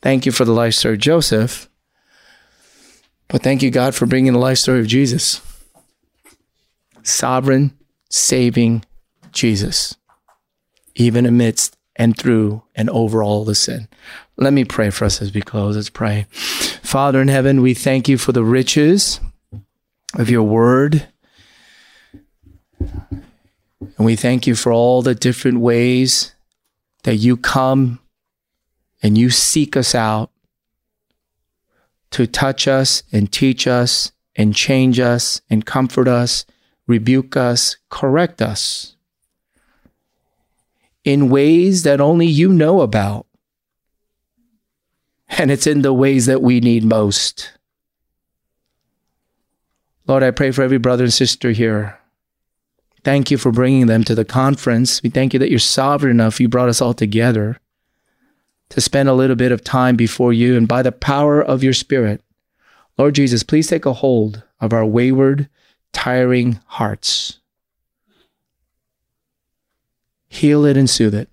Thank 0.00 0.26
you 0.26 0.32
for 0.32 0.44
the 0.44 0.52
life 0.52 0.74
story 0.74 0.94
of 0.94 1.00
Joseph, 1.00 1.68
but 3.28 3.42
thank 3.42 3.62
you, 3.62 3.70
God, 3.70 3.94
for 3.94 4.06
bringing 4.06 4.32
the 4.32 4.38
life 4.38 4.58
story 4.58 4.80
of 4.80 4.86
Jesus. 4.86 5.40
Sovereign, 7.02 7.76
saving 8.08 8.84
Jesus, 9.32 9.96
even 10.94 11.26
amidst 11.26 11.76
and 11.96 12.16
through 12.16 12.62
and 12.76 12.88
over 12.90 13.22
all 13.22 13.44
the 13.44 13.56
sin. 13.56 13.88
Let 14.36 14.52
me 14.52 14.64
pray 14.64 14.90
for 14.90 15.04
us 15.04 15.20
as 15.20 15.34
we 15.34 15.42
close. 15.42 15.74
Let's 15.74 15.90
pray. 15.90 16.26
Father 16.30 17.20
in 17.20 17.28
heaven, 17.28 17.60
we 17.60 17.74
thank 17.74 18.08
you 18.08 18.16
for 18.16 18.30
the 18.30 18.44
riches 18.44 19.20
of 20.14 20.30
your 20.30 20.44
word. 20.44 21.08
And 22.78 24.06
we 24.06 24.14
thank 24.14 24.46
you 24.46 24.54
for 24.54 24.72
all 24.72 25.02
the 25.02 25.14
different 25.14 25.58
ways 25.58 26.34
that 27.02 27.16
you 27.16 27.36
come 27.36 27.98
and 29.02 29.16
you 29.16 29.30
seek 29.30 29.76
us 29.76 29.94
out 29.94 30.30
to 32.10 32.26
touch 32.26 32.66
us 32.66 33.02
and 33.12 33.30
teach 33.30 33.66
us 33.66 34.12
and 34.36 34.54
change 34.54 34.98
us 34.98 35.40
and 35.50 35.66
comfort 35.66 36.08
us, 36.08 36.46
rebuke 36.86 37.36
us, 37.36 37.76
correct 37.90 38.40
us 38.40 38.96
in 41.04 41.30
ways 41.30 41.84
that 41.84 42.00
only 42.00 42.26
you 42.26 42.52
know 42.52 42.80
about. 42.80 43.26
And 45.30 45.50
it's 45.50 45.66
in 45.66 45.82
the 45.82 45.92
ways 45.92 46.26
that 46.26 46.42
we 46.42 46.60
need 46.60 46.84
most. 46.84 47.52
Lord, 50.06 50.22
I 50.22 50.30
pray 50.30 50.50
for 50.50 50.62
every 50.62 50.78
brother 50.78 51.04
and 51.04 51.12
sister 51.12 51.50
here. 51.50 51.98
Thank 53.04 53.30
you 53.30 53.38
for 53.38 53.52
bringing 53.52 53.86
them 53.86 54.04
to 54.04 54.14
the 54.14 54.24
conference. 54.24 55.02
We 55.02 55.10
thank 55.10 55.32
you 55.32 55.38
that 55.38 55.50
you're 55.50 55.58
sovereign 55.58 56.10
enough. 56.10 56.40
You 56.40 56.48
brought 56.48 56.68
us 56.68 56.80
all 56.80 56.94
together 56.94 57.58
to 58.70 58.80
spend 58.80 59.08
a 59.08 59.14
little 59.14 59.36
bit 59.36 59.52
of 59.52 59.64
time 59.64 59.96
before 59.96 60.32
you. 60.32 60.56
And 60.56 60.68
by 60.68 60.82
the 60.82 60.92
power 60.92 61.42
of 61.42 61.62
your 61.62 61.72
Spirit, 61.72 62.22
Lord 62.96 63.14
Jesus, 63.14 63.42
please 63.42 63.68
take 63.68 63.86
a 63.86 63.92
hold 63.92 64.42
of 64.60 64.72
our 64.72 64.84
wayward, 64.84 65.48
tiring 65.92 66.60
hearts. 66.66 67.38
Heal 70.28 70.64
it 70.64 70.76
and 70.76 70.88
soothe 70.88 71.14
it. 71.14 71.28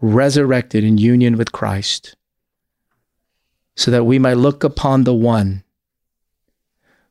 Resurrect 0.00 0.74
it 0.74 0.84
in 0.84 0.98
union 0.98 1.36
with 1.36 1.52
Christ 1.52 2.14
so 3.78 3.92
that 3.92 4.04
we 4.04 4.18
might 4.18 4.34
look 4.34 4.64
upon 4.64 5.04
the 5.04 5.14
one 5.14 5.62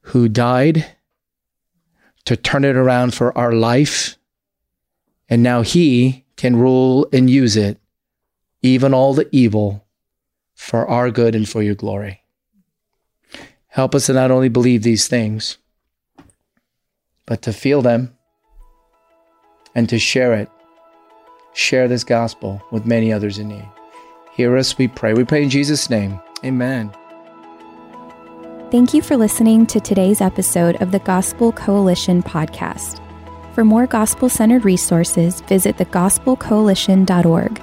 who 0.02 0.28
died 0.28 0.86
to 2.26 2.36
turn 2.36 2.66
it 2.66 2.76
around 2.76 3.14
for 3.14 3.36
our 3.38 3.54
life. 3.54 4.18
And 5.30 5.42
now 5.42 5.62
he 5.62 6.26
can 6.36 6.58
rule 6.58 7.08
and 7.14 7.30
use 7.30 7.56
it, 7.56 7.80
even 8.62 8.94
all 8.94 9.14
the 9.14 9.28
evil, 9.32 9.86
for 10.56 10.88
our 10.88 11.12
good 11.12 11.36
and 11.36 11.48
for 11.48 11.62
your 11.62 11.76
glory. 11.76 12.24
Help 13.68 13.94
us 13.94 14.08
to 14.08 14.14
not 14.14 14.32
only 14.32 14.50
believe 14.50 14.82
these 14.84 15.08
things, 15.08 15.58
but 17.26 17.44
to 17.44 17.54
feel 17.54 17.82
them 17.82 18.18
and 19.76 19.88
to 19.90 20.00
share 20.00 20.34
it. 20.34 20.50
Share 21.54 21.88
this 21.88 22.04
gospel 22.04 22.62
with 22.72 22.86
many 22.86 23.14
others 23.14 23.38
in 23.38 23.50
need. 23.50 23.70
Hear 24.34 24.58
us, 24.58 24.78
we 24.78 24.88
pray. 24.88 25.14
We 25.14 25.24
pray 25.24 25.44
in 25.44 25.50
Jesus' 25.50 25.90
name. 25.90 26.20
Amen. 26.44 26.92
Thank 28.72 28.94
you 28.94 29.02
for 29.02 29.16
listening 29.16 29.66
to 29.68 29.80
today's 29.80 30.22
episode 30.22 30.82
of 30.82 30.92
the 30.92 31.00
Gospel 31.00 31.52
Coalition 31.52 32.22
podcast. 32.22 33.02
For 33.54 33.64
more 33.64 33.88
gospel 33.88 34.30
centered 34.30 34.66
resources, 34.66 35.42
visit 35.42 35.78
thegospelcoalition.org. 35.78 37.62